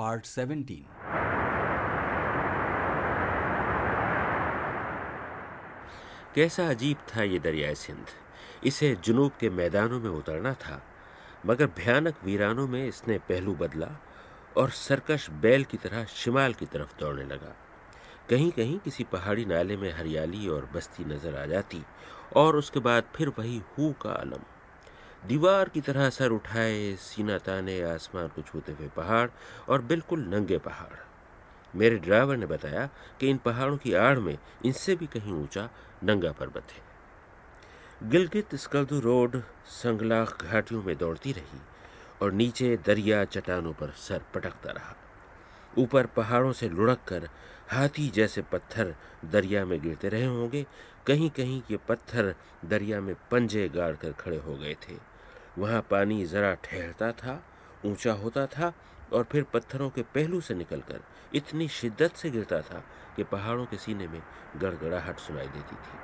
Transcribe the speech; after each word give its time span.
Part 0.00 0.26
17 0.26 0.74
कैसा 6.34 6.68
अजीब 6.70 6.96
था 7.08 7.22
ये 7.22 7.38
दरियाए 7.38 7.74
सिंध? 7.74 8.04
इसे 8.64 8.94
जुनूब 9.04 9.32
के 9.40 9.50
मैदानों 9.50 10.00
में 10.00 10.10
उतरना 10.10 10.52
था, 10.52 10.80
मगर 11.46 11.66
भयानक 11.66 12.14
वीरानों 12.24 12.66
में 12.68 12.86
इसने 12.86 13.18
पहलू 13.18 13.54
बदला 13.54 13.88
और 14.56 14.70
सरकश 14.70 15.30
बैल 15.30 15.64
की 15.64 15.76
तरह 15.76 16.04
शिमाल 16.04 16.54
की 16.54 16.66
तरफ़ 16.66 16.92
दौड़ने 17.00 17.24
लगा। 17.24 17.54
कहीं 18.30 18.50
कहीं 18.50 18.78
किसी 18.78 19.04
पहाड़ी 19.04 19.44
नाले 19.44 19.76
में 19.76 19.92
हरियाली 19.92 20.48
और 20.48 20.68
बस्ती 20.74 21.04
नज़र 21.04 21.36
आ 21.36 21.46
जाती 21.46 21.82
और 22.36 22.56
उसके 22.56 22.80
बाद 22.80 23.10
फिर 23.16 23.28
वही 23.28 23.58
हु 23.58 23.92
का 24.02 24.12
अलम 24.12 24.42
दीवार 25.26 25.68
की 25.68 25.80
तरह 25.80 26.10
सर 26.10 26.30
उठाए, 26.30 26.94
सीना 26.94 27.38
ताने 27.38 27.80
आसमान 27.82 28.28
को 28.28 28.42
छूते 28.42 28.72
हुए 28.72 28.88
पहाड़ 28.88 29.28
और 29.68 29.82
बिल्कुल 29.82 30.20
नंगे 30.24 30.58
पहाड़। 30.58 30.96
मेरे 31.76 31.96
ड्राइवर 31.96 32.36
ने 32.36 32.46
बताया 32.46 32.88
कि 33.20 33.30
इन 33.30 33.36
पहाड़ों 33.36 33.76
की 33.76 33.92
आड़ 33.94 34.18
में 34.18 34.38
इनसे 34.64 34.96
भी 34.96 35.06
कहीं 35.06 35.32
ऊँचा 35.32 35.68
नंगा 36.04 36.32
पर्वत 36.32 36.72
है। 36.72 38.08
गिलगित 38.10 38.54
स्कल्दू 38.54 39.00
रोड 39.00 39.42
संगलाख 39.66 40.44
घाटियों 40.44 40.82
में 40.82 40.96
दौड़ती 40.96 41.32
रही 41.32 41.60
और 42.22 42.32
नीचे 42.32 42.76
दरिया 42.76 43.24
चट्टानों 43.24 43.72
पर 43.72 43.90
सर 43.90 44.22
पटकता 44.34 44.70
रहा। 44.70 44.96
ऊपर 45.78 46.06
पहाड़ों 46.06 46.52
से 46.52 46.68
लुढ़क 46.68 46.98
कर 47.08 47.28
हाथी 47.70 48.08
जैसे 48.08 48.42
पत्थर 48.42 48.94
दरिया 49.24 49.64
में 49.64 49.80
गिरते 49.82 50.08
रहे 50.08 50.24
होंगे 50.24 50.66
कहीं 51.08 51.28
कहीं 51.30 51.60
ये 51.70 51.76
पत्थर 51.88 52.34
दरिया 52.64 53.00
में 53.00 53.14
पंजे 53.30 53.68
गाड़ 53.68 53.94
कर 53.96 54.12
खड़े 54.12 54.36
हो 54.36 54.56
गए 54.56 54.74
थे। 54.82 54.96
वहाँ 55.58 55.80
पानी 55.90 56.24
ज़रा 56.26 56.52
ठहरता 56.54 57.10
था, 57.12 57.42
ऊँचा 57.86 58.12
होता 58.12 58.44
था 58.46 58.72
और 59.12 59.24
फिर 59.24 59.42
पत्थरों 59.44 59.88
के 59.90 60.02
पहलू 60.14 60.40
से 60.40 60.54
निकलकर 60.54 61.00
इतनी 61.34 61.68
शिद्दत 61.68 62.16
से 62.16 62.30
गिरता 62.30 62.60
था 62.60 62.82
कि 63.16 63.24
पहाड़ों 63.24 63.64
के 63.66 63.76
सीने 63.76 64.08
में 64.08 64.20
गड़गड़ाहट 64.56 65.18
सुनाई 65.18 65.46
देती 65.46 65.76
थी। 65.76 65.96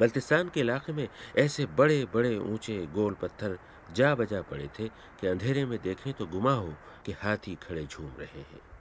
बल्तिस्तान 0.00 0.48
के 0.48 0.60
इलाके 0.60 0.92
में 0.92 1.08
ऐसे 1.38 1.66
बड़े 1.78 2.04
बड़े 2.14 2.36
ऊँचे 2.38 2.86
गोल 2.94 3.14
पत्थर 3.22 3.58
जा 3.94 4.14
बजा 4.14 4.42
पड़े 4.42 4.68
थे 4.78 4.88
कि 5.20 5.26
अंधेरे 5.26 5.64
में 5.66 5.78
देखें 5.82 6.12
तो 6.12 6.26
गुमा 6.26 6.54
हो 6.54 6.74
कि 7.06 7.12
हाथी 7.12 7.54
खड़े 7.62 7.86
झूम 7.86 8.10
रहे 8.18 8.40
हैं। 8.40 8.71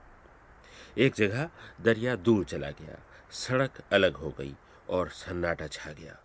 एक 0.98 1.14
जगह 1.16 1.50
दरिया 1.82 2.16
दूर 2.16 2.46
चला 2.46 2.72
गया। 2.72 3.00
सड़क 3.32 3.72
अलग 3.94 4.16
हो 4.16 4.36
गई 4.38 4.56
और 4.90 5.10
सन्नाटा 5.10 5.68
छा 5.68 5.92
गया। 5.92 6.20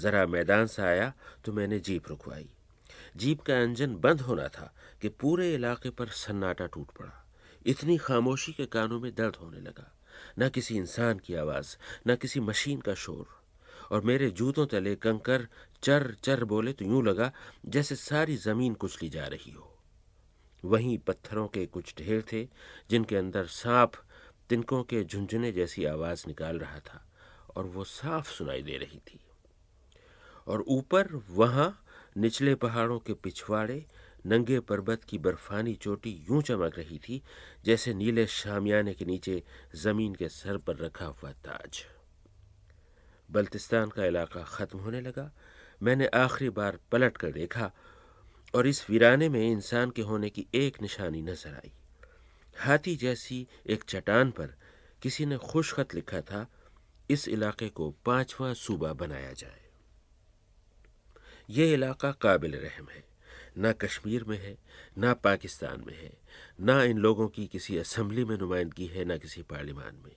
जरा 0.00 0.26
मैदान 0.26 0.66
से 0.66 0.82
आया 0.82 1.12
तो 1.44 1.52
मैंने 1.52 1.78
जीप 1.78 2.08
रुकवाई। 2.08 2.48
जीप 3.16 3.40
का 3.40 3.58
इंजन 3.58 3.96
बंद 3.96 4.20
होना 4.20 4.48
था 4.48 4.74
कि 5.02 5.08
पूरे 5.08 5.54
इलाके 5.54 5.90
पर 5.90 6.08
सन्नाटा 6.08 6.66
टूट 6.66 6.86
पड़ा। 6.86 7.26
इतनी 7.66 7.98
खामोशी 7.98 8.52
के 8.52 8.66
कानों 8.66 9.00
में 9.00 9.14
दर्द 9.14 9.36
होने 9.36 9.60
लगा। 9.60 9.92
न 10.38 10.48
किसी 10.48 10.76
इंसान 10.76 11.18
की 11.18 11.34
आवाज़, 11.34 11.76
न 12.08 12.16
किसी 12.16 12.40
मशीन 12.40 12.80
का 12.80 12.94
शोर। 12.94 13.40
और 13.90 14.00
मेरे 14.00 14.30
जूतों 14.30 14.66
तले 14.66 14.94
कंकर 14.94 15.46
चर 15.82 16.14
चर 16.22 16.44
बोले 16.44 16.72
तो 16.72 16.84
यूँ 16.84 17.04
लगा 17.04 17.32
जैसे 17.66 17.96
सारी 17.96 18.36
ज़मीन 18.36 18.74
कुचली 18.74 19.08
जा 19.08 19.26
रही 19.26 19.50
हो। 19.50 19.69
वहीं 20.64 20.98
पत्थरों 20.98 21.48
के 21.48 21.66
कुछ 21.66 21.94
ढेर 21.98 22.24
थे, 22.32 22.48
जिनके 22.90 23.16
अंदर 23.16 23.46
सांप 23.46 23.92
तिनकों 24.48 24.82
के 24.82 25.04
झुंझुने 25.04 25.52
जैसी 25.52 25.84
आवाज़ 25.84 26.24
निकाल 26.26 26.58
रहा 26.58 26.78
था, 26.78 27.06
और 27.56 27.64
वो 27.64 27.84
साफ़ 27.84 28.30
सुनाई 28.30 28.62
दे 28.62 28.76
रही 28.76 28.98
थी। 28.98 29.20
और 30.46 30.64
ऊपर, 30.68 31.24
वहाँ, 31.30 31.84
निचले 32.16 32.54
पहाड़ों 32.54 32.98
के 32.98 33.12
पिछवाड़े, 33.12 33.86
नंगे 34.26 34.60
पर्वत 34.60 35.04
की 35.04 35.18
बर्फानी 35.18 35.74
चोटी 35.74 36.26
यूँ 36.30 36.42
चमक 36.42 36.78
रही 36.78 36.98
थी, 36.98 37.22
जैसे 37.64 37.94
नीले 37.94 38.26
शामियाने 38.26 38.94
के 38.94 39.04
नीचे 39.04 39.42
ज़मीन 39.74 40.14
के 40.14 40.28
सर 40.28 40.56
पर 40.56 40.76
रखा 40.76 41.04
हुआ 41.04 41.32
ताज। 41.32 41.84
बल्तिस्तान 43.30 43.88
का 43.88 44.04
इलाका 44.04 44.42
ख़त्म 44.42 44.78
होने 44.78 45.00
लगा। 45.00 45.32
मैंने 45.82 46.06
आखिरी 46.06 46.50
बार 46.50 46.78
पलट 46.92 47.16
कर 47.16 47.32
देखा 47.32 47.72
और 48.54 48.66
इस 48.66 48.90
वीराने 48.90 49.28
में 49.28 49.50
इंसान 49.50 49.90
के 49.90 50.02
होने 50.02 50.30
की 50.30 50.46
एक 50.54 50.82
निशानी 50.82 51.22
नज़र 51.22 51.54
आई। 51.54 51.72
हाथी 52.58 52.96
जैसी 52.96 53.46
एक 53.66 53.84
चट्टान 53.84 54.30
पर 54.30 54.54
किसी 55.02 55.26
ने 55.26 55.36
खुश 55.36 55.72
खत 55.72 55.94
लिखा 55.94 56.20
था, 56.20 56.46
इस 57.10 57.28
इलाके 57.28 57.68
को 57.68 57.90
पांचवा 57.90 58.52
सूबा 58.52 58.92
बनाया 58.92 59.32
जाए। 59.32 59.60
यह 61.50 61.72
इलाका 61.72 62.12
काबिल 62.12 62.54
रहम 62.54 62.88
है, 62.88 63.04
ना 63.58 63.72
कश्मीर 63.72 64.24
में 64.24 64.38
है, 64.38 64.58
ना 64.98 65.14
पाकिस्तान 65.14 65.84
में 65.86 66.02
है, 66.02 66.12
ना 66.60 66.82
इन 66.82 66.98
लोगों 66.98 67.28
की 67.28 67.46
किसी 67.46 67.78
असम्बली 67.78 68.24
में 68.24 68.38
नुमाइंदगी 68.38 68.86
है, 68.86 69.04
ना 69.04 69.16
किसी 69.16 69.42
पार्लियामान 69.42 70.02
में। 70.04 70.16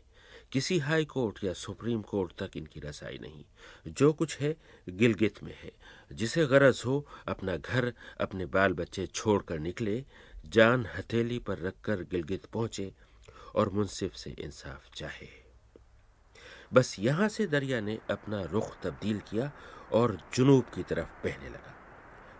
किसी 0.54 0.80
हाई 0.80 1.06
कोर्ट 1.06 1.44
या 1.44 1.54
सुप्रीम 1.54 2.02
कोर्ट 2.02 2.44
तक 2.44 2.58
इनकी 2.58 2.80
रसाई 2.80 3.18
नहीं। 3.18 3.46
जो 3.88 4.14
कुछ 4.14 4.38
है, 4.38 4.56
गिलगित 4.90 5.44
में 5.44 5.58
है। 5.64 5.72
जिसे 6.14 6.46
गरज 6.46 6.84
हो, 6.86 7.08
अपना 7.28 7.58
घर, 7.58 7.94
अपने 8.22 8.46
बाल 8.46 8.74
बच्चे 8.74 9.08
छोड़कर 9.08 9.60
निकले, 9.60 10.06
जान 10.46 10.86
हथेली 10.86 11.40
पर 11.40 11.60
रखकर 11.60 11.96
गिलगित 11.96 12.46
पहुँचे 12.46 12.94
और 13.56 13.70
मुंसिफ 13.70 14.16
से 14.16 14.30
इंसाफ 14.30 14.92
चाहे। 14.96 15.28
बस 16.74 16.96
यहाँ 17.00 17.30
से 17.30 17.46
दरिया 17.46 17.82
ने 17.82 18.00
अपना 18.10 18.42
रुख 18.44 18.82
तब्दील 18.82 19.20
किया 19.20 19.52
और 19.92 20.22
जुनूब 20.34 20.64
की 20.64 20.84
तरफ़ 20.84 21.28
बहने 21.28 21.50
लगा। 21.50 21.74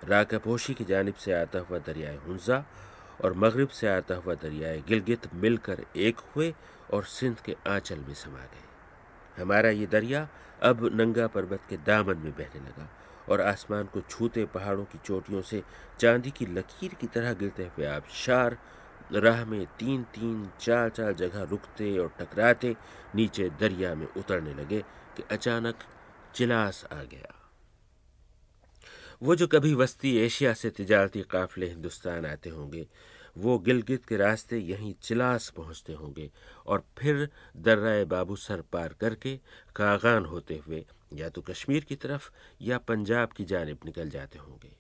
राकापोशी 0.04 0.74
की 0.74 0.84
जानब 0.84 1.14
से 1.14 1.34
आता 1.34 1.60
हुआ 1.60 1.80
दरियाए 1.80 2.16
हंजा 2.16 2.66
और 3.24 3.34
मगरब 3.34 3.68
से 3.68 3.88
आता 3.88 4.16
हुआ 4.16 4.36
दरियाए 4.36 4.82
गिलगित 4.88 5.34
मिलकर 5.34 5.86
एक 5.96 6.18
हुए 6.18 6.54
और 6.94 7.04
सिंध 7.06 7.40
के 7.40 7.56
आंचल 7.68 8.00
में 8.00 8.14
समा 8.14 8.40
गए। 8.40 9.42
हमारा 9.42 9.70
ये 9.70 9.86
दरिया 9.86 10.28
अब 10.64 10.90
नंगा 10.94 11.28
पर्वत 11.28 11.62
के 11.70 11.78
दामन 11.78 12.18
में 12.18 12.32
बहने 12.32 12.60
लगा 12.60 12.90
और 13.30 13.42
आसमान 13.42 13.86
को 13.86 14.02
छूते 14.02 14.46
पहाड़ों 14.46 14.84
की 14.86 15.00
चोटियों 15.06 15.42
से 15.42 15.64
चांदी 16.00 16.32
की 16.32 16.46
लकीर 16.46 16.94
की 16.94 17.08
तरह 17.08 17.34
गिरते 17.34 17.64
हुए 17.68 17.86
आबशार 17.86 18.58
राह 19.14 19.44
में 19.46 19.66
तीन 19.80 20.04
तीन 20.16 20.50
चार 20.62 20.90
चार 20.90 21.14
जगह 21.14 21.44
रुकते 21.44 21.98
और 21.98 22.12
टकराते 22.20 22.76
नीचे 23.16 23.50
दरिया 23.60 23.94
में 23.96 24.08
उतरने 24.18 24.54
लगे 24.54 24.80
कि 25.18 25.24
अचानक 25.32 25.84
चिलास 26.36 26.86
आ 26.92 27.04
गया। 27.04 27.34
वो 29.22 29.36
जो 29.36 29.48
कभी 29.48 29.74
वस्ती 29.74 30.16
एशिया 30.18 30.54
से 30.54 30.70
तिजारती 30.70 31.22
काफिले 31.22 31.68
हिंदुस्तान 31.70 32.26
आते 32.26 32.50
होंगे 32.50 32.88
वो 33.36 33.58
गिलगित 33.60 34.06
के 34.06 34.18
रास्ते 34.18 34.58
यहीं 34.58 34.94
चिलास 35.02 35.50
पहुँचते 35.50 35.94
होंगे 35.94 36.30
और 36.66 36.84
फिर 36.98 37.28
दर्राए 37.58 38.04
बाबू 38.06 38.36
सर 38.36 38.62
पार 38.74 38.94
करके 38.94 39.36
कागान 39.76 40.26
होते 40.26 40.58
हुए 40.58 40.86
या 41.14 41.30
तो 41.30 41.42
कश्मीर 41.42 41.84
की 41.84 41.96
तरफ़ 41.96 42.30
या 42.62 42.78
पंजाब 42.78 43.32
की 43.32 43.46
जानब 43.46 43.86
निकल 43.86 44.10
जाते 44.10 44.40
होंगे। 44.40 44.72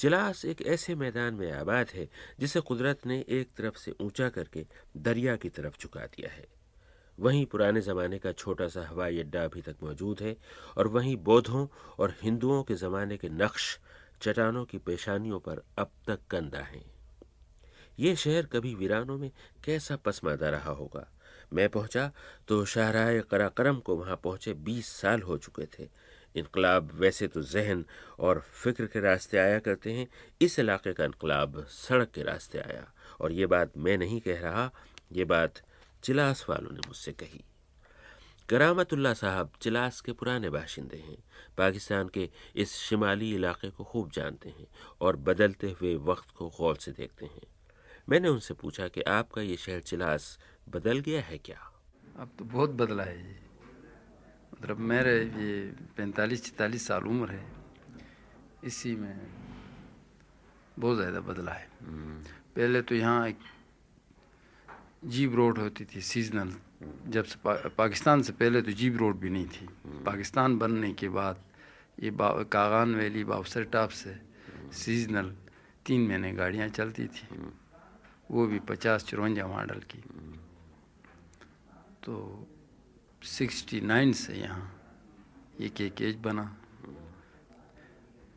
चिलास 0.00 0.44
एक 0.44 0.62
ऐसे 0.62 0.94
मैदान 0.94 1.34
में 1.34 1.50
आबाद 1.52 1.90
है 1.94 2.08
जिसे 2.40 2.60
कुदरत 2.60 3.06
ने 3.06 3.18
एक 3.28 3.50
तरफ़ 3.56 3.76
से 3.76 3.94
ऊँचा 4.00 4.28
करके 4.28 4.66
दरिया 4.96 5.36
की 5.36 5.48
तरफ़ 5.48 5.78
झुका 5.80 6.06
दिया 6.06 6.30
है। 6.30 6.46
वहीं 7.18 7.44
पुराने 7.46 7.80
ज़माने 7.80 8.18
का 8.18 8.32
छोटा 8.32 8.66
सा 8.68 8.86
हवाई 8.86 9.20
अड्डा 9.20 9.44
अभी 9.44 9.62
तक 9.62 9.76
मौजूद 9.82 10.20
है 10.20 10.36
और 10.78 10.88
वहीं 10.88 11.16
बौद्धों 11.16 11.66
और 11.98 12.14
हिंदुओं 12.22 12.62
के 12.62 12.74
ज़माने 12.74 13.16
के 13.16 13.28
नक्श 13.28 13.78
चट्टानों 14.22 14.64
की 14.64 14.78
पेशानियों 14.78 15.38
पर 15.40 15.62
अब 15.78 15.90
तक 16.06 16.26
कंदा 16.30 16.62
हैं। 16.62 16.84
ये 17.98 18.16
शहर 18.16 18.46
कभी 18.46 18.74
वीरानों 18.74 19.18
में 19.18 19.30
कैसा 19.64 19.96
पसमादा 19.96 20.48
रहा 20.48 20.70
होगा? 20.70 21.08
मैं 21.52 21.68
पहुँचा 21.68 22.12
तो 22.48 22.64
शाहराह 22.64 23.20
कराकरम 23.20 23.78
को 23.78 23.96
वहाँ 23.96 24.16
पहुँचे 24.16 24.54
बीस 24.54 24.86
साल 24.86 25.22
हो 25.22 25.38
चुके 25.38 25.66
थे। 25.66 25.88
इनकलाब 26.36 26.90
वैसे 26.94 27.28
तो 27.28 27.42
जहन 27.42 27.84
और 28.18 28.40
फ़िक्र 28.40 28.86
के 28.86 29.00
रास्ते 29.00 29.38
आया 29.38 29.58
करते 29.58 29.92
हैं, 29.92 30.08
इस 30.42 30.58
इलाके 30.58 30.92
का 30.92 31.04
इनकलाब 31.04 31.64
सड़क 31.64 32.10
के 32.10 32.22
रास्ते 32.22 32.58
आया। 32.58 32.92
और 33.20 33.32
ये 33.32 33.46
बात 33.46 33.72
मैं 33.76 33.98
नहीं 33.98 34.20
कह 34.20 34.40
रहा, 34.40 34.70
ये 35.12 35.24
बात 35.24 35.54
चिलास 36.02 36.46
वालों 36.48 36.70
ने 36.70 36.80
मुझसे 36.86 37.12
कही। 37.12 37.44
करामतुल्ला 38.48 39.14
साहब 39.14 39.52
चिलास 39.62 40.00
के 40.00 40.12
पुराने 40.12 40.50
बाशिंदे 40.50 40.96
हैं। 40.96 41.24
पाकिस्तान 41.58 42.08
के 42.08 42.30
इस 42.56 42.74
शिमाली 42.74 43.34
इलाके 43.34 43.70
को 43.70 43.84
खूब 43.84 44.10
जानते 44.10 44.48
हैं 44.48 44.66
और 45.00 45.16
बदलते 45.16 45.70
हुए 45.70 45.96
वक्त 45.96 46.30
को 46.30 46.48
गौर 46.48 46.76
से 46.76 46.92
देखते 46.92 47.26
हैं। 47.26 47.53
मैंने 48.08 48.28
उनसे 48.28 48.54
पूछा 48.54 48.88
कि 48.88 49.02
आपका 49.02 49.42
ये 49.42 49.56
शहर 49.56 49.80
चिलास 49.82 50.38
बदल 50.68 50.98
गया 51.00 51.20
है 51.22 51.38
क्या? 51.38 51.58
अब 52.20 52.30
तो 52.38 52.44
बहुत 52.44 52.70
बदला 52.72 53.02
है 53.02 53.16
ये 53.18 53.36
मतलब 54.54 54.78
मेरे 54.80 55.14
ये 55.18 55.54
पैंतालीस 55.96 56.44
छितालीस 56.44 56.86
साल 56.86 57.04
उम्र 57.04 57.30
है 57.30 57.44
इसी 58.64 58.94
में 58.96 59.16
बहुत 60.78 60.96
ज़्यादा 60.96 61.20
बदला 61.22 61.52
है। 61.52 61.68
पहले 62.56 62.82
तो 62.82 62.94
यहाँ 62.94 63.28
एक 63.28 63.38
जीप 65.04 65.34
रोड 65.34 65.58
होती 65.58 65.84
थी 65.84 66.00
सीजनल 66.02 66.52
जब 67.08 67.24
से 67.24 67.38
पा, 67.44 67.54
पाकिस्तान 67.78 68.22
से 68.22 68.32
पहले 68.32 68.62
तो 68.62 68.72
जीप 68.72 68.96
रोड 68.98 69.18
भी 69.20 69.30
नहीं 69.30 69.46
थी। 69.46 69.68
पाकिस्तान 70.04 70.58
बनने 70.58 70.92
के 70.92 71.08
बाद 71.08 71.42
ये 72.02 72.10
कागान 72.52 72.94
वैली 72.94 73.24
बाबसर 73.24 73.64
टाप 73.72 73.90
से 73.92 74.16
सीजनल 74.74 75.34
तीन 75.86 76.08
महीने 76.08 76.32
गाड़ियाँ 76.32 76.68
चलती 76.70 77.06
थी। 77.06 77.26
वो 78.30 78.46
भी 78.46 78.58
पचास 78.68 79.04
चुरंजा 79.04 79.46
मॉडल 79.46 79.80
की। 79.90 80.02
तो 82.04 82.14
सिक्सटी 83.22 83.80
नाइन 83.80 84.12
से 84.12 84.34
यहाँ 84.34 84.70
एक 85.60 85.80
एक 85.80 85.94
केज 85.94 86.16
बना। 86.16 86.44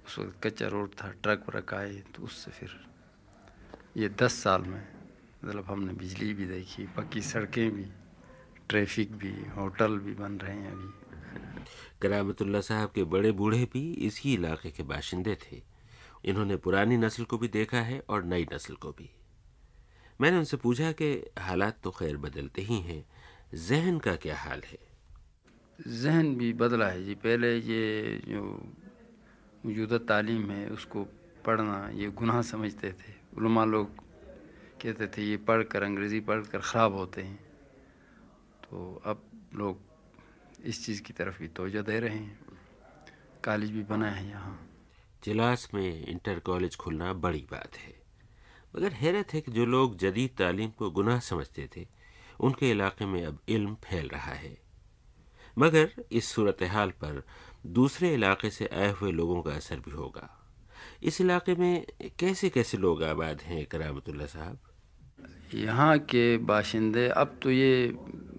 उस 0.07 0.17
वक्त 0.19 0.35
कच्चा 0.43 0.67
रोड 0.67 0.93
था, 0.93 1.09
ट्रक 1.13 1.45
व्रक 1.49 1.73
आए 1.73 1.93
तो 2.15 2.23
उससे 2.23 2.51
फिर 2.51 2.69
ये 3.97 4.09
दस 4.11 4.33
साल 4.33 4.61
में 4.61 4.83
मतलब 5.43 5.65
हमने 5.65 5.93
बिजली 5.93 6.33
भी 6.33 6.45
देखी 6.45 6.85
पक्की 6.87 7.21
सड़कें 7.21 7.69
भी, 7.71 7.85
ट्रैफ़िक 8.69 9.15
भी, 9.15 9.33
होटल 9.57 9.97
भी 9.97 10.13
बन 10.13 10.37
रहे 10.37 10.55
हैं 10.55 10.71
अभी। 10.71 10.89
करामतुल्ला 12.01 12.61
साहब 12.61 12.91
के 12.91 13.03
बड़े 13.05 13.31
बूढ़े 13.31 13.63
भी 13.73 13.91
इसी 14.07 14.33
इलाके 14.33 14.71
के 14.71 14.83
बाशिंदे 14.83 15.37
थे। 15.43 15.61
इन्होंने 16.25 16.55
पुरानी 16.57 16.97
नस्ल 16.97 17.23
को 17.23 17.37
भी 17.37 17.47
देखा 17.47 17.81
है 17.81 17.99
और 18.09 18.23
नई 18.23 18.47
नस्ल 18.53 18.75
को 18.75 18.91
भी। 18.91 19.09
मैंने 20.21 20.37
उनसे 20.37 20.57
पूछा 20.57 20.91
कि 20.91 21.31
हालात 21.39 21.79
तो 21.83 21.91
खैर 21.91 22.17
बदलते 22.17 22.61
ही 22.61 22.79
हैं। 22.81 23.05
जहन 23.53 23.99
का 23.99 24.15
क्या 24.15 24.37
हाल 24.37 24.61
है? 24.65 24.77
जहन 25.87 26.35
भी 26.35 26.53
बदला 26.53 26.87
है 26.87 27.03
जी। 27.03 27.15
पहले 27.15 27.57
ये 27.57 28.21
जो 28.27 28.73
मौजूदा 29.65 29.97
तालीम 29.97 30.51
है 30.51 30.69
उसको 30.69 31.03
पढ़ना 31.45 31.89
ये 31.93 32.09
गुनाह 32.09 32.41
समझते 32.41 32.91
थे। 32.91 33.13
उलमा 33.37 33.65
लोग 33.65 33.89
कहते 34.81 35.07
थे 35.07 35.21
ये 35.21 35.37
पढ़ 35.37 35.63
कर 35.63 35.83
अंग्रेज़ी 35.83 36.19
पढ़ 36.19 36.41
कर 36.41 36.59
ख़राब 36.59 36.93
होते 36.93 37.21
हैं। 37.21 37.39
तो 38.63 39.01
अब 39.05 39.23
लोग 39.53 39.79
इस 40.65 40.85
चीज़ 40.85 41.01
की 41.01 41.13
तरफ़ 41.13 41.39
भी 41.39 41.47
तोजह 41.47 41.81
दे 41.81 41.99
रहे 41.99 42.17
हैं। 42.17 42.39
कॉलेज 43.45 43.71
भी 43.71 43.83
बना 43.83 44.09
है 44.09 44.29
यहाँ। 44.29 44.69
जिलास 45.23 45.69
में 45.73 46.05
इंटर 46.05 46.39
कॉलेज 46.39 46.75
खुलना 46.75 47.13
बड़ी 47.13 47.47
बात 47.51 47.77
है। 47.77 47.96
मगर 48.75 48.91
हैरत 48.91 49.33
है 49.33 49.41
कि 49.41 49.51
जो 49.51 49.65
लोग 49.65 49.97
जदीद 49.97 50.29
तालीम 50.37 50.69
को 50.69 50.91
गुनाह 50.91 51.19
समझते 51.19 51.69
थे, 51.77 51.87
उनके 52.39 52.71
इलाके 52.71 53.05
में 53.05 53.25
अब 53.25 53.39
इल्म 53.49 53.75
फैल 53.75 54.07
रहा 54.07 54.33
है। 54.33 54.57
मगर 55.57 56.03
इस 56.11 56.25
सूरत 56.25 56.63
हाल 56.63 56.91
पर 56.91 57.23
दूसरे 57.65 58.13
इलाके 58.13 58.49
से 58.49 58.65
आए 58.67 58.91
हुए 58.91 59.11
लोगों 59.11 59.41
का 59.41 59.51
असर 59.51 59.79
भी 59.79 59.91
होगा। 59.91 60.29
इस 61.03 61.21
इलाके 61.21 61.55
में 61.55 61.85
कैसे 62.19 62.49
कैसे 62.49 62.77
लोग 62.77 63.03
आबाद 63.03 63.41
हैं 63.41 63.65
करामतुल्ला 63.65 64.25
साहब? 64.25 64.59
यहाँ 65.55 65.97
के 65.99 66.37
बाशिंदे, 66.37 67.07
अब 67.07 67.39
तो 67.43 67.51
ये 67.51 67.93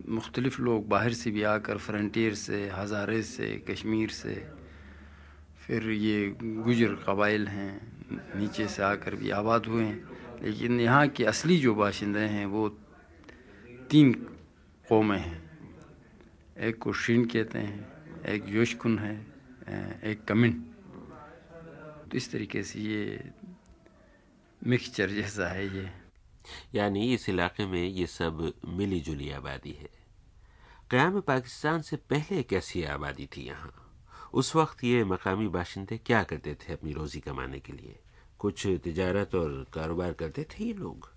मुख्तलिफ़ 0.08 0.60
लोग 0.62 0.88
बाहर 0.88 1.12
से 1.12 1.30
भी 1.30 1.42
आकर 1.42 1.78
फ्रंटियर 1.78 2.34
से, 2.34 2.68
हज़ारे 2.68 3.22
से, 3.22 3.48
कश्मीर 3.70 4.10
से, 4.10 4.34
फिर 5.66 5.90
ये 5.90 6.36
गुजर 6.40 6.94
कबाइल 7.06 7.48
हैं। 7.48 7.97
नीचे 8.12 8.68
से 8.68 8.82
आकर 8.82 9.14
भी 9.14 9.30
आबाद 9.30 9.66
हुए 9.66 9.84
हैं। 9.84 10.18
लेकिन 10.42 10.80
यहाँ 10.80 11.08
के 11.08 11.24
असली 11.24 11.58
जो 11.58 11.74
बाशिंदे 11.74 12.20
हैं, 12.20 12.46
वो 12.46 12.68
तीन 13.90 14.12
कौमें 14.88 15.18
हैं। 15.18 15.48
एक 16.58 16.78
को 16.78 16.92
शीन 16.92 17.24
कहते 17.24 17.58
हैं, 17.58 18.24
एक 18.24 18.48
योशकुन 18.48 18.98
है, 18.98 19.14
एक 20.04 20.24
कमिन। 20.24 20.52
तो 22.10 22.16
इस 22.16 22.32
तरीके 22.32 22.62
से 22.62 22.80
ये 22.80 23.30
मिक्सचर 24.66 25.10
जैसा 25.10 25.48
है 25.48 25.76
ये। 25.76 25.90
यानी 26.74 27.14
इस 27.14 27.28
इलाके 27.28 27.66
में 27.66 27.84
ये 27.84 28.06
सब 28.06 28.52
मिली 28.64 29.00
जुली 29.00 29.30
आबादी 29.30 29.72
है। 29.72 29.90
क़याम 30.90 31.20
पाकिस्तान 31.20 31.82
से 31.82 31.96
पहले 31.96 32.42
कैसी 32.42 32.84
आबादी 32.84 33.26
थी 33.26 33.46
यहाँ? 33.46 33.87
उस 34.34 34.54
वक्त 34.56 34.84
ये 34.84 35.04
मकामी 35.04 35.48
बाशिंदे 35.48 35.96
क्या 36.06 36.22
करते 36.22 36.54
थे 36.60 36.72
अपनी 36.72 36.92
रोज़ी 36.92 37.20
कमाने 37.20 37.58
के 37.60 37.72
लिए? 37.72 37.98
कुछ 38.38 38.66
तिजारत 38.84 39.34
और 39.34 39.66
कारोबार 39.74 40.12
करते 40.12 40.46
थे 40.50 40.64
ये 40.64 40.72
लोग? 40.74 41.08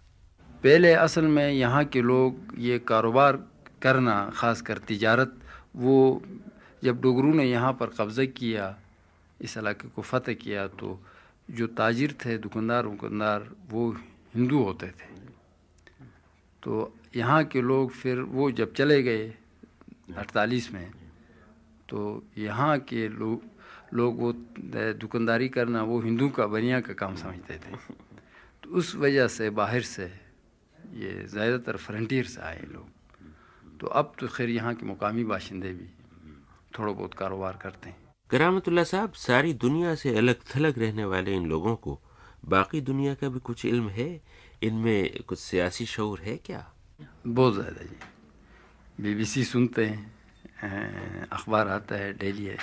पहले 0.64 0.94
असल 0.96 1.26
में 1.28 1.50
यहाँ 1.52 1.84
के 1.86 2.02
लोग 2.02 2.54
ये 2.60 2.80
कारोबार 2.82 3.38
करना 3.82 4.16
ख़ास 4.36 4.62
कर 4.62 4.78
तिजारत, 4.78 5.34
वो 5.76 6.22
जब 6.84 7.02
डोगरू 7.02 7.34
ने 7.34 7.46
यहाँ 7.46 7.74
पर 7.74 7.90
कब्ज़ा 7.98 8.26
किया, 8.38 8.76
इस 9.40 9.58
इलाके 9.58 9.88
को 9.90 10.02
फ़तह 10.02 10.34
किया 10.34 10.68
तो 10.70 11.00
जो 11.50 11.68
ताजिर 11.68 12.16
थे, 12.26 12.38
दुकानदार 12.38 12.86
वुकानदार 12.86 13.50
वो 13.70 13.90
हिंदू 14.36 14.64
होते 14.64 14.88
थे। 14.88 15.10
तो 16.64 16.94
यहाँ 17.16 17.44
के 17.44 17.62
लोग 17.62 17.92
फिर 17.92 18.20
वो 18.22 18.50
जब 18.52 18.74
चले 18.74 19.02
गए 19.04 19.28
अड़तालीस 20.18 20.72
में 20.74 20.92
तो 21.92 22.24
यहाँ 22.38 22.78
के 22.82 23.08
लोग 23.10 23.50
लोग 23.94 24.20
वो 24.20 24.32
दुकानदारी 24.96 25.48
करना 25.50 25.82
वो 25.84 26.00
हिंदू 26.02 26.30
का 26.32 26.46
बनिया 26.48 26.80
का 26.82 26.94
काम 26.96 27.16
समझते 27.16 27.54
थे। 27.56 27.76
तो 28.64 28.70
उस 28.72 28.96
वजह 28.96 29.28
से 29.28 29.50
बाहर 29.52 29.82
से 29.84 30.06
ये 30.98 31.12
ज़्यादातर 31.28 31.78
फ्रंटियर 31.78 32.26
से 32.26 32.42
आए 32.42 32.62
लोग। 32.72 32.88
तो 33.80 33.88
अब 33.90 34.14
तो 34.20 34.28
खैर 34.28 34.50
यहाँ 34.50 34.74
के 34.76 34.86
मुकामी 34.86 35.24
बाशिंदे 35.24 35.72
भी 35.74 35.88
थोड़ा 36.72 36.92
बहुत 36.94 37.14
कारोबार 37.14 37.60
करते 37.62 37.90
हैं। 37.90 37.98
करामतुल्ला 38.30 38.84
साहब 38.84 39.14
सारी 39.20 39.54
दुनिया 39.60 39.96
से 39.96 40.16
अलग 40.18 40.44
थलग 40.56 40.80
रहने 40.80 41.06
वाले 41.06 41.36
इन 41.36 41.46
लोगों 41.48 41.76
को 41.76 42.00
बाकी 42.46 42.82
दुनिया 42.82 43.14
का 43.14 43.30
भी 43.30 43.40
कुछ 43.42 43.66
इल्म 43.66 43.90
है? 43.90 44.10
इनमें 44.64 45.24
कुछ 45.28 45.40
सियासी 45.40 45.86
शौर 45.88 46.20
है 46.20 46.38
क्या? 46.38 46.66
बहुत 47.28 47.54
ज़्यादा 47.54 47.84
जी। 47.84 49.04
बीबीसी 49.04 49.44
सुनते 49.44 49.86
हैं 49.86 50.21
अखबार 50.64 51.68
आता 51.70 51.96
है 51.96 52.14
डेली 52.18 52.46
है 52.46 52.58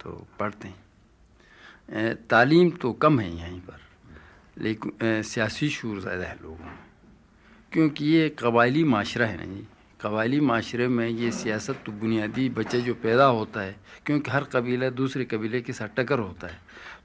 तो 0.00 0.10
पढ़ते 0.38 0.68
हैं। 0.68 2.14
तालीम 2.26 2.70
तो 2.72 2.92
कम 2.94 3.20
है 3.20 3.30
यहीं 3.30 3.60
पर, 3.60 3.78
लेकिन 4.58 5.22
सियासी 5.24 5.68
शूर 5.70 6.00
ज़्यादा 6.00 6.24
है 6.24 6.36
लोगों 6.42 6.56
में, 6.56 6.78
क्योंकि 7.72 8.04
ये 8.06 8.28
कबायली 8.38 8.84
माशरा 8.86 9.26
है 9.26 9.36
ना 9.36 9.44
जी। 9.46 9.66
कबायली 10.00 10.40
माशरे 10.42 10.88
में 10.88 11.08
ये 11.08 11.30
सियासत 11.32 11.82
तो 11.86 11.92
बुनियादी 11.94 12.48
बच्चे 12.50 12.80
जो 12.80 12.94
पैदा 12.96 13.24
होता 13.26 13.60
है, 13.60 13.76
क्योंकि 14.06 14.30
हर 14.30 14.44
कबीला 14.52 14.90
दूसरे 14.92 15.24
कबीले 15.24 15.60
के 15.60 15.72
साथ 15.72 15.88
टक्कर 15.96 16.18
होता 16.18 16.46
है 16.46 16.58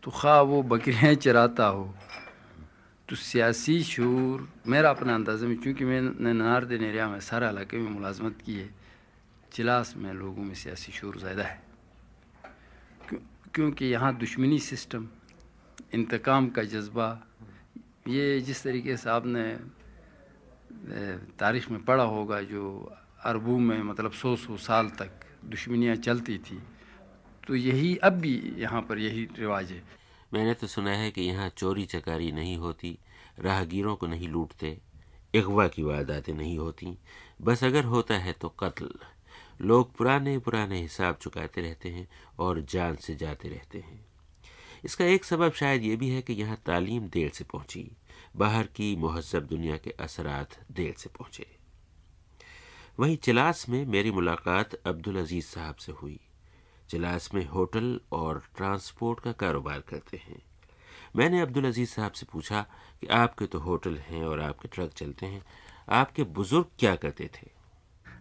तो 0.04 0.12
खा 0.12 0.40
वो 0.44 0.62
बकरियाँ 0.66 1.14
चराता 1.16 1.66
हो 1.68 1.94
तो 3.10 3.16
सियासी 3.16 3.82
शूर, 3.84 4.48
मेरा 4.68 4.90
अपना 4.90 5.16
अंदाज़ा 5.16 5.48
में, 5.48 5.56
चूँकि 5.58 5.86
मैंने 5.86 6.34
नारदन 6.34 6.84
एरिया 6.84 7.08
में 7.10 7.20
सारा 7.22 7.50
इलाके 7.50 7.78
में 7.78 7.90
मुलाजमत 7.92 8.38
की 8.46 8.54
है 8.56 8.70
चिलास 9.56 9.94
में 9.98 10.12
लोगों 10.14 10.44
में 10.44 10.54
सियासी 10.56 10.92
शोर 10.92 11.18
ज़्यादा 11.18 11.44
है। 11.44 11.62
क्यों, 13.08 13.20
क्योंकि 13.54 13.86
यहाँ 13.86 14.14
दुश्मनी 14.18 14.60
सिस्टम 14.62 15.08
इंतकाम 15.94 16.50
का 16.50 16.64
जज्बा 16.66 17.08
ये 18.08 18.40
जिस 18.42 18.64
तरीके 18.64 18.98
से 18.98 19.10
आपने 19.10 19.44
तारीख़ 21.40 21.72
में 21.72 21.84
पढ़ा 21.86 22.04
होगा 22.06 22.42
जो 22.44 22.64
अरबों 23.26 23.58
में 23.60 23.82
मतलब 23.84 24.12
सौ 24.14 24.36
सौ 24.36 24.58
साल 24.60 24.90
तक 25.00 25.26
दुश्मनियाँ 25.46 25.96
चलती 25.98 26.38
थी 26.40 26.62
तो 27.48 27.56
यही 27.56 27.96
अब 28.04 28.14
भी 28.20 28.36
यहाँ 28.60 28.82
पर 28.82 29.00
यही 29.00 29.24
रिवाज 29.40 29.72
है। 29.72 29.82
मैंने 30.34 30.54
तो 30.54 30.68
सुना 30.68 30.92
है 30.92 31.10
कि 31.12 31.22
यहाँ 31.22 31.50
चोरी 31.58 31.86
चकारी 31.86 32.32
नहीं 32.34 32.58
होती 32.58 32.98
राहगीरों 33.40 33.96
को 33.96 34.08
नहीं 34.08 34.28
लूटते 34.30 34.78
अगवा 35.34 35.68
की 35.68 35.84
वारदातें 35.84 36.34
नहीं 36.34 36.58
होती। 36.58 36.98
बस 37.42 37.64
अगर 37.64 37.84
होता 37.86 38.18
है 38.18 38.34
तो 38.34 38.50
कत्ल। 38.60 38.90
लोग 39.62 39.96
पुराने 39.96 40.40
पुराने 40.40 40.82
हिसाब 40.82 41.16
चुकाते 41.16 41.62
रहते 41.62 41.90
हैं 41.90 42.08
और 42.40 42.62
जान 42.62 42.96
से 42.96 43.16
जाते 43.16 43.50
रहते 43.50 43.80
हैं। 43.80 44.06
इसका 44.86 45.06
एक 45.06 45.26
सबब 45.26 45.52
शायद 45.52 45.84
ये 45.84 45.96
भी 45.96 46.10
है 46.10 46.22
कि 46.22 46.34
यहाँ 46.34 46.62
तालीम 46.66 47.08
देर 47.08 47.30
से 47.30 47.44
पहुँची, 47.44 47.92
बाहर 48.36 48.64
की 48.64 48.96
महजब 48.96 49.46
दुनिया 49.46 49.78
के 49.78 49.90
असरात 49.90 50.60
देर 50.72 50.94
से 50.98 51.10
पहुँचे। 51.10 51.48
वहीं 53.00 53.18
चिलास 53.18 53.70
में 53.70 53.86
मेरी 53.86 54.12
मुलाकात 54.12 54.74
अब्दुल 54.74 55.16
अज़ीज़ 55.16 55.46
साहब 55.46 55.76
से 55.76 55.92
हुई। 55.92 56.20
चिलास 56.90 57.30
में 57.34 57.46
होटल 57.46 58.00
और 58.12 58.44
ट्रांसपोर्ट 58.58 59.20
का 59.20 59.32
कारोबार 59.32 59.80
करते 59.80 60.18
हैं। 60.18 60.42
मैंने 61.16 61.42
अब्दुल 61.42 61.66
अज़ीज़ 61.66 61.90
साहब 61.90 62.12
से 62.12 62.26
पूछा 62.26 62.62
कि 63.02 63.08
आपके 63.08 63.46
तो 63.46 63.60
होटल 63.60 63.98
हैं 63.98 64.24
और 64.24 64.40
आपके 64.40 64.68
ट्रक 64.68 64.94
चलते 64.94 65.26
हैं, 65.26 65.44
आपके 65.90 66.24
बुज़ुर्ग 66.24 66.66
क्या 66.80 66.96
करते 66.96 67.30
थे? 67.36 67.55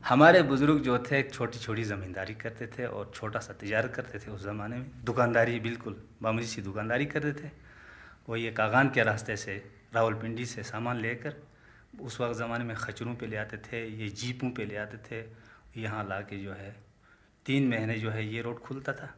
हमारे 0.04 0.42
बुज़ुर्ग 0.42 0.78
जो 0.84 0.98
थे 1.00 1.22
छोटी 1.22 1.58
छोटी 1.58 1.82
ज़मींदारी 1.84 2.34
करते 2.34 2.66
थे 2.68 2.86
और 2.86 3.10
छोटा 3.14 3.40
सा 3.40 3.52
तजारत 3.60 3.92
करते 3.94 4.18
थे 4.18 4.30
उस 4.30 4.42
ज़माने 4.42 4.76
में। 4.76 4.90
दुकानदारी 5.04 5.60
बिल्कुल 5.60 5.96
मामूली 6.22 6.46
सी 6.46 6.62
दुकानदारी 6.62 7.06
करते 7.06 7.32
थे। 7.32 7.50
वो 8.28 8.36
ये 8.36 8.50
कागान 8.52 8.88
के 8.90 9.02
रास्ते 9.02 9.36
से 9.36 9.54
रावलपिंडी 9.94 10.46
से 10.46 10.62
सामान 10.62 11.00
लेकर 11.00 11.36
उस 12.00 12.20
वक्त 12.20 12.36
ज़माने 12.38 12.64
में 12.64 12.74
खचरों 12.76 13.14
पे 13.14 13.26
ले 13.26 13.36
आते 13.36 13.56
थे 13.64 13.84
ये 13.86 14.08
जीपों 14.10 14.50
पे 14.50 14.64
ले 14.64 14.76
आते 14.76 14.98
थे। 15.06 15.24
यहाँ 15.80 16.04
ला 16.08 16.20
के 16.20 16.42
जो 16.42 16.52
है 16.52 16.74
तीन 17.46 17.68
महीने 17.68 17.98
जो 17.98 18.10
है 18.10 18.26
ये 18.26 18.42
रोड 18.42 18.60
खुलता 18.60 18.92
था। 18.92 19.08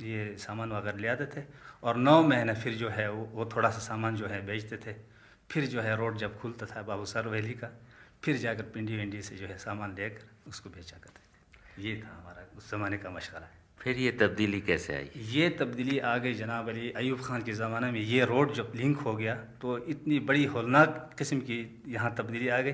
ये 0.00 0.36
सामान 0.38 0.72
वगैरह 0.72 0.98
ले 0.98 1.08
आते 1.08 1.26
थे 1.26 1.44
और 1.82 1.96
नौ 1.96 2.22
महीने 2.22 2.54
फिर 2.54 2.74
जो 2.74 2.88
है 2.88 3.10
वो, 3.10 3.24
वो 3.32 3.50
थोड़ा 3.56 3.70
सा 3.70 3.78
सामान 3.80 4.16
जो 4.16 4.26
है 4.26 4.44
बेचते 4.46 4.76
थे। 4.86 4.94
फिर 5.50 5.66
जो 5.66 5.80
है 5.80 5.96
रोड 5.96 6.16
जब 6.18 6.38
खुलता 6.40 6.66
था 6.66 6.82
बाबू 6.84 7.04
सर 7.06 7.28
वैली 7.28 7.54
का 7.54 7.70
फिर 8.24 8.36
जाकर 8.38 8.62
पिंडी 8.74 8.96
विंडी 8.96 9.22
से 9.22 9.36
जो 9.36 9.46
है 9.46 9.58
सामान 9.58 9.94
लेकर 9.94 10.34
उसको 10.48 10.70
बेचा 10.70 10.96
करते 10.96 11.20
थे। 11.20 11.88
ये 11.88 11.96
था 11.96 12.16
हमारा 12.16 12.46
उस 12.56 12.70
ज़माने 12.70 12.98
का 12.98 13.10
मशगला 13.10 13.46
है 13.46 13.64
फिर 13.80 13.98
ये 13.98 14.10
तब्दीली 14.12 14.60
कैसे 14.62 14.94
आई? 14.94 15.10
ये 15.14 15.48
तब्दीली 15.52 15.98
आ 16.00 16.16
गई 16.18 16.34
जनाब 16.34 16.68
अली 16.68 16.90
अयूब 16.92 17.20
खान 17.22 17.42
के 17.42 17.52
ज़माने 17.54 17.90
में। 17.90 18.00
ये 18.00 18.24
रोड 18.24 18.52
जब 18.54 18.72
लिंक 18.76 18.98
हो 18.98 19.14
गया 19.14 19.34
तो 19.60 19.76
इतनी 19.86 20.18
बड़ी 20.22 20.44
होलनाक 20.46 21.14
किस्म 21.18 21.40
की 21.40 21.58
यहाँ 21.88 22.14
तब्दीली 22.18 22.48
आ 22.48 22.60
गई। 22.60 22.72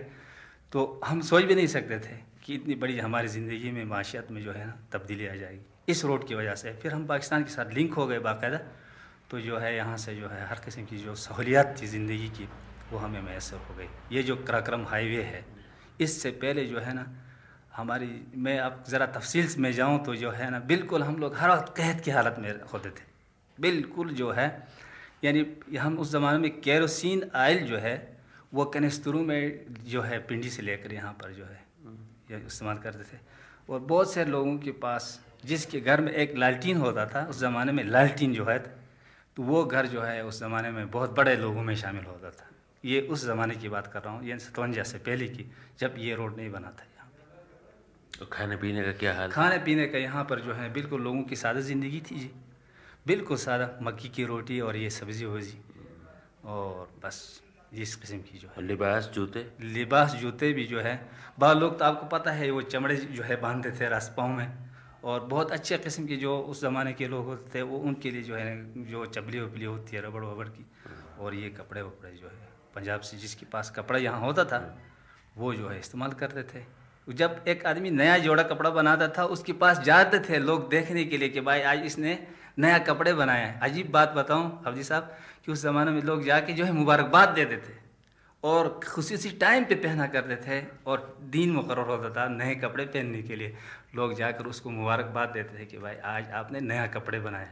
तो 0.73 1.01
हम 1.05 1.21
सोच 1.23 1.45
भी 1.45 1.55
नहीं 1.55 1.67
सकते 1.69 1.99
थे 2.01 2.17
कि 2.45 2.55
इतनी 2.55 2.75
बड़ी 2.77 2.99
हमारी 2.99 3.29
ज़िंदगी 3.29 3.71
में 3.71 3.85
माशियत 3.87 4.31
में 4.31 4.43
जो 4.43 4.53
है 4.53 4.67
ना 4.67 4.77
तब्दीली 4.93 5.27
आ 5.27 5.35
जाएगी। 5.35 5.93
इस 5.93 6.05
रोड 6.05 6.27
की 6.29 6.35
वजह 6.35 6.55
से 6.55 6.73
फिर 6.83 6.93
हम 6.93 7.07
पाकिस्तान 7.07 7.45
के 7.45 7.51
साथ 7.51 7.75
लिंक 7.75 7.95
हो 7.95 8.07
गए 8.07 8.19
बाकायदा। 8.21 8.59
तो 9.31 9.41
जो 9.41 9.59
है 9.59 9.75
यहाँ 9.77 9.97
से 9.97 10.15
जो 10.17 10.29
है 10.29 10.47
हर 10.47 10.61
किस्म 10.65 10.85
की 10.85 10.99
जो 10.99 11.15
सहूलियात 11.17 11.77
थी 11.81 11.87
ज़िंदगी 11.89 12.29
की 12.31 12.49
वो 12.93 12.99
हमें 12.99 13.21
मैसर 13.23 13.57
हो 13.59 13.75
गई। 13.75 13.89
ये 14.13 14.23
जो 14.23 14.37
कराक्रम 14.39 14.87
हाईवे 14.87 15.23
है 15.25 15.45
इससे 16.01 16.31
पहले 16.39 16.65
जो 16.67 16.79
है 16.81 16.95
ना 16.95 17.05
हमारी, 17.73 18.09
मैं 18.37 18.59
अब 18.61 18.85
ज़रा 18.89 19.07
तफसील 19.09 19.49
में 19.59 19.73
जाऊँ 19.73 20.05
तो 20.05 20.15
जो 20.15 20.31
है 20.31 20.51
ना, 20.51 20.59
बिल्कुल 20.61 21.03
हम 21.03 21.17
लोग 21.17 21.37
हर 21.37 21.51
वक्त 21.51 21.75
कहत 21.77 22.01
की 22.01 22.11
हालत 22.11 22.37
में 22.39 22.51
होते 22.73 22.91
थे। 22.91 23.11
बिल्कुल 23.59 24.09
जो 24.15 24.31
है, 24.33 24.47
यानी 25.25 25.47
हम 25.79 25.99
उस 25.99 26.11
ज़माने 26.11 26.39
में 26.39 26.61
केरोसिन 26.61 27.31
आयल 27.35 27.67
जो 27.67 27.79
है, 27.79 27.97
वो 28.53 28.65
कनेस्तरू 28.67 29.23
में 29.23 29.65
जो 29.87 30.03
है, 30.03 30.19
पिंडी 30.21 30.51
से 30.51 30.63
लेकर 30.63 30.93
यहाँ 30.95 31.13
पर 31.15 31.33
जो 31.33 31.45
है 31.45 31.61
इस्तेमाल 32.39 32.79
करते 32.79 33.05
थे। 33.07 33.21
और 33.69 33.81
बहुत 33.81 34.13
से 34.13 34.25
लोगों 34.25 34.57
के 34.59 34.71
पास, 34.79 35.21
जिसके 35.45 35.81
घर 35.81 36.01
में 36.01 36.13
एक 36.13 36.37
लालटीन 36.37 36.77
होता 36.77 37.07
था, 37.07 37.25
उस 37.25 37.39
ज़माने 37.41 37.73
में 37.73 37.85
लालटीन 37.85 38.35
जो 38.35 38.45
है 38.47 38.59
तो 39.37 39.43
वो 39.43 39.65
घर 39.65 39.87
जो 39.87 40.01
है, 40.03 40.25
उस 40.25 40.39
ज़माने 40.41 40.71
में 40.71 40.91
बहुत 40.91 41.15
बड़े 41.17 41.37
लोगों 41.37 41.63
में 41.63 41.75
शामिल 41.77 42.05
होता 42.05 42.31
था। 42.31 42.51
ये 42.85 43.01
उस 43.03 43.25
ज़माने 43.25 43.55
की 43.57 43.69
बात 43.69 43.87
कर 43.87 44.03
रहा 44.03 44.15
हूँ 44.15 44.25
ये 44.25 44.39
सतवंजा 44.39 44.83
से 44.85 44.99
पहले 45.01 45.29
की, 45.29 45.51
जब 45.81 45.95
ये 45.99 46.15
रोड 46.15 46.37
नहीं 46.37 46.51
बना 46.51 46.71
था। 46.71 46.85
तो 48.19 48.27
खाने 48.27 48.57
पीने 48.57 48.83
का 48.83 48.93
क्या 48.93 49.15
हाल 49.15 49.31
खाने 49.31 49.59
पीने 49.59 49.87
का 49.87 49.99
यहाँ 49.99 50.25
पर 50.25 50.41
जो 50.41 50.53
है 50.55 50.73
बिल्कुल 50.73 51.01
लोगों 51.03 51.23
की 51.23 51.37
सादा 51.37 51.61
ज़िंदगी 51.63 52.01
थी 52.01 52.19
जी। 52.19 52.31
बिल्कुल 53.07 53.37
सादा 53.37 53.69
मक्की 53.83 54.09
की 54.09 54.25
रोटी 54.25 54.61
और 54.61 54.77
ये 54.77 54.91
सब्ज़ी 54.91 55.25
वब्ज़ी। 55.27 55.59
और 56.45 56.89
बस 57.05 57.43
इस 57.75 57.95
किस्म 57.97 58.19
की 58.19 58.39
जो 58.39 58.49
है। 58.49 58.63
लिबास 58.63 59.11
जूते? 59.15 59.47
लिबास 59.63 60.15
जूते 60.15 60.53
भी 60.53 60.65
जो 60.67 60.81
है। 60.81 60.95
बाद 61.39 61.57
लोग 61.57 61.79
तो 61.79 61.85
आपको 61.85 62.07
पता 62.09 62.31
है 62.33 62.51
वो 62.51 62.63
चमड़े 62.65 62.97
जो 62.97 63.23
है 63.23 63.41
बांधते 63.41 63.71
थे 63.81 63.89
रास्पाओं 63.89 64.29
में। 64.29 64.49
और 65.05 65.25
बहुत 65.25 65.53
अच्छे 65.53 65.79
किस्म 65.79 66.07
के 66.07 66.17
जो 66.17 66.39
उस 66.41 66.61
ज़माने 66.61 66.93
के 66.93 67.09
लोग 67.09 67.27
होते 67.27 67.51
थे 67.55 67.63
वो 67.63 67.79
उनके 67.81 68.11
लिए 68.11 68.23
जो 68.23 68.35
है 68.35 68.85
जो 68.85 69.05
चबली 69.09 69.41
वबली 69.41 69.65
होती 69.65 69.97
है 69.97 70.03
रबड़ 70.03 70.25
वबड़ 70.25 70.49
की। 70.49 70.67
और 71.19 71.35
ये 71.35 71.49
कपड़े 71.51 71.83
वपड़े 71.83 72.11
जो 72.13 72.27
है 72.27 72.49
पंजाब 72.75 73.01
से 73.01 73.17
जिसके 73.17 73.47
पास 73.47 73.73
कपड़ा 73.77 73.99
यहाँ 73.99 74.21
होता 74.21 74.45
था 74.45 74.61
वो 75.37 75.55
जो 75.55 75.69
है 75.69 75.79
इस्तेमाल 75.79 76.13
करते 76.13 76.43
थे। 76.53 76.65
जब 77.07 77.45
एक 77.49 77.65
आदमी 77.67 77.91
नया 77.91 78.17
जोड़ा 78.19 78.43
कपड़ा 78.45 78.71
बनाता 78.71 79.09
था, 79.09 79.25
उसके 79.27 79.53
पास 79.55 79.79
जाते 79.81 80.19
थे 80.21 80.39
लोग 80.39 80.69
देखने 80.71 81.05
के 81.05 81.17
लिए 81.19 81.29
कि 81.29 81.41
भाई 81.41 81.61
आज 81.63 81.85
इसने 81.87 82.19
नया 82.59 82.79
कपड़े 82.81 83.13
बनाए 83.15 83.41
हैं। 83.41 83.61
अजीब 83.61 83.91
बात 83.91 84.13
बताऊँ 84.13 84.63
हफजी 84.67 84.83
साहब, 84.85 85.17
कि 85.45 85.53
उस 85.53 85.63
ज़माने 85.63 85.91
में 85.91 86.03
लोग 86.03 86.25
जाके 86.25 86.53
जो 86.53 86.65
है 86.65 86.73
मुबारकबाद 86.73 87.29
देते 87.31 87.57
थे 87.59 87.81
और 88.43 88.69
खुशी 88.87 89.17
सी 89.17 89.31
टाइम 89.39 89.65
पे 89.65 89.75
पहना 89.77 90.07
करते 90.07 90.37
थे 90.47 90.61
और 90.87 91.17
दिन 91.31 91.51
मुकर 91.53 91.79
होता 91.81 92.11
था 92.11 92.29
नए 92.29 92.55
कपड़े 92.57 92.85
पहनने 92.87 93.23
के 93.23 93.37
लिए। 93.37 93.55
लोग 93.97 94.15
जाकर 94.15 94.47
उसको 94.47 94.71
मुबारकबाद 94.71 95.29
देते 95.29 95.59
थे 95.59 95.65
कि 95.67 95.79
भाई 95.79 95.97
आज 96.07 96.31
आपने 96.33 96.61
नया 96.63 96.87
कपड़े 96.89 97.21
बनाए। 97.21 97.49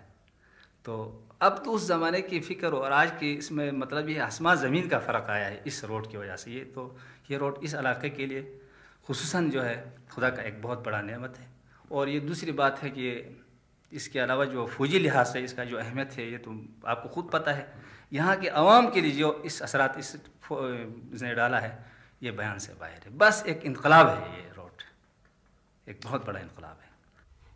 तो 0.85 1.27
अब 1.43 1.63
तो 1.65 1.71
उस 1.73 1.87
ज़माने 1.89 2.21
की 2.23 2.41
फ़िक्र 2.41 2.69
और 2.69 2.93
आज 2.93 3.11
की 3.11 3.33
इसमें 3.35 3.71
मतलब 3.73 4.09
ये 4.09 4.19
आसमान 4.21 4.57
ज़मीन 4.59 4.89
का 4.89 4.99
फ़र्क 5.01 5.27
आया 5.31 5.47
है 5.47 5.63
इस 5.67 5.85
रोड 5.85 6.11
की 6.11 6.17
वजह 6.17 6.37
से। 6.37 6.51
ये 6.51 6.61
तो 6.75 6.97
ये 7.31 7.39
रोड 7.39 7.61
इस 7.65 7.75
इलाके 7.75 8.11
के 8.11 8.27
लिए 8.27 8.60
खसूस 9.09 9.37
जो 9.37 9.63
है, 9.63 9.77
खुदा 10.13 10.31
का 10.31 10.43
एक 10.43 10.63
बहुत 10.63 10.85
बड़ा 10.85 11.01
नेमत 11.03 11.39
है। 11.39 11.49
और 11.93 12.09
ये 12.09 12.21
दूसरी 12.21 12.53
बात 12.53 12.83
है 12.83 12.91
कि 12.91 13.09
इसके 13.93 14.19
अलावा 14.19 14.45
जो 14.45 14.67
फौजी 14.67 14.99
लिहाज 14.99 15.27
से 15.27 15.41
इसका 15.41 15.65
जो 15.65 15.79
अहमियत 15.79 16.13
है, 16.13 16.31
ये 16.33 16.39
तो 16.39 16.53
आपको 16.87 17.09
खुद 17.09 17.31
पता 17.33 17.53
है। 17.53 17.73
यहाँ 18.13 18.37
के 18.37 18.49
आवाम 18.49 18.91
के 18.91 19.01
लिए 19.01 19.13
जो 19.13 19.33
इस 19.47 19.63
असरात 19.63 19.99
इसने 19.99 21.35
डाला 21.35 21.59
है, 21.59 21.85
ये 22.23 22.31
बयान 22.31 22.59
से 22.59 22.73
बाहर 22.73 23.03
है। 23.05 23.17
बस 23.19 23.45
एक 23.49 23.63
इनकलाब 23.65 24.09
है 24.09 24.43
ये 24.43 24.49
रोड। 24.49 24.83
एक 25.89 26.01
बहुत 26.05 26.27
बड़ा 26.27 26.41
इनकलाब 26.41 26.79
है। 26.83 26.91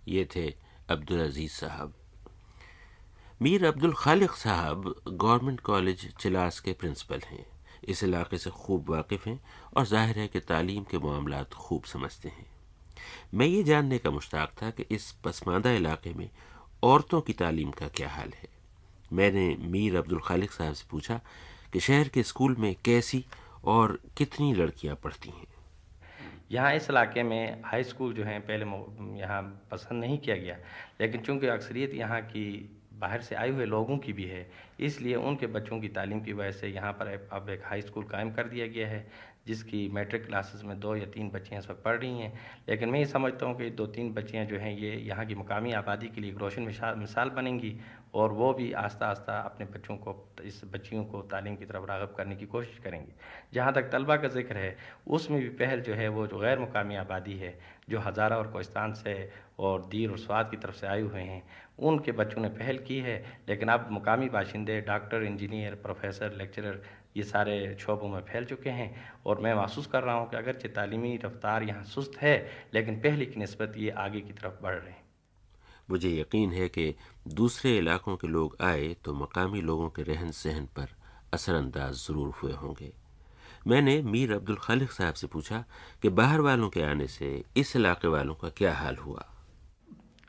ये 0.09 0.29
थे 0.37 0.47
अब्दुल 0.91 1.21
अज़ीज़ 1.21 1.53
साहब। 1.53 1.95
मीर 3.43 3.67
अब्दुल 3.67 3.95
खालिक 3.95 4.31
साहब 4.31 4.95
गवर्नमेंट 5.09 5.61
कॉलेज, 5.61 6.15
चिलास 6.17 6.61
के 6.61 6.73
प्रिंसिपल 6.73 7.21
हैं। 7.21 7.47
इस 7.89 8.03
इलाके 8.05 8.39
से 8.39 8.51
खूब 8.51 8.91
वाकिफ़ 8.91 9.29
हैं 9.29 9.41
और 9.77 9.87
ज़ाहिर 9.87 10.19
है 10.19 10.27
कि 10.29 10.41
तालीम 10.41 10.85
के 10.85 10.99
मामला 10.99 11.43
खूब 11.55 11.85
समझते 11.85 12.29
हैं। 12.29 12.47
मैं 13.35 13.47
ये 13.47 13.63
जानने 13.63 13.99
का 13.99 14.11
मुश्ताक 14.11 14.53
था 14.63 14.71
कि 14.71 14.87
इस 14.91 15.11
पसमानदा 15.25 15.71
इलाके 15.73 16.13
में 16.15 16.29
औरतों 16.83 17.21
की 17.21 17.33
तालीम 17.33 17.71
का 17.71 17.89
क्या 17.89 18.09
हाल 18.09 18.33
है। 18.33 18.49
मैंने 19.13 19.49
मीर 19.63 19.97
अब्दुल 19.97 20.21
खालिक 20.21 20.53
साहब 20.53 20.75
से 20.75 20.87
पूछा 20.91 21.21
कि 21.73 21.81
शहर 21.81 22.09
के 22.09 22.23
स्कूल 22.23 22.57
में 22.57 22.75
कैसी 22.85 23.25
और 23.65 23.99
कितनी 24.19 24.53
लड़कियाँ 24.55 24.97
पढ़ती 25.05 25.31
हैं। 25.31 25.47
यहाँ 26.53 26.73
इस 26.75 26.89
इलाके 26.91 27.23
में 27.23 27.63
हाई 27.65 27.85
स्कूल 27.85 28.13
जो 28.15 28.25
है, 28.25 28.39
पहले 28.41 28.65
यहाँ 29.21 29.43
पसंद 29.71 30.01
नहीं 30.01 30.19
किया 30.19 30.37
गया, 30.37 30.57
लेकिन 31.01 31.21
चूँकि 31.21 31.47
अक्सरियत 31.47 31.95
यहाँ 31.95 32.21
की 32.23 32.45
बाहर 32.95 33.21
से 33.21 33.35
आए 33.35 33.51
हुए 33.51 33.65
लोगों 33.67 33.99
की 33.99 34.13
भी 34.13 34.25
है। 34.25 34.47
इसलिए 34.81 35.15
उनके 35.17 35.47
बच्चों 35.49 35.81
की 35.81 35.89
तालीम 35.91 36.21
की 36.21 36.33
वजह 36.33 36.51
से 36.53 36.69
यहाँ 36.69 36.93
पर 36.93 37.29
अब 37.33 37.49
एक 37.51 37.63
हाई 37.65 37.83
स्कूल 37.83 38.05
कायम 38.05 38.31
कर 38.33 38.49
दिया 38.49 38.67
गया 38.67 38.89
है, 38.89 39.07
जिसकी 39.47 39.89
मैट्रिक 39.89 40.25
क्लासेस 40.27 40.63
में 40.65 40.79
दो 40.81 40.95
या 40.97 41.07
तीन 41.07 41.29
बच्चियाँ 41.31 41.61
इस 41.61 41.69
वक्त 41.71 41.83
पढ़ 41.85 41.97
रही 41.97 42.19
हैं। 42.19 42.33
लेकिन 42.69 42.89
मैं 42.89 42.99
ये 42.99 43.07
समझता 43.07 43.47
हूँ 43.47 43.57
कि 43.59 43.71
दो 43.71 43.87
तीन 43.89 44.13
बच्चियाँ 44.15 44.45
जो 44.45 44.59
हैं, 44.59 44.73
ये 44.73 44.95
यहाँ 44.99 45.27
की 45.27 45.35
मकामी 45.35 45.73
आबादी 45.75 46.09
के 46.09 46.21
लिए 46.21 46.31
एक 46.31 46.39
रोशन 46.39 46.63
मिसाल 46.99 47.31
बनेंगी 47.31 47.77
और 48.15 48.33
वो 48.33 48.53
भी 48.55 48.71
आस्ता 48.75 49.07
आस्ता 49.07 49.39
अपने 49.41 49.67
बच्चों 49.69 49.97
को, 49.97 50.15
इस 50.45 50.61
बच्चियों 50.65 51.05
को 51.05 51.21
तालीम 51.31 51.57
की 51.57 51.65
तरफ़ 51.65 51.87
रागब 51.87 52.15
करने 52.17 52.37
की 52.37 52.47
कोशिश 52.47 52.79
करेंगी। 52.79 53.13
जहाँ 53.55 53.73
तक 53.73 53.91
तलबा 53.93 54.17
का 54.17 54.29
ज़िक्र 54.29 54.57
है, 54.57 54.77
उसमें 55.09 55.41
भी 55.41 55.49
पहल 55.57 55.81
जो 55.81 55.95
है, 55.95 56.09
वो 56.09 56.27
जो 56.27 56.39
गैर 56.39 56.59
मुकामी 56.59 56.97
आबादी 56.97 57.37
है 57.37 57.59
जो 57.89 58.01
हज़ारा 58.01 58.37
और 58.37 58.47
कोस्तान 58.47 58.93
से 58.95 59.15
और 59.59 59.85
दीर 59.87 60.11
और 60.11 60.19
स्वाद 60.19 60.51
की 60.51 60.57
तरफ़ 60.57 60.77
से 60.77 60.87
आए 60.87 61.01
हुए 61.01 61.21
हैं, 61.21 61.43
उनके 61.81 62.13
बच्चों 62.13 62.43
ने 62.43 62.49
पहल 62.51 62.79
की 62.79 62.99
है। 62.99 63.17
लेकिन 63.49 63.69
अब 63.69 63.89
मुकामी 63.91 64.29
बाशिंदे, 64.29 64.81
डॉक्टर, 64.81 65.23
इंजीनियर, 65.23 65.75
प्रोफेसर, 65.75 66.33
लेक्चरर, 66.33 66.83
ये 67.17 67.23
सारे 67.23 67.77
शोबों 67.81 68.09
में 68.09 68.21
फैल 68.23 68.45
चुके 68.45 68.71
हैं। 68.71 68.91
और 69.27 69.41
मैं 69.41 69.55
महसूस 69.55 69.87
कर 69.87 70.03
रहा 70.03 70.15
हूँ 70.15 70.29
कि 70.31 70.37
अगरचे 70.37 70.69
तालीमी 70.71 71.17
रफ्तार 71.25 71.63
यहाँ 71.63 71.85
सुस्त 71.85 72.17
है, 72.17 72.37
लेकिन 72.75 73.01
पहले 73.01 73.27
की 73.27 73.41
नस्बत 73.41 73.75
ये 73.77 73.91
आगे 73.91 74.21
की 74.21 74.33
तरफ़ 74.33 74.63
बढ़ 74.63 74.75
रहे 74.75 74.91
हैं। 74.91 75.03
मुझे 75.91 76.11
यकीन 76.11 76.53
है 76.53 76.69
कि 76.69 76.95
दूसरे 77.29 77.77
इलाकों 77.79 78.17
के 78.17 78.29
लोग 78.29 78.57
आए 78.63 78.95
तो 79.05 79.15
मकामी 79.15 79.61
लोगों 79.61 79.89
के 79.91 80.03
रहन 80.03 80.31
सहन 80.33 80.67
पर 80.77 80.97
असरअंदाज 81.35 81.95
ज़रूर 82.07 82.31
हुए 82.43 82.53
होंगे। 82.53 82.93
मैंने 83.67 84.03
मीर 84.03 84.33
अब्दुल 84.33 84.57
खालिक 84.57 84.91
साहब 84.93 85.15
से 85.15 85.27
पूछा 85.27 85.65
कि 86.03 86.09
बाहर 86.09 86.41
वालों 86.41 86.69
के 86.69 86.83
आने 86.83 87.07
से 87.07 87.45
इस 87.57 87.77
इलाके 87.77 88.09
वालों 88.09 88.35
का 88.35 88.49
क्या 88.49 88.75
हाल 88.75 88.97
हुआ? 88.97 89.25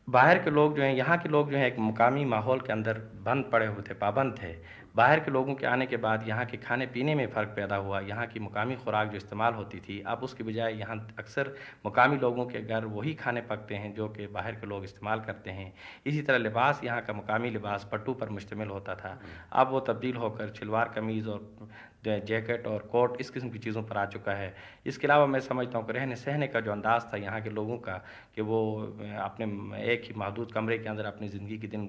बाहर 0.10 0.40
के 0.40 0.50
लोग 0.50 0.76
जो 0.76 0.84
हैं, 0.84 0.94
यहाँ 0.96 1.18
के 1.18 1.30
लोग 1.30 1.52
जो 1.52 1.58
हैं, 1.58 1.68
एक 1.68 1.80
मुकामी 1.80 2.26
माहौल 2.26 2.60
के 2.60 2.74
अंदर 2.74 2.94
बंद 2.98 3.50
पड़े 3.52 3.66
हुए 3.66 3.82
थे, 3.82 3.94
पाबंद 3.94 4.36
थे। 4.44 4.86
बाहर 4.96 5.20
के 5.20 5.32
लोगों 5.32 5.56
के 5.56 5.66
आने 5.68 5.86
के 5.86 5.98
बाद 5.98 6.28
यहाँ 6.28 6.46
के 6.46 6.58
खाने 6.58 6.86
पीने 6.86 7.16
में 7.16 7.28
फ़र्क 7.28 7.48
पैदा 7.48 7.76
हुआ, 7.76 8.00
यहाँ 8.00 8.28
की 8.28 8.40
मुकामी 8.40 8.76
खुराक 8.76 9.08
जो 9.08 9.18
इस्तेमाल 9.18 9.54
होती 9.54 9.80
थी, 9.80 10.02
अब 10.02 10.18
उसके 10.18 10.44
बजाय 10.44 10.74
यहाँ 10.74 11.08
अक्सर 11.20 11.56
मुकामी 11.86 12.18
लोगों 12.18 12.46
के 12.46 12.62
घर 12.62 12.86
वही 12.86 13.14
खाने 13.14 13.42
पकते 13.42 13.76
हैं 13.76 13.94
जो 13.96 14.08
कि 14.10 14.28
बाहर 14.28 14.52
के 14.52 14.68
लोग 14.68 14.84
इस्तेमाल 14.84 15.20
करते 15.20 15.52
हैं। 15.52 15.74
इसी 16.06 16.22
तरह 16.22 16.38
लिबास, 16.38 16.82
यहाँ 16.84 17.02
का 17.02 17.14
मुकामी 17.14 17.50
लिबास 17.50 17.90
पट्टू 17.92 18.14
पर 18.14 18.30
मुश्तमिल 18.30 18.68
होता 18.68 18.96
था। 18.96 19.22
अब 19.52 19.70
वो 19.70 19.80
तब्दील 19.80 20.16
होकर, 20.16 20.54
शलवार 20.54 20.94
कमीज़ 20.96 21.28
और 21.28 21.70
जैकेट 22.08 22.68
और 22.68 22.88
कोट 22.92 23.18
इस 23.22 23.30
किस्म 23.30 23.50
की 23.50 23.60
चीज़ों 23.60 23.84
पर 23.84 23.98
आ 23.98 24.06
चुका 24.08 24.34
है। 24.34 24.54
इसके 24.86 25.08
अलावा 25.08 25.26
मैं 25.28 25.40
समझता 25.42 25.78
हूँ 25.78 25.88
कि 25.88 25.94
रहने 25.94 26.16
सहने 26.18 26.48
का 26.48 26.60
जो 26.60 26.72
अंदाज़ 26.72 27.04
था 27.14 27.18
यहाँ 27.18 27.42
के 27.42 27.50
लोगों 27.52 27.78
का 27.80 27.98
कि 28.36 28.42
वो 28.42 28.60
अपने 29.22 29.46
एक 29.94 30.04
ही 30.04 30.14
महदूद 30.18 30.52
कमरे 30.52 30.78
के 30.78 30.90
अंदर 30.90 31.06
अपनी 31.06 31.28
ज़िंदगी 31.30 31.58
के 31.58 31.68
दिन 31.68 31.88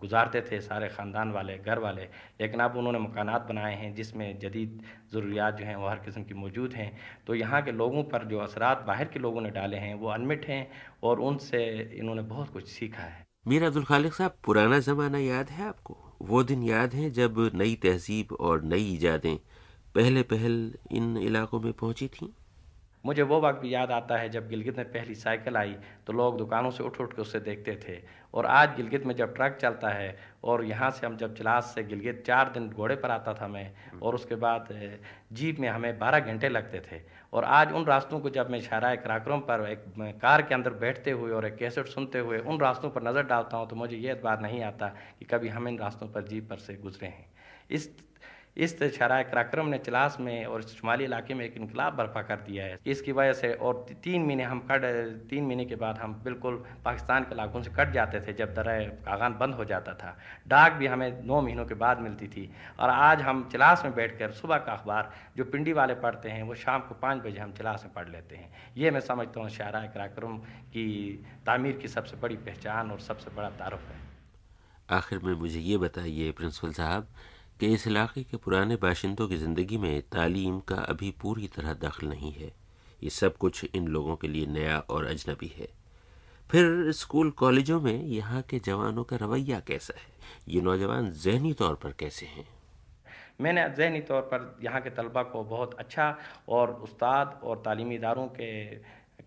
गुजारते 0.00 0.40
थे 0.42 0.60
सारे 0.60 0.88
ख़ानदान 0.88 1.30
वाले, 1.32 1.56
घर 1.58 1.78
वाले, 1.78 2.02
लेकिन 2.40 2.60
अब 2.60 2.76
उन्होंने 2.76 2.98
मकानात 2.98 3.46
बनाए 3.48 3.74
हैं 3.74 3.94
जिसमें 3.94 4.38
जदीद 4.38 4.82
ज़रूरियात 5.12 5.56
जो 5.56 5.64
हैं 5.64 5.76
वो 5.76 5.88
हर 5.88 5.98
किस्म 5.98 6.22
की 6.24 6.34
मौजूद 6.34 6.72
हैं। 6.74 6.90
तो 7.26 7.34
यहाँ 7.34 7.62
के 7.62 7.72
लोगों 7.72 8.02
पर 8.04 8.24
जो 8.24 8.38
असरात 8.40 8.84
बाहर 8.86 9.04
के 9.04 9.18
लोगों 9.18 9.40
ने 9.40 9.50
डाले 9.50 9.76
हैं, 9.76 9.94
वो 9.94 10.08
अनमिट 10.08 10.46
हैं 10.46 10.66
और 11.02 11.20
उनसे 11.20 11.64
इन्होंने 11.94 12.22
बहुत 12.24 12.52
कुछ 12.52 12.68
सीखा 12.68 13.02
है। 13.02 13.26
मीर 13.48 13.64
अब्दुल 13.64 13.84
खालिक 13.84 14.14
साहब, 14.14 14.36
पुराना 14.44 14.78
ज़माना 14.80 15.18
याद 15.20 15.50
है 15.50 15.68
आपको? 15.68 15.96
वो 16.24 16.42
दिन 16.42 16.62
याद 16.62 16.94
है 16.94 17.10
जब 17.10 17.38
नई 17.54 17.74
तहजीब 17.74 18.32
और 18.40 18.62
नई 18.64 18.84
ईजादें 18.92 19.36
पहले 19.94 20.22
पहल 20.22 20.54
इन 20.92 21.16
इलाकों 21.18 21.60
में 21.60 21.72
पहुँची 21.72 22.08
थीं? 22.08 22.28
मुझे 23.04 23.22
वो 23.22 23.40
वक्त 23.40 23.60
भी 23.60 23.72
याद 23.74 23.90
आता 23.90 24.16
है 24.16 24.28
जब 24.28 24.48
गिलगित 24.48 24.76
में 24.78 24.86
पहली 24.92 25.14
साइकिल 25.14 25.56
आई 25.56 25.74
तो 26.06 26.12
लोग 26.12 26.36
दुकानों 26.38 26.70
से 26.70 26.82
उठ 26.82 27.00
उठ 27.00 27.12
के 27.12 27.22
उससे 27.22 27.40
देखते 27.40 27.74
थे। 27.78 27.98
और 28.34 28.46
आज 28.46 28.76
गिलगित 28.76 29.04
में 29.06 29.14
जब 29.16 29.34
ट्रक 29.34 29.58
चलता 29.62 29.88
है 29.88 30.16
और 30.44 30.64
यहाँ 30.64 30.90
से 30.90 31.06
हम 31.06 31.16
जब 31.16 31.34
चलास 31.36 31.72
से 31.74 31.82
गिलगित 31.84 32.22
चार 32.26 32.50
दिन 32.54 32.68
घोड़े 32.70 32.96
पर 32.96 33.10
आता 33.10 33.34
था 33.34 33.48
मैं 33.48 33.70
और 34.02 34.14
उसके 34.14 34.34
बाद 34.36 34.68
जीप 35.32 35.60
में 35.60 35.68
हमें 35.68 35.98
बारह 35.98 36.20
घंटे 36.20 36.48
लगते 36.48 36.80
थे। 36.80 37.00
और 37.34 37.44
आज 37.44 37.72
उन 37.72 37.84
रास्तों 37.84 38.18
को 38.20 38.30
जब 38.30 38.50
मैं 38.50 38.60
शहरा 38.60 38.94
कराक्रम 38.96 39.40
पर 39.40 39.66
एक 39.68 39.84
कार 40.22 40.42
के 40.42 40.54
अंदर 40.54 40.74
बैठते 40.80 41.10
हुए 41.10 41.30
और 41.32 41.46
एक 41.46 41.56
कैसेट 41.56 41.88
सुनते 41.88 42.18
हुए 42.18 42.38
उन 42.40 42.60
रास्तों 42.60 42.90
पर 42.90 43.02
नज़र 43.02 43.22
डालता 43.24 43.56
हूँ 43.56 43.68
तो 43.68 43.76
मुझे 43.76 43.96
ये 43.96 44.10
एतबार 44.12 44.40
नहीं 44.40 44.62
आता 44.62 44.88
कि 45.18 45.24
कभी 45.24 45.48
हम 45.48 45.68
इन 45.68 45.78
रास्तों 45.78 46.08
पर 46.08 46.26
जीप 46.28 46.48
पर 46.50 46.58
से 46.58 46.74
गुजरे 46.74 47.08
हैं। 47.08 47.26
इस 47.70 47.90
इस 48.56 48.82
शरा 48.94 49.22
कराक्रम 49.22 49.66
ने 49.66 49.78
चलास 49.78 50.16
में 50.20 50.44
और 50.46 50.62
शुमाली 50.62 51.04
इलाके 51.04 51.34
में 51.34 51.44
एक 51.44 51.56
इनकलाब 51.56 51.94
बर्पा 51.96 52.22
कर 52.22 52.36
दिया 52.40 52.64
है। 52.64 52.78
इसकी 52.86 53.12
वजह 53.12 53.32
से 53.32 53.52
और 53.54 53.84
तीन 54.04 54.24
महीने 54.26 54.42
हम 54.42 54.58
कट, 54.70 54.82
तीन 55.30 55.44
महीने 55.44 55.64
के 55.64 55.76
बाद 55.76 55.98
हम 55.98 56.14
बिल्कुल 56.24 56.62
पाकिस्तान 56.84 57.24
के 57.24 57.34
इलाकों 57.34 57.62
से 57.62 57.70
कट 57.70 57.92
जाते 57.92 58.20
थे 58.20 58.32
जब 58.32 58.54
दर 58.54 58.68
कागान 59.06 59.34
बंद 59.34 59.54
हो 59.54 59.64
जाता 59.64 59.94
था। 59.94 60.16
डाक 60.48 60.72
भी 60.72 60.86
हमें 60.86 61.22
नौ 61.24 61.40
महीनों 61.40 61.64
के 61.66 61.74
बाद 61.74 62.00
मिलती 62.00 62.28
थी 62.28 62.50
और 62.80 62.90
आज 62.90 63.22
हम 63.22 63.48
चलास 63.52 63.82
में 63.84 63.94
बैठ 63.94 64.18
कर 64.18 64.32
सुबह 64.32 64.58
का 64.58 64.72
अखबार 64.72 65.12
जो 65.36 65.44
पिंडी 65.44 65.72
वाले 65.72 65.94
पढ़ते 65.96 66.28
हैं, 66.28 66.42
वो 66.42 66.54
शाम 66.54 66.80
को 66.80 66.94
पाँच 66.94 67.22
बजे 67.22 67.40
हम 67.40 67.52
चलास 67.52 67.84
में 67.84 67.92
पढ़ 67.94 68.08
लेते 68.08 68.36
हैं। 68.36 68.72
ये 68.76 68.90
मैं 68.90 69.00
समझता 69.00 69.40
हूँ 69.40 69.48
शरा 69.50 69.86
कराक्रम 69.94 70.38
की 70.70 70.88
तामीर 71.46 71.76
की 71.76 71.88
सबसे 71.88 72.16
बड़ी 72.16 72.36
पहचान 72.38 72.90
और 72.90 73.00
सबसे 73.02 73.36
बड़ा 73.36 73.50
तारफ़ 73.52 73.92
है। 73.92 74.02
आखिर 74.90 75.18
में 75.18 75.34
मुझे 75.34 75.60
ये 75.60 75.76
बताइए, 75.78 76.30
प्रिंसिपल 76.32 76.72
साहब 76.72 77.06
कि 77.60 77.72
इस 77.74 77.86
इलाके 77.86 78.22
के 78.22 78.36
पुराने 78.36 78.76
बाशिंदों 78.76 79.28
की 79.28 79.36
ज़िंदगी 79.36 79.78
में 79.78 80.02
तालीम 80.02 80.60
का 80.60 80.76
अभी 80.76 81.10
पूरी 81.22 81.46
तरह 81.46 81.74
दखल 81.74 82.06
नहीं 82.06 82.32
है। 82.32 82.52
ये 83.02 83.10
सब 83.10 83.36
कुछ 83.36 83.64
इन 83.74 83.88
लोगों 83.88 84.16
के 84.16 84.28
लिए 84.28 84.46
नया 84.46 84.78
और 84.78 85.04
अजनबी 85.04 85.52
है। 85.58 85.68
फिर 86.50 86.92
स्कूल 86.92 87.30
कॉलेजों 87.30 87.80
में 87.80 88.04
यहाँ 88.04 88.42
के 88.42 88.58
जवानों 88.58 89.04
का 89.04 89.16
रवैया 89.16 89.60
कैसा 89.60 89.94
है? 89.98 90.12
ये 90.48 90.60
नौजवान 90.60 91.10
जहनी 91.12 91.52
तौर 91.52 91.74
पर 91.74 91.92
कैसे 91.92 92.26
हैं? 92.26 92.46
मैंने 93.40 93.68
जहनी 93.68 94.00
तौर 94.00 94.22
पर 94.22 94.58
यहाँ 94.62 94.80
के 94.80 94.90
तलबा 94.90 95.22
को 95.22 95.44
बहुत 95.44 95.74
अच्छा 95.74 96.18
और 96.48 96.70
उस्ताद 96.70 97.40
और 97.44 97.62
तालीमी 97.64 97.94
इदारों 97.94 98.26
के 98.26 98.76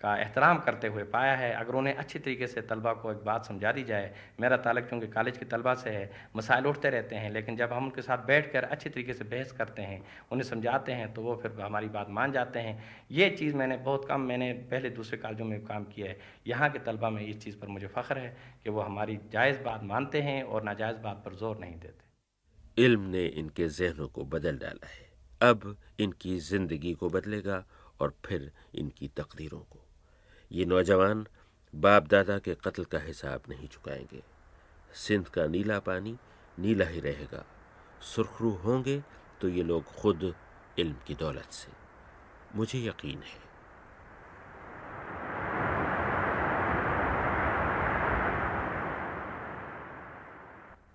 का 0.01 0.15
एहतराम 0.17 0.57
करते 0.59 0.87
हुए 0.87 1.03
पाया 1.05 1.35
है। 1.35 1.51
अगर 1.55 1.75
उन्हें 1.75 1.93
अच्छी 1.95 2.19
तरीके 2.19 2.47
से 2.47 2.61
तलबा 2.63 2.93
को 2.93 3.11
एक 3.11 3.23
बात 3.25 3.45
समझा 3.45 3.71
दी 3.71 3.83
जाए, 3.83 4.13
मेरा 4.41 4.57
ताल्लुक 4.57 4.85
चूँकि 4.85 5.07
कॉलेज 5.07 5.37
के 5.37 5.45
तलबा 5.45 5.73
से 5.75 5.89
है, 5.89 6.09
मसाइल 6.35 6.65
उठते 6.67 6.89
रहते 6.89 7.15
हैं, 7.15 7.31
लेकिन 7.31 7.55
जब 7.57 7.73
हम 7.73 7.85
उनके 7.85 8.01
साथ 8.01 8.25
बैठ 8.27 8.51
कर 8.53 8.63
अच्छी 8.65 8.89
तरीके 8.89 9.13
से 9.13 9.23
बहस 9.25 9.51
करते 9.51 9.81
हैं, 9.81 10.01
उन्हें 10.31 10.47
समझाते 10.47 10.91
हैं 10.91 11.13
तो 11.13 11.21
वो 11.21 11.35
फिर 11.35 11.59
हमारी 11.61 11.87
बात 11.89 12.09
मान 12.09 12.31
जाते 12.31 12.59
हैं। 12.59 12.83
ये 13.11 13.29
चीज़ 13.31 13.55
मैंने 13.55 13.77
बहुत 13.79 14.07
कम, 14.07 14.21
मैंने 14.21 14.51
पहले 14.71 14.89
दूसरे 14.91 15.17
कॉलेजों 15.17 15.45
में 15.45 15.63
काम 15.65 15.83
किया 15.85 16.07
है। 16.07 16.17
यहाँ 16.47 16.69
के 16.69 16.79
तलबा 16.79 17.09
में 17.09 17.21
इस 17.21 17.41
चीज़ 17.43 17.57
पर 17.57 17.67
मुझे 17.67 17.87
फ़ख्र 17.87 18.17
है 18.17 18.35
कि 18.63 18.69
वो 18.69 18.81
हमारी 18.81 19.19
जायज़ 19.31 19.59
बात 19.61 19.83
मानते 19.85 20.21
हैं 20.21 20.41
और 20.43 20.63
नाजायज़ 20.63 20.97
बात 20.99 21.21
पर 21.25 21.35
ज़ोर 21.35 21.57
नहीं 21.57 21.79
देते। 21.79 22.83
इल्म 22.83 23.01
ने 23.01 23.25
इनके 23.25 23.67
जहनों 23.69 24.07
को 24.07 24.23
बदल 24.27 24.57
डाला 24.57 24.87
है। 24.87 25.05
अब 25.41 25.75
इनकी 25.99 26.37
ज़िंदगी 26.41 26.93
को 26.93 27.09
बदलेगा 27.09 27.63
और 28.01 28.13
फिर 28.25 28.51
इनकी 28.75 29.07
तकदीरों 29.17 29.59
को। 29.61 29.86
ये 30.51 30.65
नौजवान 30.65 31.27
बाप 31.75 32.03
दादा 32.03 32.39
के 32.39 32.55
कत्ल 32.55 32.83
का 32.83 32.99
हिसाब 32.99 33.41
नहीं 33.49 33.67
चुकाएँगे। 33.67 34.23
सिंध 34.93 35.27
का 35.27 35.47
नीला 35.47 35.79
पानी 35.79 36.17
नीला 36.59 36.85
ही 36.85 36.99
रहेगा। 36.99 37.45
सुरखरू 38.01 38.49
होंगे 38.49 39.03
तो 39.41 39.49
ये 39.49 39.63
लोग 39.63 39.83
खुद 39.83 40.35
इल्म 40.79 40.95
की 41.07 41.15
दौलत 41.15 41.51
से। 41.51 41.71
मुझे 42.55 42.79
यकीन 42.79 43.19
है। 43.19 43.47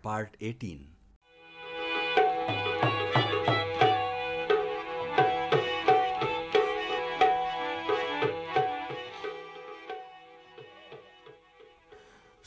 पार्ट 0.04 0.36
18 0.42 0.92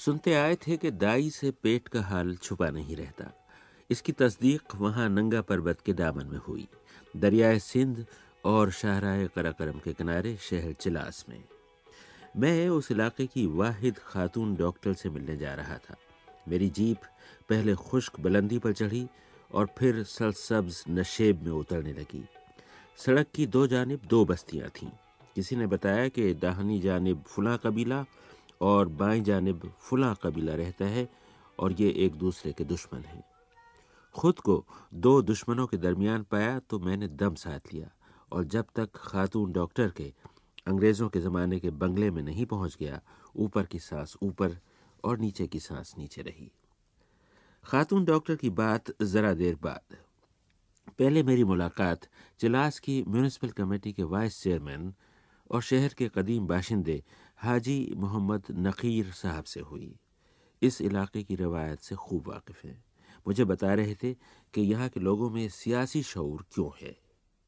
सुनते 0.06 0.34
आए 0.34 0.56
थे 0.56 0.78
कि 0.78 0.92
दाई 0.92 1.30
से 1.30 1.52
पेट 1.52 1.88
का 1.88 2.02
हाल 2.02 2.36
छुपा 2.36 2.70
नहीं 2.70 2.96
रहता। 2.96 3.48
इसकी 3.90 4.12
तस्दीक 4.12 4.62
वहाँ 4.76 5.10
नंगा 5.10 5.42
पर्वत 5.42 5.82
के 5.82 5.94
दामन 5.94 6.26
में 6.26 6.38
हुई। 6.38 6.68
दरियाए 7.18 7.60
सिंध 7.60 8.06
और 8.46 8.72
शाहराय 8.72 9.28
कराकरम 9.28 9.80
के 9.80 9.94
किनारे 9.94 10.38
शहर 10.41 10.74
चिलास 10.74 11.26
में। 11.30 11.44
मैं 12.38 12.70
उस 12.70 12.91
इलाके 12.91 13.26
की 13.26 13.46
वाहिद 13.46 13.98
खातून 13.98 14.56
डॉक्टर 14.56 14.94
से 14.94 15.10
मिलने 15.10 15.38
जा 15.38 15.54
रहा 15.54 15.78
था। 15.78 15.96
मेरी 16.48 16.70
जीप 16.70 16.98
पहले 17.50 17.76
खुश्क 17.76 18.20
बुलंदी 18.20 18.60
पर 18.60 18.74
चढ़ी 18.74 19.08
और 19.54 19.70
फिर 19.78 20.04
सलसब्ज 20.04 20.84
नशेब 20.89 21.41
में 21.41 21.52
उतरने 21.52 21.94
लगी। 21.94 22.26
सड़क 22.98 23.28
की 23.36 23.48
दो 23.48 23.68
जानब 23.68 24.02
दो 24.08 24.26
बस्तियाँ 24.26 24.70
थीं। 24.70 24.89
किसी 25.36 25.56
ने 25.56 25.68
बताया 25.68 26.08
कि 26.08 26.34
दाहनी 26.34 26.80
जानब 26.80 27.24
फुला 27.28 27.58
कबीला 27.58 28.06
और 28.62 28.88
बाएँ 28.89 29.22
जानब 29.22 29.72
फुला 29.80 30.13
कबीला 30.13 30.56
रहता 30.56 30.86
है 30.86 31.08
और 31.60 31.74
ये 31.74 31.89
एक 32.06 32.15
दूसरे 32.15 32.52
के 32.54 32.63
दुश्मन 32.63 33.02
हैं। 33.02 33.24
खुद 34.15 34.39
को 34.39 34.65
दो 34.94 35.22
दुश्मनों 35.22 35.68
के 35.68 35.78
दरमियान 35.78 36.24
पाया 36.24 36.60
तो 36.60 36.80
मैंने 36.80 37.08
दम 37.08 37.36
साथ 37.36 37.74
लिया 37.74 37.89
और 38.32 38.44
जब 38.44 38.65
तक 38.76 38.89
खातून 38.96 39.52
डॉक्टर 39.52 39.89
के 39.89 40.13
अंग्रेज़ों 40.68 41.10
के 41.10 41.20
ज़माने 41.20 41.60
के 41.60 41.70
बंगले 41.70 42.12
में 42.12 42.22
नहीं 42.24 42.46
पहुँच 42.46 42.78
गया, 42.80 43.02
ऊपर 43.36 43.65
की 43.65 43.80
सांस 43.80 44.15
ऊपर 44.24 44.58
और 45.04 45.18
नीचे 45.20 45.48
की 45.48 45.60
सांस 45.60 45.94
नीचे 45.98 46.22
रही। 46.22 46.52
खातून 47.63 48.06
डॉक्टर 48.06 48.36
की 48.36 48.50
बात 48.50 48.91
ज़रा 49.02 49.34
देर 49.34 49.56
बाद। 49.56 49.96
पहले 51.00 51.24
मेरी 51.24 51.44
मुलाकात 51.44 52.08
चिलास 52.39 52.80
की 52.80 53.04
म्यूनिसिपल 53.08 53.50
कमेटी 53.50 53.94
के 53.94 54.04
वाइस 54.04 54.41
चेयरमैन 54.44 54.94
और 55.52 55.62
शहर 55.62 55.94
के 55.94 56.10
कदीम 56.15 56.48
बाशिंदे 56.48 57.04
हाजी 57.39 57.93
मोहम्मद 57.98 58.43
नकीर 58.60 59.12
साहब 59.13 59.43
से 59.45 59.60
हुई। 59.62 59.95
इस 60.62 60.82
इलाके 60.82 61.24
की 61.24 61.36
रवायत 61.36 61.80
से 61.80 61.95
खूब 61.95 62.28
वाकिफ़ 62.28 62.65
हैं। 62.67 62.84
मुझे 63.26 63.45
बता 63.45 63.74
रहे 63.74 63.95
थे 64.04 64.13
कि 64.54 64.62
यहाँ 64.63 64.88
के 64.89 65.00
लोगों 65.00 65.30
में 65.30 65.48
सियासी 65.50 66.02
शूर 66.04 66.45
क्यों 66.54 66.69
है? 66.82 66.95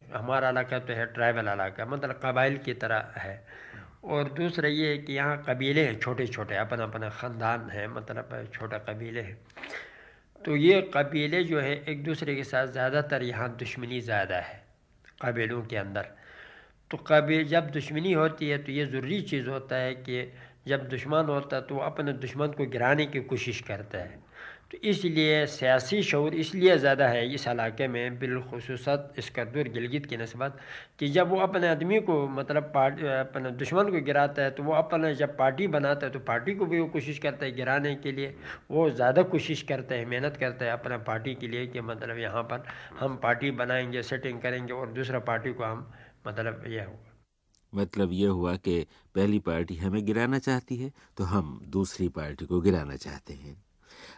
हमारा 0.01 0.49
इलाका 0.49 0.79
तो 0.79 0.93
है 0.93 1.05
ट्राइबल 1.13 1.47
इलाका 1.53 1.85
मतलब 1.85 2.19
कबाइल 2.23 2.57
की 2.57 2.73
तरह 2.75 3.13
है। 3.17 3.35
और 4.05 4.29
दूसरा 4.33 4.69
ये 4.69 4.97
कि 4.97 5.13
यहाँ 5.13 5.43
कबीले 5.47 5.85
हैं 5.85 5.99
छोटे 5.99 6.27
छोटे 6.27 6.55
अपना 6.57 6.83
अपना 6.83 7.09
ख़ानदान 7.11 7.69
है 7.69 7.87
मतलब 7.87 8.49
छोटा 8.53 8.77
कबीले 8.89 9.21
हैं। 9.21 9.37
तो 10.45 10.55
ये 10.55 10.81
कबीले 10.93 11.43
जो 11.43 11.59
है, 11.59 11.73
एक 11.83 12.03
दूसरे 12.03 12.35
के 12.35 12.43
साथ 12.43 12.67
ज़्यादातर 12.67 13.23
यहाँ 13.23 13.49
दुश्मनी 13.57 13.99
ज़्यादा 14.01 14.35
है, 14.37 14.63
कबीलों 15.21 15.61
के 15.63 15.77
अंदर। 15.77 16.07
तो 16.91 16.97
कभी 17.07 17.43
जब 17.45 17.69
दुश्मनी 17.71 18.13
होती 18.13 18.49
है 18.49 18.57
तो 18.57 18.71
ये 18.71 18.85
ज़रूरी 18.85 19.21
चीज़ 19.23 19.49
होता 19.49 19.75
है 19.75 19.93
कि 19.95 20.31
जब 20.67 20.87
दुश्मन 20.89 21.25
होता 21.29 21.55
है 21.55 21.61
तो 21.63 21.77
अपने 21.81 22.13
दुश्मन 22.15 22.47
को 22.47 22.65
गिराने 22.67 23.05
की 23.05 23.19
कोशिश 23.23 23.59
करता 23.61 23.97
है। 23.97 24.25
तो 24.71 24.77
इसलिए 24.83 25.45
सियासी 25.47 26.01
शूर 26.03 26.33
इसलिए 26.35 26.77
ज़्यादा 26.77 27.07
है 27.07 27.33
इस 27.33 27.47
इलाके 27.47 27.87
में 27.87 28.17
बिलखसूस 28.19 28.87
इसकदर 29.17 29.67
गिलगित 29.69 30.05
की 30.05 30.17
नस्बत, 30.17 30.57
कि 30.99 31.07
जब 31.07 31.29
वो 31.29 31.39
अपने 31.39 31.67
आदमी 31.67 31.99
को 32.01 32.27
मतलब 32.29 32.63
पार्टी, 32.73 33.07
अपने 33.09 33.51
दुश्मन 33.53 33.91
को 33.91 34.01
गिराता 34.01 34.41
है 34.41 34.51
तो 34.51 34.63
वो 34.63 34.73
अपने 34.73 35.13
जब 35.15 35.37
पार्टी 35.37 35.67
बनाता 35.69 36.05
है 36.05 36.11
तो 36.11 36.19
पार्टी 36.21 36.55
को 36.55 36.65
भी 36.65 36.79
वो 36.79 36.87
कोशिश 36.89 37.19
करता 37.19 37.45
है 37.45 37.51
गिराने 37.51 37.95
के 37.97 38.11
लिए। 38.11 38.33
वो 38.71 38.89
ज़्यादा 38.91 39.23
कोशिश 39.25 39.61
करता 39.63 39.95
है, 39.95 40.05
मेहनत 40.05 40.37
करता 40.37 40.65
है 40.65 40.71
अपने 40.71 40.97
पार्टी 41.07 41.35
के 41.35 41.47
लिए 41.47 41.67
कि 41.67 41.81
मतलब 41.83 42.17
यहाँ 42.19 42.43
पर 42.43 42.65
हम 42.99 43.15
पार्टी 43.23 43.51
बनाएँगे, 43.53 44.03
सेटिंग 44.03 44.41
करेंगे 44.41 44.73
और 44.73 44.91
दूसरा 44.93 45.19
पार्टी 45.21 45.53
को 45.53 45.63
हम 45.63 45.89
मतलब 46.25 46.63
यह 46.67 46.85
हुआ। 46.85 47.13
मतलब 47.73 48.11
यह 48.13 48.29
हुआ 48.31 48.55
कि 48.57 48.85
पहली 49.15 49.39
पार्टी 49.41 49.75
हमें 49.77 50.05
गिराना 50.05 50.39
चाहती 50.39 50.75
है 50.77 50.91
तो 51.17 51.23
हम 51.25 51.59
दूसरी 51.69 52.07
पार्टी 52.09 52.45
को 52.45 52.59
गिराना 52.61 52.95
चाहते 52.97 53.33
हैं। 53.33 53.55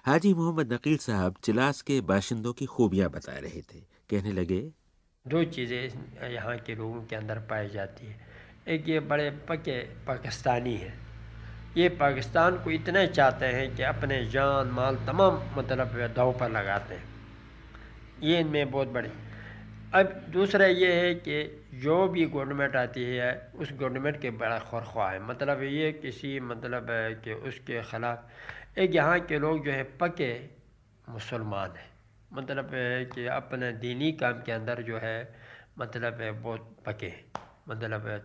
हाजी 0.05 0.33
मोहम्मद 0.33 0.73
नकील 0.73 0.97
साहब 0.99 1.35
चिलास 1.43 1.81
के 1.81 1.99
बाशिंदों 2.03 2.53
की 2.53 2.65
खूबियाँ 2.67 3.09
बता 3.09 3.37
रहे 3.37 3.61
थे। 3.63 3.79
कहने 4.09 4.31
लगे 4.33 4.61
दो 5.25 5.43
चीज़ें 5.45 6.31
यहाँ 6.31 6.57
के 6.57 6.75
लोगों 6.75 7.01
के 7.01 7.15
अंदर 7.15 7.39
पाई 7.49 7.69
जाती 7.69 8.07
है। 8.07 8.27
एक 8.67 8.87
ये 8.89 8.99
बड़े 9.01 9.29
पके 9.49 9.79
पाकिस्तानी 10.05 10.75
हैं। 10.75 10.93
ये 11.77 11.89
पाकिस्तान 11.97 12.57
को 12.63 12.71
इतने 12.71 13.05
चाहते 13.09 13.45
हैं 13.47 13.75
कि 13.75 13.83
अपने 13.83 14.25
जान 14.29 14.67
माल 14.71 14.95
तमाम 15.07 15.41
मतलब 15.57 16.13
दाव 16.15 16.31
पर 16.39 16.51
लगाते 16.51 16.95
हैं। 16.95 17.07
ये 18.23 18.39
इनमें 18.39 18.71
बहुत 18.71 18.87
बड़ी 18.89 19.09
अब 19.95 20.05
दूसरा 20.29 20.65
ये 20.65 20.91
है 20.93 21.13
कि 21.15 21.65
जो 21.73 22.07
भी 22.07 22.25
गवर्नमेंट 22.25 22.75
आती 22.75 23.03
है, 23.03 23.51
उस 23.55 23.71
गवर्नमेंट 23.73 24.19
के 24.21 24.29
बड़ा 24.31 24.57
खौरख्वा 24.59 25.09
है। 25.11 25.19
मतलब 25.19 25.61
ये 25.63 25.91
किसी 25.91 26.39
मतलब 26.39 26.89
है 26.89 27.13
कि 27.15 27.33
उसके 27.33 27.81
ख़िलाफ़, 27.81 28.79
एक 28.79 28.95
यहाँ 28.95 29.19
के 29.19 29.39
लोग 29.39 29.65
जो 29.65 29.71
है, 29.71 29.83
पके 29.97 30.33
मुसलमान 31.09 31.71
हैं। 31.71 31.89
मतलब 32.33 32.73
है 32.73 33.05
कि 33.05 33.25
अपने 33.25 33.71
दीनी 33.71 34.11
काम 34.11 34.41
के 34.41 34.51
अंदर 34.51 34.81
जो 34.81 34.97
है 34.97 35.17
मतलब 35.79 36.21
है 36.21 36.31
बहुत 36.31 36.75
पके 36.85 37.11
मतलब 37.69 38.07
है 38.07 38.21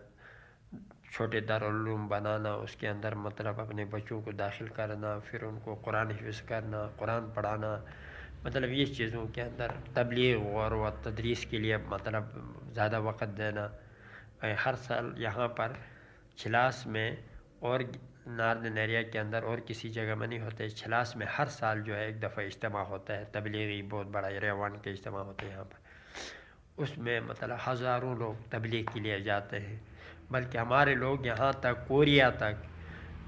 छोटे 1.13 1.41
दारूम 1.41 2.07
बनाना, 2.09 2.55
उसके 2.55 2.87
अंदर 2.87 3.15
मतलब 3.15 3.59
अपने 3.59 3.85
बच्चों 3.85 4.21
को 4.21 4.31
दाखिल 4.33 4.67
करना, 4.69 5.19
फिर 5.19 5.43
उनको 5.43 5.75
कुरान 5.75 6.11
हिफ्ज़ 6.11 6.41
करना, 6.47 6.85
कुरान 6.99 7.33
पढ़ाना 7.33 7.73
मतलब 8.45 8.71
ये 8.71 8.85
चीज़ों 8.87 9.25
के 9.27 9.41
अंदर 9.41 9.71
तबलीग 9.95 10.45
और 10.47 10.73
व 10.75 10.89
तदरीस 11.05 11.45
के 11.45 11.59
लिए 11.59 11.77
मतलब 11.89 12.31
ज़्यादा 12.73 12.99
वक़्त 13.01 13.29
देना। 13.37 13.71
हर 14.63 14.75
साल 14.77 15.15
यहाँ 15.19 15.47
पर 15.57 15.77
छिलास 16.37 16.83
में 16.87 17.17
और 17.63 17.83
नार्दन 18.27 18.77
एरिया 18.77 19.01
के 19.03 19.17
अंदर 19.19 19.43
और 19.43 19.59
किसी 19.59 19.89
जगह 19.89 20.15
में 20.15 20.27
नहीं 20.27 20.39
होते। 20.39 20.69
छिलास 20.69 21.13
में 21.17 21.25
हर 21.29 21.47
साल 21.47 21.81
जो 21.81 21.93
है 21.93 22.07
एक 22.09 22.19
दफ़ा 22.19 22.43
इज्तम 22.43 22.77
होता 22.89 23.13
है, 23.13 23.25
तबलीगी 23.33 23.81
बहुत 23.83 24.07
बड़ा 24.07 24.27
रेवान 24.27 24.77
के 24.83 24.93
इज्तम 24.93 25.13
होते 25.13 25.45
हैं 25.45 25.51
यहाँ 25.51 25.65
पर। 25.65 26.83
उसमें 26.83 27.19
मतलब 27.21 27.57
हज़ारों 27.67 28.17
लोग 28.17 28.49
तबलीग 28.51 28.89
के 28.93 28.99
लिए 28.99 29.21
जाते 29.23 29.57
हैं। 29.57 29.81
बल्कि 30.31 30.57
हमारे 30.57 30.95
लोग 30.95 31.25
यहाँ 31.27 31.51
तक 31.63 31.85
कोरिया 31.87 32.29
तक 32.41 32.63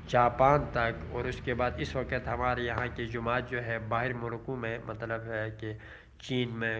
जापान 0.10 0.65
तक 0.76 1.12
और 1.15 1.28
उसके 1.28 1.54
बाद 1.54 1.80
इस 1.82 1.96
वक्त 1.96 2.28
हमारे 2.28 2.63
यहाँ 2.65 2.88
की 2.89 3.06
जुमात 3.08 3.50
जो 3.50 3.60
है, 3.60 3.78
बाहर 3.89 4.13
मुल्कों 4.15 4.56
में 4.56 4.84
मतलब 4.88 5.30
है 5.32 5.50
कि 5.54 5.74
चीन 6.22 6.50
में 6.54 6.78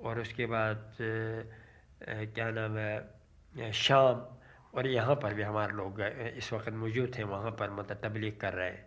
और 0.00 0.20
उसके 0.20 0.46
बाद 0.46 0.96
क्या 0.98 2.50
नाम 2.50 2.76
है 2.76 3.72
शाम 3.74 4.24
और 4.74 4.86
यहाँ 4.88 5.14
पर 5.16 5.34
भी 5.34 5.42
हमारे 5.42 5.72
लोग 5.72 6.00
इस 6.36 6.52
वक्त 6.52 6.72
मौजूद 6.74 7.12
थे, 7.18 7.22
वहाँ 7.24 7.50
पर 7.50 7.70
मतलब 7.70 8.00
तबलीग 8.02 8.40
कर 8.40 8.52
रहे 8.52 8.68
हैं। 8.68 8.84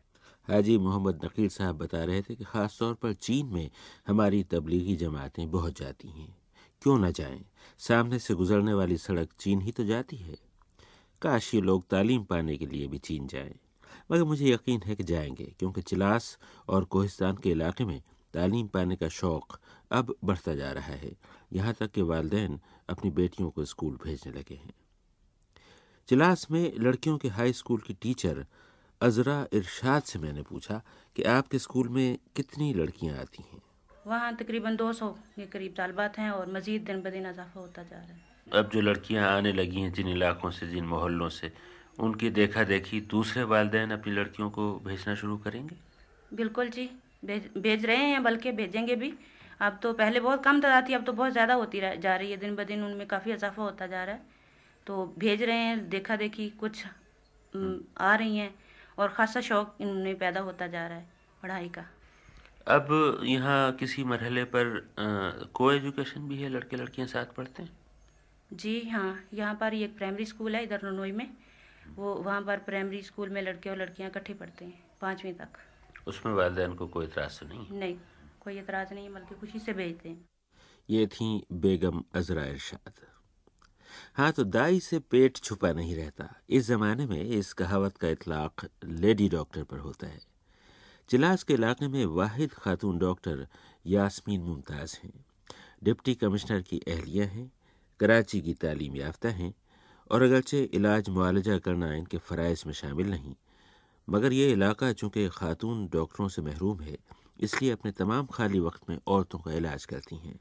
हाजी, 0.47 0.77
मोहम्मद 0.77 1.25
नकील 1.25 1.49
साहब 1.49 1.77
बता 1.77 2.03
रहे 2.03 2.21
थे 2.21 2.35
कि 2.35 2.43
ख़ास 2.43 2.77
तौर 2.79 2.93
पर 2.95 3.13
चीन 3.15 3.45
में 3.53 3.69
हमारी 4.07 4.43
तबलीगी 4.51 4.95
जमातें 4.97 5.49
बहुत 5.51 5.79
जाती 5.79 6.09
हैं। 6.09 6.35
क्यों 6.81 6.97
ना 6.99 7.09
जाएँ? 7.11 7.41
सामने 7.79 8.19
से 8.19 8.33
गुजरने 8.33 8.73
वाली 8.73 8.97
सड़क 8.97 9.29
चीन 9.39 9.61
ही 9.61 9.71
तो 9.71 9.83
जाती 9.85 10.17
है। 10.17 10.37
काश 11.21 11.53
ये 11.55 11.61
लोग 11.61 11.87
तालीम 11.87 12.23
पाने 12.23 12.57
के 12.57 12.65
लिए 12.65 12.87
भी 12.87 12.97
चीन 12.97 13.27
जाएँ। 13.27 13.55
मगर 14.11 14.23
मुझे 14.23 14.45
यकीन 14.45 14.81
है 14.85 14.95
कि 14.95 15.03
जाएँगे, 15.03 15.53
क्योंकि 15.59 15.81
चिलास 15.81 16.37
और 16.67 16.83
कोहिस्तान 16.85 17.37
के 17.37 17.49
इलाके 17.49 17.85
में 17.85 18.01
तालीम 18.33 18.67
पाने 18.67 18.95
का 18.95 19.07
शौक़ 19.07 19.57
अब 19.91 20.15
बढ़ता 20.23 20.55
जा 20.55 20.71
रहा 20.71 20.93
है। 20.93 21.11
यहाँ 21.53 21.73
तक 21.73 21.91
कि 21.91 22.01
वालदेन 22.01 22.59
अपनी 22.89 23.11
बेटियों 23.11 23.49
को 23.49 23.65
स्कूल 23.65 23.97
भेजने 24.03 24.33
लगे 24.33 24.55
हैं। 24.55 24.73
चिलास 26.07 26.47
में 26.51 26.73
लड़कियों 26.79 27.17
के 27.17 27.27
हाई 27.27 27.53
स्कूल 27.53 27.79
की 27.79 27.93
टीचर 27.93 28.45
अजरा 29.01 29.47
इरशाद 29.53 30.03
से 30.03 30.19
मैंने 30.19 30.41
पूछा 30.41 30.81
कि 31.15 31.23
आपके 31.23 31.59
स्कूल 31.59 31.89
में 31.89 32.17
कितनी 32.35 32.73
लड़कियाँ 32.73 33.17
आती 33.17 33.43
हैं? 33.43 33.61
वहाँ 34.07 34.35
तकरीबन 34.35 34.75
200 34.75 35.09
के 35.35 35.45
करीब 35.45 35.73
तालबात 35.77 36.17
हैं 36.17 36.31
और 36.31 36.51
मज़ीद 36.53 36.81
दिन 36.81 37.01
ब 37.01 37.09
दिन 37.09 37.29
इजाफा 37.29 37.59
होता 37.59 37.83
जा 37.83 37.97
रहा 37.97 38.05
है। 38.05 38.28
अब 38.53 38.69
जो 38.73 38.81
लड़कियाँ 38.81 39.27
आने 39.27 39.51
लगी 39.53 39.81
हैं 39.81 39.91
जिन 39.93 40.07
इलाकों 40.09 40.49
से 40.51 40.67
जिन 40.67 40.85
मोहल्लों 40.85 41.29
से 41.31 41.51
उनकी 41.99 42.29
देखा 42.31 42.63
देखी 42.63 42.99
दूसरे 43.09 43.43
वालदेन 43.45 43.91
अपनी 43.91 44.13
लड़कियों 44.13 44.49
को 44.49 44.71
भेजना 44.85 45.15
शुरू 45.15 45.37
करेंगे? 45.37 45.75
बिल्कुल 46.31 46.69
जी। 46.69 46.89
भेज 47.25 47.49
भेज 47.57 47.85
रहे 47.85 48.05
हैं 48.05 48.21
बल्कि 48.23 48.51
भेजेंगे 48.51 48.95
भी। 48.95 49.13
अब 49.61 49.79
तो 49.83 49.91
पहले 49.93 50.19
बहुत 50.19 50.43
कम 50.43 50.61
तादाद 50.61 50.87
थी 50.89 50.93
अब 50.93 51.03
तो 51.05 51.13
बहुत 51.13 51.31
ज़्यादा 51.31 51.53
होती 51.53 51.79
जा 51.81 52.15
रही 52.15 52.31
है। 52.31 52.37
दिन 52.37 52.55
ब 52.55 52.63
दिन 52.63 52.83
उनमें 52.83 53.07
काफ़ी 53.07 53.31
इजाफा 53.33 53.63
होता 53.63 53.87
जा 53.87 54.03
रहा 54.03 54.15
है। 54.15 54.21
तो 54.87 55.05
भेज 55.19 55.43
रहे 55.43 55.57
हैं 55.57 55.89
देखा 55.89 56.15
देखी 56.15 56.49
कुछ 56.59 56.83
आ 57.99 58.15
रही 58.15 58.37
हैं 58.37 58.53
और 58.97 59.09
ख़ासा 59.09 59.41
शौक 59.41 59.75
इनमें 59.81 60.17
पैदा 60.17 60.39
होता 60.41 60.67
जा 60.67 60.87
रहा 60.87 60.97
है 60.97 61.07
पढ़ाई 61.43 61.69
का। 61.69 61.85
अब 62.67 63.19
यहाँ 63.23 63.71
किसी 63.75 64.03
मरहले 64.03 64.43
पर 64.45 64.71
को 65.53 65.71
एजुकेशन 65.71 66.27
भी 66.29 66.37
है? 66.37 66.49
लड़के 66.49 66.77
लड़कियाँ 66.77 67.07
साथ 67.07 67.35
पढ़ते 67.37 67.63
हैं? 67.63 67.77
जी 68.53 68.89
हाँ 68.89 69.19
यहाँ 69.33 69.55
पर 69.55 69.73
एक 69.73 69.97
प्राइमरी 69.97 70.25
स्कूल 70.25 70.55
है 70.55 70.63
इधर 70.63 70.91
नोई 70.91 71.11
में। 71.11 71.29
वो 71.95 72.15
वहाँ 72.15 72.41
पर 72.41 72.57
प्राइमरी 72.57 73.01
स्कूल 73.01 73.29
में 73.29 73.41
लड़के 73.41 73.69
और 73.69 73.77
लड़कियाँ 73.77 74.09
इकट्ठे 74.09 74.33
पढ़ते 74.33 74.65
हैं 74.65 74.83
पाँचवीं 75.01 75.33
तक। 75.33 75.47
उसमें 76.07 76.33
वालदेन 76.33 76.73
को 76.73 76.87
कोई 76.87 77.05
इतराज़ 77.05 77.39
तो 77.39 77.45
नहीं? 77.45 77.79
नहीं 77.79 77.97
कोई 78.41 78.59
इतराज़ 78.59 78.93
नहीं 78.93 79.09
बल्कि 79.09 79.35
खुशी 79.35 79.59
से 79.59 79.73
भेजते 79.73 80.09
हैं। 80.09 80.25
ये 80.89 81.07
थी 81.07 81.45
बेगम 81.51 82.03
अजरा 82.15 82.45
इरशाद। 82.45 82.93
हाँ 84.13 84.31
तो 84.31 84.43
दाई 84.43 84.79
से 84.79 84.99
पेट 84.99 85.37
छुपा 85.37 85.71
नहीं 85.73 85.95
रहता। 85.95 86.41
इस 86.49 86.67
ज़माने 86.67 87.05
में 87.05 87.23
इस 87.23 87.53
कहावत 87.53 87.97
का 87.97 88.07
इतलाक 88.07 88.69
लेडी 88.83 89.29
डॉक्टर 89.29 89.63
पर 89.63 89.77
होता 89.77 90.07
है। 90.07 90.19
चिलास 91.09 91.43
के 91.43 91.53
इलाके 91.53 91.87
में 91.87 92.05
वाहिद 92.05 92.53
खातून 92.53 92.97
डॉक्टर 92.97 93.47
यास्मीन 93.85 94.41
मुमताज़ 94.41 94.99
हैं। 95.03 95.25
डिप्टी 95.83 96.15
कमिश्नर 96.15 96.61
की 96.61 96.79
अहलिया 96.87 97.25
हैं। 97.25 97.51
कराची 97.99 98.41
की 98.41 98.53
तालीम 98.55 98.95
याफ्ता 98.95 99.29
हैं 99.31 99.53
और 100.09 100.21
अगरचे 100.21 100.63
इलाज 100.73 101.09
मुआलजा 101.09 101.57
करना 101.59 101.93
इनके 101.93 102.17
फ़रज़ 102.19 102.63
में 102.65 102.73
शामिल 102.73 103.09
नहीं। 103.09 103.35
मगर 104.07 104.33
ये 104.33 104.51
इलाका 104.51 104.91
चूँकि 104.93 105.27
ख़ातून 105.29 105.87
डॉक्टरों 105.93 106.27
से 106.27 106.41
महरूम 106.41 106.79
है, 106.81 106.97
इसलिए 107.39 107.71
अपने 107.71 107.91
तमाम 107.91 108.25
खाली 108.25 108.59
वक्त 108.59 108.89
में 108.89 108.97
औरतों 109.07 109.39
का 109.39 109.53
इलाज 109.53 109.85
करती 109.85 110.15
हैं 110.17 110.39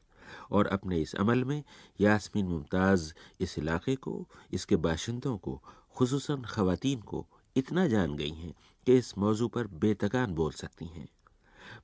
और 0.51 0.67
अपने 0.69 1.01
इस 1.01 1.15
अमल 1.17 1.45
में 1.45 1.63
यासमीन 2.01 2.47
मुमताज़ 2.47 3.13
इस 3.41 3.59
इलाके 3.59 3.97
को, 3.97 4.27
इसके 4.53 4.77
बाशिंदों 4.79 5.37
को 5.39 5.61
खसूस 5.99 6.31
ख़वातीन 6.47 7.01
को 7.03 7.27
इतना 7.57 7.87
जान 7.89 8.17
गई 8.17 8.31
हैं 8.33 8.55
कि 8.87 8.97
इस 8.97 9.17
मौजू 9.19 9.49
पर 9.49 9.67
बेतकान 9.77 10.35
बोल 10.35 10.53
सकती 10.55 10.87
हैं। 10.87 11.09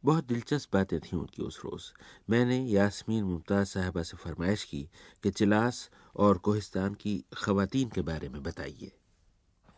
बहुत 0.04 0.26
दिलचस्प 0.28 0.72
बातें 0.72 0.98
थीं 1.00 1.18
उनकी 1.18 1.42
उस 1.42 1.60
रोज़। 1.64 1.90
मैंने 2.30 2.58
यासमीन 2.58 3.24
मुमताज़ 3.24 3.68
साहबा 3.68 4.02
से 4.02 4.16
फरमाइश 4.16 4.64
की 4.64 4.82
कि 5.22 5.30
चिलास 5.32 5.88
और 6.16 6.38
कोहिस्तान 6.40 6.94
की 6.94 7.16
ख़वातीन 7.36 7.88
के 7.88 8.02
बारे 8.02 8.28
में 8.28 8.42
बताइए। 8.42 8.92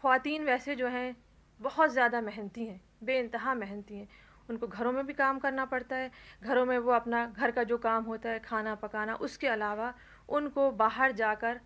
ख़वातीन 0.02 0.44
वैसे 0.44 0.74
जो 0.76 0.88
हैं 0.88 1.16
बहुत 1.60 1.90
ज़्यादा 1.92 2.20
मेहनती 2.20 2.66
हैं 2.66 2.80
बे 3.02 3.18
इंतहा 3.18 3.54
मेहनती 3.56 3.94
हैं। 3.94 4.08
उनको 4.50 4.66
घरों 4.68 4.92
में 4.92 5.06
भी 5.06 5.12
काम 5.14 5.38
करना 5.38 5.64
पड़ता 5.64 5.96
है 5.96 6.10
घरों 6.42 6.64
में 6.66 6.76
वो 6.78 6.92
अपना 6.92 7.24
घर 7.28 7.50
का 7.50 7.62
जो 7.64 7.78
काम 7.78 8.04
होता 8.04 8.30
है 8.30 8.38
खाना 8.38 8.74
पकाना 8.74 9.14
उसके 9.20 9.46
अलावा 9.48 9.92
उनको 10.28 10.70
बाहर 10.78 11.12
जाकर 11.12 11.60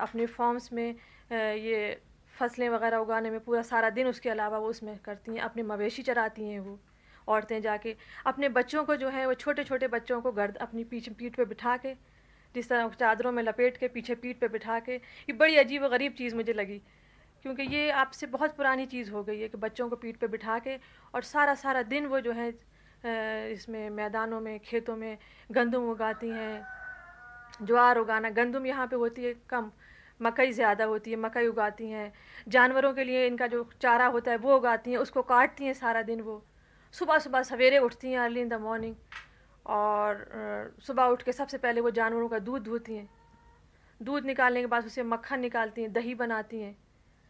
अपने 0.00 0.26
फॉर्म्स 0.28 0.72
में 0.72 0.88
आ, 0.90 1.34
ये 1.34 2.00
फ़सलें 2.34 2.68
वगैरह 2.68 2.98
उगाने 2.98 3.30
में 3.30 3.40
पूरा 3.40 3.62
सारा 3.62 3.90
दिन 3.90 4.06
उसके 4.06 4.30
अलावा 4.30 4.58
वो 4.58 4.68
उसमें 4.68 4.96
करती 5.04 5.32
हैं 5.32 5.40
अपने 5.40 5.62
मवेशी 5.62 6.02
चराती 6.02 6.48
हैं 6.48 6.60
वो। 6.60 6.78
औरतें 7.28 7.60
जाके 7.62 7.94
अपने 8.26 8.48
बच्चों 8.50 8.84
को 8.84 8.96
जो 8.96 9.08
है, 9.08 9.26
वो 9.26 9.34
छोटे 9.34 9.64
छोटे 9.64 9.88
बच्चों 9.88 10.20
को 10.20 10.32
गर्द 10.32 10.56
अपनी 10.58 10.84
पीछ, 10.84 11.08
पीठ 11.08 11.36
पे 11.36 11.44
बिठा 11.44 11.76
के, 11.76 11.94
जिस 12.54 12.68
तरह 12.68 12.88
चादरों 12.90 13.32
में 13.32 13.42
लपेट 13.42 13.76
के, 13.76 13.88
पीछे 13.88 14.14
पीठ 14.16 14.40
पे 14.40 14.48
बिठा 14.48 14.78
के, 14.80 14.94
ये 14.94 15.32
बड़ी 15.34 15.56
अजीब 15.56 15.86
गरीब 15.88 16.12
चीज़ 16.12 16.34
मुझे 16.36 16.52
लगी। 16.52 16.80
क्योंकि 17.44 17.62
ये 17.64 17.90
आपसे 17.90 18.26
बहुत 18.28 18.56
पुरानी 18.56 18.86
चीज़ 18.86 19.10
हो 19.10 19.22
गई 19.24 19.40
है 19.40 19.48
कि 19.48 19.58
बच्चों 19.58 19.88
को 19.88 19.96
पीठ 19.96 20.16
पे 20.16 20.26
बिठा 20.28 20.58
के 20.58 20.76
और 21.14 21.22
सारा 21.24 21.54
सारा 21.56 21.82
दिन 21.84 22.06
वो 22.06 22.20
जो 22.20 22.32
है 22.32 22.48
इसमें 23.52 23.88
मैदानों 23.90 24.40
में, 24.40 24.58
खेतों 24.60 24.96
में 24.96 25.18
गंदम 25.50 25.90
उगाती 25.90 26.28
हैं, 26.28 26.66
ज्वार 27.62 27.98
उगाना, 27.98 28.30
गंदम 28.30 28.66
यहाँ 28.66 28.86
पे 28.86 28.96
होती 28.96 29.24
है 29.24 29.34
कम, 29.50 29.70
मकई 30.20 30.52
ज़्यादा 30.52 30.84
होती 30.84 31.10
है, 31.10 31.16
मकई 31.16 31.46
उगाती 31.46 31.88
हैं, 31.88 32.12
जानवरों 32.48 32.92
के 32.94 33.04
लिए 33.04 33.26
इनका 33.26 33.46
जो 33.46 33.68
चारा 33.80 34.06
होता 34.06 34.30
है 34.30 34.36
वो 34.38 34.56
उगाती 34.56 34.90
हैं, 34.90 34.98
उसको 34.98 35.22
काटती 35.24 35.64
हैं 35.64 35.74
सारा 35.74 36.02
दिन 36.02 36.20
वो। 36.20 36.42
सुबह 36.94 37.18
सुबह 37.18 37.42
सवेरे 37.42 37.78
उठती 37.78 38.10
हैं 38.12 38.18
अर्ली 38.18 38.40
इन 38.40 38.48
द 38.48 38.54
मॉर्निंग 38.60 38.94
और 39.66 40.76
सुबह 40.78 41.04
उठ 41.04 41.22
के 41.22 41.32
सबसे 41.32 41.58
पहले 41.58 41.80
वो 41.80 41.90
जानवरों 41.90 42.28
का 42.28 42.38
दूध 42.38 42.62
धोती 42.62 42.94
हैं। 42.94 43.08
दूध 44.00 44.24
निकालने 44.26 44.60
के 44.60 44.66
बाद 44.66 44.86
उसे 44.86 45.02
मक्खन 45.02 45.40
निकालती 45.40 45.82
हैं, 45.82 45.92
दही 45.92 46.14
बनाती 46.14 46.60
हैं, 46.60 46.76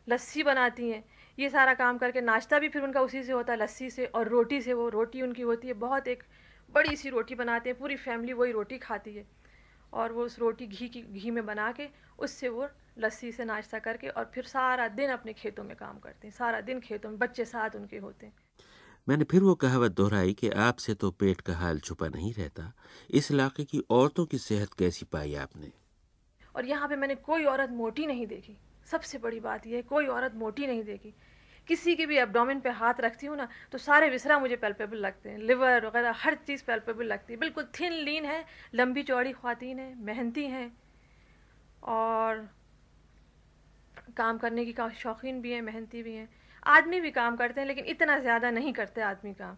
लस्सी 0.07 0.43
बनाती 0.43 0.89
हैं। 0.91 1.05
ये 1.39 1.49
सारा 1.49 1.75
काम 1.75 1.99
करके 1.99 2.21
नाश्ता 2.21 2.59
भी 2.59 2.69
फिर 2.69 2.83
उनका 2.83 3.01
उसी 3.01 3.23
से 3.23 3.33
होता 3.33 3.53
है, 3.53 3.59
लस्सी 3.59 3.91
से 3.91 4.07
और 4.07 4.29
रोटी 4.29 4.61
से। 4.63 4.73
वो 4.73 4.89
रोटी 4.89 5.23
उनकी 5.23 5.43
होती 5.43 5.69
है, 5.69 5.75
बहुत 5.75 6.09
एक 6.09 6.23
बड़ी 6.75 6.97
सी 6.97 7.09
रोटी 7.09 7.35
बनाते 7.35 7.71
हैं, 7.71 7.79
पूरी 7.79 7.97
फैमिली 7.97 8.33
वही 8.33 8.53
रोटी 8.53 8.79
खाती 8.79 9.15
है। 9.15 9.27
और 9.93 10.13
वो 10.13 10.25
उस 10.25 10.39
रोटी 10.39 10.67
घी 10.67 10.89
की, 10.89 11.03
घी 11.03 11.31
में 11.31 11.45
बना 11.47 11.73
के 11.73 11.89
उससे 12.19 12.49
वो 12.49 12.69
लस्सी 12.99 13.33
से 13.33 13.45
नाश्ता 13.45 13.79
करके 13.79 14.09
और 14.09 14.31
फिर 14.35 14.45
सारा 14.45 14.89
दिन 14.91 15.11
अपने 15.11 15.33
खेतों 15.33 15.65
में 15.65 15.77
काम 15.77 15.99
करते 15.99 16.27
हैं, 16.27 16.35
सारा 16.35 16.61
दिन 16.61 16.81
खेतों 16.81 17.11
में, 17.11 17.19
बच्चे 17.19 17.45
साथ 17.45 17.77
उनके 17.77 17.99
होते 17.99 18.27
हैं। 18.27 18.35
मैंने 19.09 19.25
फिर 19.25 19.43
वो 19.43 19.55
कहावत 19.55 19.93
दोहराई 19.93 20.33
कि 20.33 20.49
आपसे 20.49 20.95
तो 20.95 21.11
पेट 21.11 21.41
का 21.41 21.55
हाल 21.55 21.79
छुपा 21.79 22.09
नहीं 22.09 22.33
रहता। 22.35 22.73
इस 23.11 23.31
इलाके 23.31 23.65
की 23.65 23.83
औरतों 23.91 24.27
की 24.27 24.39
सेहत 24.39 24.73
कैसी 24.73 25.07
पाई 25.13 25.35
आपने? 25.35 25.71
और 26.57 26.67
यहाँ 26.67 26.89
पे 26.89 26.97
मैंने 26.97 27.15
कोई 27.15 27.45
औरत 27.45 27.71
मोटी 27.71 28.07
नहीं 28.07 28.27
देखी। 28.27 28.57
सबसे 28.87 29.19
बड़ी 29.19 29.41
बात 29.41 29.67
यह 29.67 29.77
है, 29.77 29.83
कोई 29.83 30.07
औरत 30.07 30.35
मोटी 30.35 30.67
नहीं 30.67 30.83
देखी। 30.85 31.15
किसी 31.69 31.95
के 31.97 32.07
भी 32.07 32.17
एबडोमिन 32.17 32.61
पे 32.61 32.71
हाथ 32.71 33.01
रखती 33.01 33.27
हूँ 33.27 33.37
ना 33.37 33.49
तो 33.73 33.79
सारे 33.79 34.09
विसरा 34.11 34.39
मुझे 34.39 34.57
पेल्पेबल 34.57 34.97
लगते 34.97 35.31
हैं। 35.31 35.39
लिवर 35.39 35.87
वगैरह, 35.87 36.13
हर 36.17 36.35
चीज़ 36.37 36.65
पेल्पेबल 36.65 37.05
लगती 37.05 37.33
है। 37.33 37.39
बिल्कुल 37.39 37.65
थिन 37.81 37.93
लीन 37.93 38.25
है, 38.25 38.45
लंबी 38.75 39.03
चौड़ी 39.03 39.33
खातन 39.33 39.79
है, 39.79 39.95
मेहनती 40.05 40.47
हैं। 40.47 40.77
और 41.83 42.49
काम 44.17 44.39
करने 44.39 44.65
की 44.65 44.75
शौकीन 44.95 45.41
भी 45.41 45.53
हैं, 45.53 45.63
मेहनती 45.63 46.03
भी 46.03 46.15
हैं। 46.15 46.29
आदमी 46.63 47.01
भी 47.01 47.11
काम 47.11 47.37
करते 47.37 47.61
हैं, 47.61 47.69
लेकिन 47.69 47.85
इतना 47.87 48.19
ज़्यादा 48.19 48.51
नहीं 48.51 48.73
करते 48.73 49.01
आदमी 49.03 49.33
काम। 49.35 49.57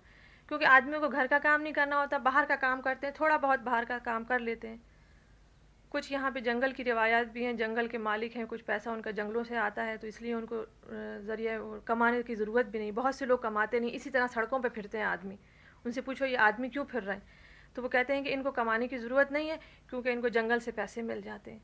क्योंकि 0.48 0.64
आदमियों 0.66 1.00
को 1.00 1.08
घर 1.08 1.26
का 1.26 1.38
काम 1.40 1.60
नहीं 1.60 1.72
करना 1.72 1.96
होता, 1.96 2.18
बाहर 2.20 2.44
का 2.44 2.56
काम 2.56 2.80
करते 2.80 3.06
हैं, 3.06 3.14
थोड़ा 3.20 3.36
बहुत 3.38 3.60
बाहर 3.60 3.84
का 3.84 3.98
काम 4.00 4.24
कर 4.24 4.40
लेते 4.40 4.68
हैं। 4.68 4.80
कुछ 5.92 6.10
यहाँ 6.12 6.30
पे 6.30 6.40
जंगल 6.40 6.72
की 6.72 6.82
रिवायात 6.82 7.26
भी 7.26 7.44
हैं, 7.44 7.56
जंगल 7.56 7.88
के 7.88 7.98
मालिक 7.98 8.36
हैं, 8.36 8.46
कुछ 8.46 8.60
पैसा 8.62 8.92
उनका 8.92 9.10
जंगलों 9.12 9.42
से 9.44 9.56
आता 9.58 9.82
है 9.82 9.96
तो 9.98 10.06
इसलिए 10.06 10.32
उनको 10.34 10.64
ज़रिए 11.26 11.58
कमाने 11.86 12.22
की 12.22 12.34
ज़रूरत 12.34 12.66
भी 12.66 12.78
नहीं। 12.78 12.92
बहुत 12.92 13.14
से 13.14 13.26
लोग 13.26 13.42
कमाते 13.42 13.80
नहीं, 13.80 13.90
इसी 13.92 14.10
तरह 14.10 14.26
सड़कों 14.28 14.60
पर 14.60 14.68
फिरते 14.70 14.98
हैं 14.98 15.04
आदमी। 15.06 15.38
उनसे 15.84 16.00
पूछो, 16.00 16.24
ये 16.24 16.36
आदमी 16.38 16.68
क्यों 16.68 16.84
फिर 16.84 17.02
रहे 17.02 17.16
हैं? 17.16 17.22
तो 17.76 17.82
वो 17.82 17.88
कहते 17.88 18.14
हैं 18.14 18.24
कि 18.24 18.30
इनको 18.30 18.50
कमाने 18.52 18.88
की 18.88 18.98
ज़रूरत 18.98 19.32
नहीं 19.32 19.48
है, 19.48 19.58
क्योंकि 19.90 20.10
इनको 20.10 20.28
जंगल 20.30 20.58
से 20.58 20.72
पैसे 20.72 21.02
मिल 21.02 21.22
जाते 21.22 21.50
हैं। 21.50 21.62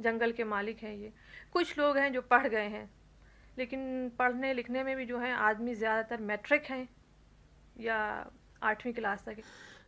जंगल 0.00 0.32
के 0.32 0.44
मालिक 0.46 0.82
हैं 0.82 0.94
ये। 0.94 1.12
कुछ 1.52 1.78
लोग 1.78 1.96
हैं 1.98 2.12
जो 2.12 2.22
पढ़ 2.22 2.46
गए 2.46 2.68
हैं 2.68 2.88
लेकिन 3.60 3.82
पढ़ने 4.18 4.52
लिखने 4.54 4.82
में 4.84 4.96
भी 4.96 5.04
जो 5.06 5.18
है 5.18 5.32
आदमी 5.44 5.74
ज़्यादातर 5.76 6.20
मैट्रिक 6.26 6.70
हैं 6.70 6.86
या 7.80 7.98
आठवीं 8.64 8.92
क्लास 8.92 9.22
तक 9.26 9.42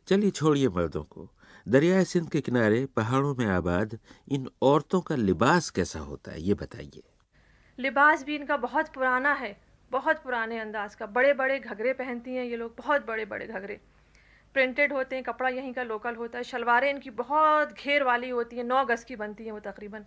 चलिए 0.09 0.31
छोड़िए 0.33 0.69
मर्दों 0.71 1.03
को। 1.05 1.29
दरियाए 1.67 2.05
सिंध 2.05 2.29
के 2.31 2.41
किनारे 2.41 2.85
पहाड़ों 2.97 3.35
में 3.37 3.47
आबाद 3.49 3.99
इन 4.31 4.49
औरतों 4.63 5.01
का 5.01 5.17
लिबास 5.17 5.71
कैसा 5.71 6.01
होता 6.03 6.33
है 6.33 6.43
ये 6.43 6.55
बताइए। 6.57 7.03
लिबास 7.79 8.25
भी 8.25 8.35
इनका 8.37 8.57
बहुत 8.59 8.89
पुराना 8.95 9.33
है 9.35 9.57
बहुत 9.91 10.23
पुराने 10.23 10.59
अंदाज 10.59 10.95
का। 10.95 11.07
बड़े 11.09 11.33
बड़े 11.35 11.59
घगरे 11.61 11.93
पहनती 11.95 12.35
हैं 12.35 12.45
ये 12.45 12.57
लोग 12.57 12.75
बहुत 12.79 13.07
बड़े 13.07 13.25
बड़े 13.27 13.47
घगरे। 13.49 13.79
प्रिंटेड 14.55 14.93
होते 14.93 15.17
हैं 15.17 15.25
कपड़ा 15.25 15.49
यहीं 15.51 15.73
का 15.73 15.83
लोकल 15.85 16.15
होता 16.15 16.39
है 16.39 16.45
शलवारें 16.45 16.89
इनकी 16.91 17.11
बहुत 17.19 17.73
घेर 17.75 18.03
वाली 18.05 18.29
होती 18.31 18.57
हैं 18.57 18.65
नौ 18.65 18.85
गज़ 18.87 19.05
की 19.07 19.17
बनती 19.17 19.45
हैं 19.45 19.53
वो 19.53 19.61
तकरीबन। 19.63 20.05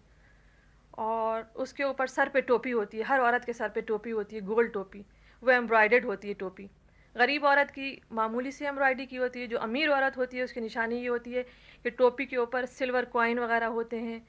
और 0.97 1.51
उसके 1.55 1.83
ऊपर 1.83 2.07
सर 2.07 2.29
पे 2.29 2.41
टोपी 2.41 2.71
होती 2.71 2.97
है, 2.97 3.03
हर 3.03 3.19
औरत 3.19 3.45
के 3.45 3.53
सर 3.53 3.69
पे 3.69 3.81
टोपी 3.81 4.09
होती 4.09 4.35
है 4.35 4.41
गोल्ड 4.43 4.71
टोपी, 4.73 5.05
वो 5.43 5.51
एम्ब्रॉयडेड 5.51 6.05
होती 6.05 6.27
है 6.27 6.33
टोपी। 6.33 6.69
गरीब 7.15 7.43
औरत 7.45 7.69
की 7.71 8.01
मामूली 8.11 8.51
सी 8.51 8.65
एम्ब्रॉयडरी 8.65 9.05
की 9.05 9.15
होती 9.15 9.39
है, 9.39 9.47
जो 9.47 9.57
अमीर 9.57 9.89
औरत 9.89 10.17
होती 10.17 10.37
है, 10.37 10.43
उसकी 10.43 10.61
निशानी 10.61 10.95
ये 10.95 11.07
होती 11.07 11.33
है 11.33 11.43
कि 11.83 11.89
टोपी 11.91 12.25
के 12.25 12.37
ऊपर 12.37 12.65
सिल्वर 12.65 13.05
कॉइन 13.05 13.39
वगैरह 13.39 13.67
होते 13.67 13.97
हैं 13.97 14.21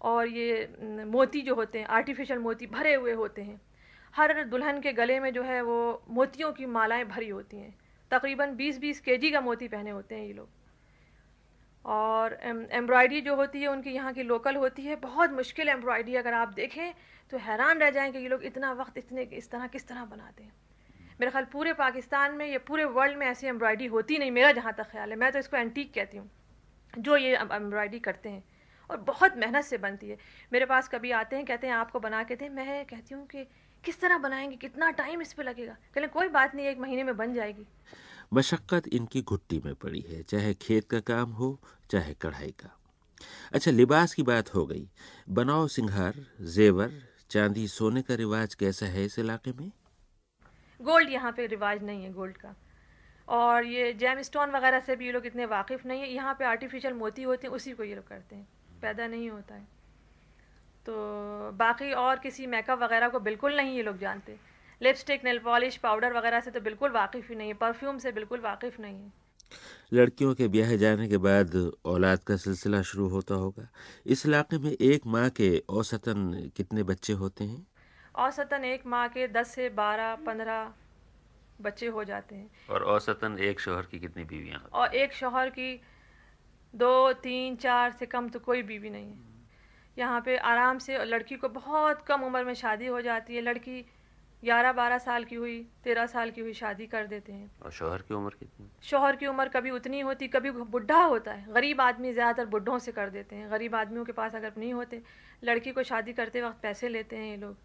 और 0.00 0.28
ये 0.28 1.04
मोती 1.06 1.40
जो 1.40 1.54
होते 1.54 1.78
हैं 1.78 1.86
आर्टिफिशियल 1.88 2.38
मोती 2.38 2.66
भरे 2.66 2.94
हुए 2.94 3.12
होते 3.12 3.42
हैं। 3.42 3.60
हर 4.14 4.42
दुल्हन 4.44 4.80
के 4.80 4.92
गले 4.92 5.18
में 5.20 5.32
जो 5.32 5.42
है 5.42 5.60
वो 5.62 6.02
मोतियों 6.10 6.52
की 6.52 6.66
मालाएँ 6.68 7.04
भरी 7.04 7.28
होती 7.28 7.56
हैं। 7.56 7.74
तकरीबन 8.10 8.54
20-20 8.56 9.00
केजी 9.00 9.30
का 9.30 9.40
मोती 9.40 9.68
पहने 9.68 9.90
होते 9.90 10.14
हैं 10.14 10.26
ये 10.26 10.32
लोग। 10.32 10.48
और 11.84 12.38
एम्ब्रॉयडरी 12.42 13.20
जो 13.20 13.34
होती 13.36 13.60
है, 13.60 13.68
उनकी 13.68 13.90
यहाँ 13.90 14.12
की 14.12 14.22
लोकल 14.22 14.56
होती 14.56 14.82
है। 14.82 14.96
बहुत 14.96 15.32
मुश्किल 15.32 15.68
एम्ब्रॉयडरी 15.68 16.14
अगर 16.16 16.34
आप 16.34 16.52
देखें 16.54 16.92
तो 17.32 17.38
हैरान 17.38 17.78
रह 17.78 17.90
जाएँ 17.90 18.12
कि 18.12 18.18
ये 18.18 18.28
लोग 18.28 18.44
इतना 18.44 18.72
वक्त 18.72 18.98
इतने, 18.98 19.22
इस 19.22 19.50
तरह, 19.50 19.66
किस 19.66 19.88
तरह 19.88 20.04
बनाते 20.04 20.42
हैं। 20.42 20.52
मेरे 21.20 21.30
ख्याल 21.30 21.44
पूरे 21.44 21.72
पाकिस्तान 21.72 22.34
में 22.34 22.46
या 22.46 22.58
पूरे 22.58 22.84
वर्ल्ड 22.86 23.16
में 23.18 23.26
ऐसी 23.26 23.46
एम्ब्रॉयडरी 23.46 23.86
होती 23.86 24.18
नहीं, 24.18 24.30
मेरा 24.30 24.52
जहाँ 24.52 24.72
तक 24.72 24.90
ख्याल 24.90 25.10
है। 25.10 25.16
मैं 25.16 25.32
तो 25.32 25.38
इसको 25.38 25.56
एंटीक 25.56 25.92
कहती 25.94 26.16
हूँ, 26.16 26.30
जो 26.92 27.16
ये 27.16 27.36
एम्ब्रॉयडरी 27.36 27.98
करते 27.98 28.28
हैं। 28.28 28.44
और 28.90 28.96
बहुत 29.00 29.36
मेहनत 29.36 29.64
से 29.64 29.78
बनती 29.78 30.08
है। 30.08 30.16
मेरे 30.52 30.66
पास 30.66 30.88
कभी 30.88 31.10
आते 31.12 31.36
हैं, 31.36 31.44
कहते 31.44 31.66
हैं, 31.66 31.74
आपको 31.74 32.00
बना 32.00 32.22
के 32.22 32.36
दें। 32.36 32.48
मैं 32.48 32.84
कहती 32.86 33.14
हूँ 33.14 33.26
कि 33.26 33.44
किस 33.84 34.00
तरह 34.00 34.18
बनाएँगे, 34.18 34.56
कितना 34.56 34.90
टाइम 34.90 35.22
इस 35.22 35.32
पर 35.32 35.44
लगेगा? 35.44 35.76
कहले 35.94 36.06
कोई 36.06 36.28
बात 36.28 36.54
नहीं, 36.54 36.66
एक 36.66 36.78
महीने 36.78 37.02
में 37.02 37.16
बन 37.16 37.32
जाएगी। 37.34 37.66
मशक्क़त 38.32 38.88
इनकी 38.88 39.22
घुट्टी 39.22 39.62
में 39.64 39.74
पड़ी 39.74 40.00
है, 40.00 40.22
चाहे 40.22 40.54
खेत 40.54 40.90
का 40.90 41.00
काम 41.00 41.30
हो, 41.30 41.60
चाहे 41.90 42.14
कढ़ाई 42.14 42.50
का। 42.50 42.78
अच्छा 43.52 43.70
लिबास 43.70 44.14
की 44.14 44.22
बात 44.22 44.54
हो 44.54 44.66
गई। 44.66 44.88
बनाओ 45.28 45.66
सिंघार, 45.66 46.14
जेवर, 46.40 46.92
चांदी, 47.30 47.68
सोने 47.68 48.02
का 48.02 48.14
रिवाज 48.14 48.54
कैसा 48.54 48.86
है 48.86 49.04
इस 49.04 49.18
इलाके 49.18 49.52
में? 49.52 49.72
गोल्ड 50.80 51.10
यहाँ 51.10 51.32
पे 51.32 51.46
रिवाज 51.46 51.82
नहीं 51.82 52.04
है, 52.04 52.12
गोल्ड 52.12 52.36
का। 52.36 52.54
और 53.28 53.64
ये 53.64 53.92
जैम 53.92 54.22
स्टोन 54.22 54.50
वगैरह 54.50 54.80
से 54.80 54.96
भी 54.96 55.06
ये 55.06 55.12
लोग 55.12 55.26
इतने 55.26 55.46
वाकिफ़ 55.46 55.88
नहीं 55.88 56.00
है। 56.00 56.12
यहाँ 56.12 56.34
पे 56.34 56.44
आर्टिफिशियल 56.44 56.94
मोती 56.94 57.22
होते 57.22 57.46
हैं, 57.46 57.54
उसी 57.54 57.72
को 57.72 57.84
ये 57.84 57.94
लोग 57.94 58.08
करते 58.08 58.36
हैं। 58.36 58.48
पैदा 58.82 59.06
नहीं 59.06 59.30
होता 59.30 59.54
है। 59.54 59.68
तो 60.86 60.92
बाकी 61.52 61.92
और 61.92 62.18
किसी 62.18 62.46
मेकअप 62.46 62.78
वगैरह 62.78 63.08
को 63.08 63.20
बिल्कुल 63.20 63.56
नहीं 63.56 63.76
ये 63.76 63.82
लोग 63.82 63.98
जानते। 63.98 64.51
लिपस्टिक 64.82 65.24
नेल 65.24 65.38
पॉलिश 65.38 65.76
पाउडर 65.76 66.12
वगैरह 66.12 66.40
से 66.40 66.50
तो 66.50 66.60
बिल्कुल 66.60 66.90
वाकिफ़ 66.90 67.28
ही 67.28 67.34
नहीं 67.34 67.48
है। 67.48 67.54
परफ्यूम 67.54 67.98
से 67.98 68.12
बिल्कुल 68.12 68.40
वाकिफ़ 68.40 68.80
नहीं 68.80 68.96
है। 68.96 69.12
लड़कियों 69.92 70.34
के 70.34 70.48
ब्याह 70.48 70.74
जाने 70.76 71.08
के 71.08 71.16
बाद 71.16 71.54
औलाद 71.84 72.18
का 72.18 72.36
सिलसिला 72.36 72.80
शुरू 72.82 73.08
होता 73.08 73.34
होगा। 73.34 73.68
इस 74.06 74.26
इलाके 74.26 74.58
में 74.58 74.70
एक 74.70 75.06
माँ 75.06 75.28
के 75.30 75.50
औसतन 75.70 76.50
कितने 76.56 76.82
बच्चे 76.82 77.12
होते 77.12 77.44
हैं? 77.44 77.66
औसतन 78.16 78.64
एक 78.64 78.86
माह 78.86 79.06
के 79.08 79.28
दस 79.28 79.54
से 79.54 79.68
बारह 79.70 80.14
पंद्रह 80.26 80.72
बच्चे 81.60 81.86
हो 81.86 82.04
जाते 82.04 82.34
हैं। 82.34 82.50
और 82.70 82.82
औसतन 82.82 83.38
एक 83.40 83.60
शोहर 83.60 83.86
की 83.90 83.98
कितनी 84.00 84.24
बीवियाँ 84.24 84.68
और 84.72 84.94
एक 84.94 85.12
शोहर 85.12 85.50
की 85.50 85.74
दो 86.74 87.12
तीन 87.22 87.56
चार 87.56 87.92
से 87.92 88.06
कम 88.06 88.28
तो 88.28 88.38
कोई 88.40 88.62
बीवी 88.62 88.90
नहीं 88.90 89.06
है। 89.06 89.30
यहाँ 89.96 90.20
पे 90.20 90.36
आराम 90.50 90.78
से 90.78 91.04
लड़की 91.04 91.36
को 91.36 91.48
बहुत 91.48 92.04
कम 92.06 92.22
उम्र 92.22 92.44
में 92.44 92.54
शादी 92.54 92.86
हो 92.86 93.00
जाती 93.00 93.36
है। 93.36 93.42
लड़की 93.42 93.84
ग्यारह 94.42 94.72
बारह 94.72 94.98
साल 94.98 95.24
की 95.24 95.34
हुई 95.36 95.58
तेरह 95.84 96.06
साल 96.06 96.30
की 96.30 96.40
हुई 96.40 96.52
शादी 96.54 96.86
कर 96.86 97.06
देते 97.06 97.32
हैं। 97.32 97.50
और 97.62 97.70
शोहर 97.72 98.02
की 98.02 98.14
उम्र 98.14 98.34
कितनी? 98.38 98.68
शोहर 98.82 99.16
की 99.16 99.26
उम्र 99.26 99.48
कभी 99.48 99.70
उतनी 99.70 100.00
होती 100.00 100.28
कभी 100.28 100.50
बुढ़ा 100.50 101.02
होता 101.04 101.32
है। 101.32 101.52
गरीब 101.54 101.80
आदमी 101.80 102.12
ज़्यादातर 102.12 102.46
बुढ़ों 102.46 102.78
से 102.78 102.92
कर 102.92 103.10
देते 103.10 103.36
हैं। 103.36 103.50
गरीब 103.50 103.74
आदमियों 103.74 104.04
के 104.04 104.12
पास 104.12 104.34
अगर 104.34 104.52
नहीं 104.58 104.72
होते 104.74 105.02
लड़की 105.44 105.72
को 105.72 105.82
शादी 105.84 106.12
करते 106.12 106.42
वक्त 106.42 106.62
पैसे 106.62 106.88
लेते 106.88 107.16
हैं 107.16 107.30
ये 107.30 107.36
लोग। 107.36 107.56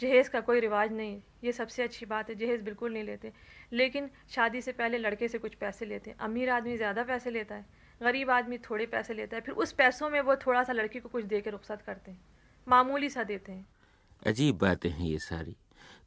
जहेज़ 0.00 0.30
का 0.30 0.40
कोई 0.42 0.60
रिवाज 0.60 0.92
नहीं 0.92 1.20
ये 1.44 1.52
सबसे 1.52 1.82
अच्छी 1.82 2.06
बात 2.06 2.30
है 2.30 2.34
जहेज़ 2.36 2.62
बिल्कुल 2.62 2.92
नहीं 2.92 3.04
लेते। 3.04 3.32
लेकिन 3.72 4.10
शादी 4.30 4.60
से 4.60 4.72
पहले 4.74 4.98
लड़के 4.98 5.28
से 5.28 5.38
कुछ 5.38 5.54
पैसे 5.56 5.86
लेते 5.86 6.10
हैं। 6.10 6.16
अमीर 6.20 6.50
आदमी 6.50 6.76
ज़्यादा 6.76 7.02
पैसे 7.04 7.30
लेता 7.30 7.54
है 7.54 7.80
गरीब 8.00 8.30
आदमी 8.30 8.58
थोड़े 8.60 8.86
पैसे 8.88 9.14
लेता 9.14 9.36
है 9.36 9.42
फिर 9.42 9.54
उस 9.56 9.72
पैसों 9.72 10.10
में 10.10 10.20
वो 10.20 10.36
थोड़ा 10.36 10.62
सा 10.64 10.72
लड़की 10.72 11.00
को 11.00 11.08
कुछ 11.08 11.24
दे 11.24 11.40
के 11.40 11.50
रुख्सत 11.50 11.82
करते 11.86 12.10
हैं 12.10 12.20
मामूली 12.66 13.08
सा 13.10 13.24
देते 13.24 13.52
हैं। 13.52 13.66
अजीब 14.22 14.58
बातें 14.58 14.90
हैं 14.90 15.06
ये 15.06 15.18
सारी। 15.20 15.56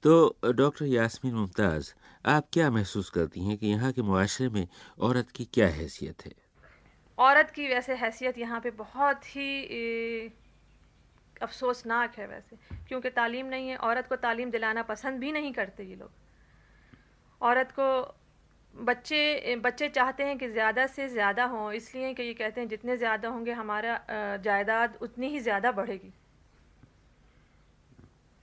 तो 0.06 0.52
डॉक्टर 0.54 0.86
यासमीन 0.86 1.34
मुमताज़, 1.34 1.88
आप 2.26 2.48
क्या 2.54 2.70
महसूस 2.72 3.10
करती 3.10 3.44
हैं 3.44 3.58
कि 3.58 3.68
यहाँ 3.68 3.91
के 3.91 4.02
मुआरे 4.02 4.50
में 4.50 4.68
औरत 5.02 5.30
की 5.36 5.46
क्या 5.54 5.68
हैसियत 5.68 6.26
है? 6.26 6.32
औरत 7.18 7.52
की 7.52 7.68
वैसे 7.68 7.96
हैसियत 7.96 8.38
यहाँ 8.38 8.60
पे 8.62 8.72
बहुत 8.72 9.24
ही 9.26 10.28
अफसोसनाक 11.41 12.18
है 12.20 12.28
वैसे, 12.28 12.56
क्योंकि 12.88 13.10
तालीम 13.10 13.46
नहीं 13.46 13.70
है, 13.70 13.78
औरत 13.78 14.08
को 14.10 14.15
तालीम 14.18 14.52
दिलाना 14.52 14.84
पसंद 14.84 15.20
भी 15.20 15.32
नहीं 15.32 15.52
करते 15.54 15.84
ये 15.84 15.96
लोग। 15.96 16.12
औरत 17.41 17.72
को 17.80 17.88
बच्चे 18.74 19.56
बच्चे 19.63 19.89
चाहते 19.89 20.24
हैं 20.24 20.38
कि 20.38 20.50
ज़्यादा 20.50 20.86
से 20.88 21.08
ज़्यादा 21.10 21.46
हों, 21.46 21.72
इसलिए 21.74 22.13
कि 22.13 22.24
ये 22.24 22.34
कहते 22.36 22.62
हैं 22.62 22.68
जितने 22.68 22.98
ज़्यादा 22.98 23.30
होंगे 23.30 23.52
हमारा 23.54 24.00
जायदाद 24.44 24.98
उतनी 25.02 25.28
ही 25.28 25.39
ज़्यादा 25.39 25.72
बढ़ेगी। 25.72 26.13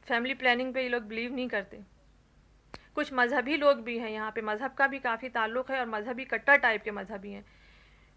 फैमिली 0.06 0.34
प्लानिंग 0.34 0.72
पे 0.74 0.82
ये 0.82 0.88
लोग 0.88 1.02
बिलीव 1.08 1.34
नहीं 1.34 1.48
करते। 1.48 1.80
कुछ 2.94 3.12
मज़हबी 3.12 3.56
लोग 3.56 3.82
भी 3.82 3.98
हैं 3.98 4.10
यहाँ 4.10 4.30
पे, 4.30 4.42
मज़हब 4.42 4.74
का 4.74 4.86
भी 4.86 4.98
काफ़ी 5.00 5.28
ताल्लुक़ 5.30 5.72
है 5.72 5.78
और 5.80 5.86
मज़हबी 5.88 6.24
कट्टर 6.26 6.56
टाइप 6.58 6.82
के 6.82 6.90
मज़हबी 6.92 7.30
हैं। 7.32 7.44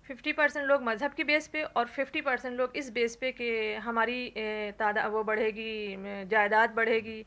फिफ्टी 0.06 0.32
परसेंट 0.34 0.66
लोग 0.66 0.84
मज़हब 0.84 1.14
की 1.14 1.24
बेस 1.24 1.48
पे 1.48 1.62
और 1.64 1.86
फिफ्टी 1.88 2.22
परसेंट 2.22 2.58
लोग 2.58 2.76
इस 2.78 2.92
बेस 2.94 3.16
पे 3.16 3.32
कि 3.32 3.74
हमारी 3.84 4.18
तादाद 4.80 5.12
वो 5.12 5.24
बढ़ेगी 5.24 6.26
जायदाद 6.28 6.70
बढ़ेगी, 6.72 7.26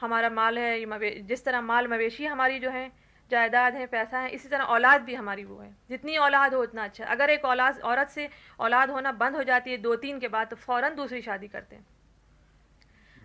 हमारा 0.00 0.30
माल 0.30 0.58
है 0.58 1.22
जिस 1.22 1.44
तरह 1.44 1.60
माल 1.62 1.88
मवेशी 1.88 2.26
हमारी 2.26 2.58
जो 2.58 2.70
है, 2.70 2.90
जायदाद 3.30 3.74
है, 3.74 3.86
पैसा 3.88 4.18
है, 4.18 4.30
इसी 4.30 4.48
तरह 4.48 4.64
औलाद 4.66 5.02
भी 5.02 5.14
हमारी 5.14 5.44
वो 5.44 5.58
है। 5.58 5.70
जितनी 5.90 6.16
औलाद 6.18 6.54
हो, 6.54 6.62
उतना 6.62 6.84
अच्छा 6.84 7.04
अगर 7.06 7.30
एक 7.30 7.44
औलाद, 7.46 7.80
औरत 7.80 8.08
से 8.10 8.28
औलाद 8.60 8.90
होना 8.90 9.12
बंद 9.14 9.36
हो 9.36 9.42
जाती 9.44 9.70
है 9.70 9.76
दो 9.78 9.96
तीन 9.96 10.18
के 10.20 10.28
बाद 10.28 10.48
तो 10.48 10.56
फ़ौर 10.58 10.88
दूसरी 10.94 11.22
शादी 11.22 11.48
करते 11.48 11.76
हैं। 11.76 11.84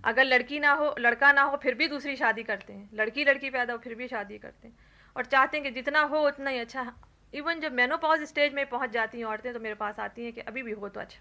अगर 0.05 0.23
लड़की 0.23 0.59
ना 0.59 0.73
हो, 0.73 0.95
लड़का 0.99 1.31
ना 1.31 1.41
हो, 1.41 1.57
फिर 1.57 1.75
भी 1.75 1.87
दूसरी 1.87 2.15
शादी 2.15 2.43
करते 2.43 2.73
हैं। 2.73 2.89
लड़की 2.93 3.23
लड़की 3.23 3.49
पैदा 3.49 3.73
हो, 3.73 3.79
फिर 3.79 3.95
भी 3.95 4.07
शादी 4.07 4.37
करते 4.37 4.67
हैं। 4.67 4.77
और 5.15 5.25
चाहते 5.25 5.57
हैं 5.57 5.63
कि 5.63 5.71
जितना 5.71 6.01
हो, 6.01 6.27
उतना 6.27 6.49
ही 6.49 6.59
अच्छा। 6.59 6.93
इवन 7.33 7.59
जब 7.59 7.73
मेनोपॉज 7.73 8.23
स्टेज 8.23 8.53
में 8.53 8.65
पहुँच 8.69 8.89
जाती 8.89 9.17
हैं 9.17 9.25
औरतें 9.25 9.53
तो 9.53 9.59
मेरे 9.59 9.75
पास 9.75 9.99
आती 9.99 10.23
हैं 10.23 10.33
कि 10.33 10.41
अभी 10.41 10.63
भी 10.63 10.71
हो 10.71 10.89
तो 10.89 10.99
अच्छा। 10.99 11.19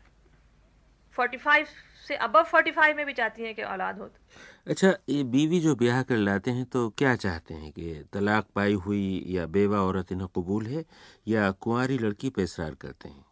फोर्टी 1.13 1.37
फाइव 1.37 1.67
से 2.09 2.17
अबव 2.17 2.43
फोर्टी 2.43 2.71
फाइव 2.71 2.97
में 2.97 3.07
भी 3.07 3.13
चाहती 3.13 3.43
हैं 3.43 3.55
कि 3.55 3.63
औलाद 3.63 3.99
हो 3.99 4.07
तो। 4.07 4.21
अच्छा 4.67 4.95
ये 5.09 5.25
बीवी 5.25 5.61
जो 5.61 5.75
ब्याह 5.77 6.03
कर 6.03 6.17
लाते 6.17 6.51
हैं 6.51 6.65
तो 6.65 6.89
क्या 6.91 7.17
चाहते 7.17 7.55
हैं 7.55 7.73
कि 7.73 8.05
तलाक 8.13 8.47
पाई 8.55 8.75
हुई 8.75 9.25
या 9.27 9.47
बेवा 9.47 9.81
औरत 9.81 10.13
इन्हें 10.13 10.29
कबूल 10.37 10.67
है 10.67 10.85
या 11.29 11.51
कुंवारी 11.51 11.99
लड़की 11.99 12.31
पे 12.31 12.43
इसरार 12.43 12.75
करते 12.75 13.09
हैं? 13.09 13.25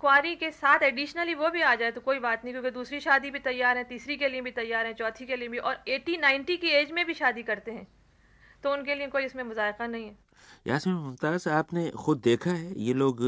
कुंवारी 0.00 0.34
के 0.36 0.50
साथ 0.50 0.82
एडिशनली 0.82 1.34
वो 1.34 1.48
भी 1.50 1.62
आ 1.62 1.74
जाए 1.74 1.90
तो 1.90 2.00
कोई 2.00 2.18
बात 2.18 2.44
नहीं 2.44 2.52
क्योंकि 2.54 2.70
दूसरी 2.70 3.00
शादी 3.00 3.30
भी 3.30 3.38
तैयार 3.38 3.76
है 3.76 3.84
तीसरी 3.84 4.16
के 4.16 4.28
लिए 4.28 4.40
भी 4.40 4.50
तैयार 4.52 4.86
है 4.86 4.92
चौथी 4.94 5.26
के 5.26 5.36
लिए 5.36 5.48
भी 5.48 5.58
और 5.58 5.82
एटी 5.88 6.16
नाइन्टी 6.16 6.56
की 6.56 6.68
एज 6.70 6.92
में 6.92 7.04
भी 7.06 7.14
शादी 7.14 7.42
करते 7.42 7.70
हैं। 7.70 7.86
तो 8.62 8.72
उनके 8.72 8.94
लिए 8.94 9.06
कोई 9.06 9.24
इसमें 9.24 9.42
मुजायका 9.44 9.86
नहीं 9.86 10.06
है। 10.06 10.16
यासमिन 10.66 10.96
मुमताज़ 10.96 11.48
आपने 11.48 11.88
खुद 11.96 12.20
देखा 12.20 12.50
है 12.50 12.72
ये 12.80 12.94
लोग 12.94 13.22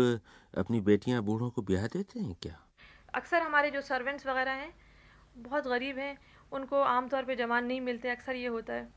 अपनी 0.54 0.80
बेटियाँ 0.82 1.22
बूढ़ों 1.22 1.50
को 1.50 1.62
ब्याह 1.62 1.86
देते 1.86 2.20
हैं 2.20 2.36
क्या? 2.42 2.58
अक्सर 3.14 3.42
हमारे 3.42 3.70
जो 3.70 3.80
सर्वेंट्स 3.80 4.26
वगैरह 4.26 4.52
हैं 4.52 4.72
बहुत 5.38 5.66
गरीब 5.68 5.98
हैं 5.98 6.16
उनको 6.52 6.80
आमतौर 6.82 7.22
पर 7.22 7.34
जवान 7.34 7.64
नहीं 7.64 7.80
मिलते 7.80 8.08
अक्सर 8.10 8.36
ये 8.36 8.46
होता 8.48 8.72
है। 8.72 8.88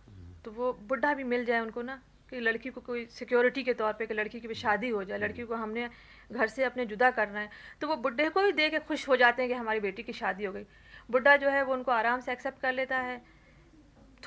तो 0.45 0.51
वो 0.51 0.73
बुढ़ा 0.89 1.13
भी 1.13 1.23
मिल 1.25 1.45
जाए 1.45 1.59
उनको 1.59 1.81
ना। 1.81 2.01
कि 2.31 2.39
लड़की 2.39 2.69
को 2.69 2.81
कोई 2.81 3.05
सिक्योरिटी 3.05 3.63
के 3.63 3.73
तौर 3.73 3.93
पे 3.93 4.05
कि 4.05 4.13
लड़की 4.13 4.39
की 4.39 4.47
भी 4.47 4.53
शादी 4.53 4.89
हो 4.89 5.03
जाए 5.03 5.17
लड़की 5.17 5.43
को 5.43 5.55
हमने 5.55 5.89
घर 6.31 6.47
से 6.47 6.63
अपने 6.63 6.85
जुदा 6.85 7.11
करना 7.11 7.39
है 7.39 7.49
तो 7.81 7.87
वो 7.87 7.95
बुढ़े 7.95 8.29
को 8.29 8.41
ही 8.41 8.51
दे 8.51 8.69
के 8.69 8.79
खुश 8.79 9.07
हो 9.07 9.15
जाते 9.15 9.41
हैं 9.41 9.49
कि 9.51 9.55
हमारी 9.55 9.79
बेटी 9.79 10.03
की 10.03 10.13
शादी 10.13 10.45
हो 10.45 10.53
गई। 10.53 10.65
बुढ़ा 11.11 11.35
जो 11.37 11.49
है 11.49 11.63
वो 11.63 11.73
उनको 11.73 11.91
आराम 11.91 12.19
से 12.19 12.31
एक्सेप्ट 12.31 12.61
कर 12.61 12.73
लेता 12.73 12.97
है 12.97 13.21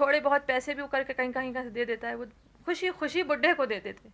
थोड़े 0.01 0.21
बहुत 0.21 0.47
पैसे 0.47 0.75
भी 0.75 0.83
वो 0.83 0.89
करके 0.89 1.13
कहीं 1.13 1.33
कहीं 1.33 1.53
का 1.55 1.65
दे 1.65 1.85
देता 1.85 2.09
है 2.09 2.15
वो 2.15 2.27
खुशी 2.67 2.91
खुशी 2.91 3.23
बुढ़े 3.23 3.55
को 3.55 3.67
दे 3.67 3.81
देते 3.81 4.09
थे 4.09 4.13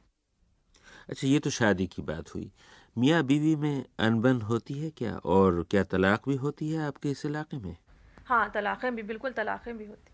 अच्छा 1.08 1.26
ये 1.28 1.38
तो 1.38 1.50
शादी 1.50 1.86
की 1.86 2.02
बात 2.02 2.34
हुई। 2.34 2.50
मियाँ 2.98 3.22
बीवी 3.22 3.56
में 3.56 3.84
अनबन 3.98 4.40
होती 4.40 4.74
है 4.74 4.90
क्या 4.90 5.16
और 5.16 5.66
क्या 5.70 5.84
तलाक 5.84 6.28
भी 6.28 6.36
होती 6.36 6.70
है 6.70 6.86
आपके 6.86 7.10
इस 7.10 7.26
इलाके 7.26 7.58
में? 7.58 7.76
हाँ 8.26 8.50
तलाक़ें 8.50 8.94
भी 8.96 9.02
बिल्कुल 9.02 9.32
तलाक़ें 9.32 9.76
भी 9.78 9.84
होती 9.84 10.12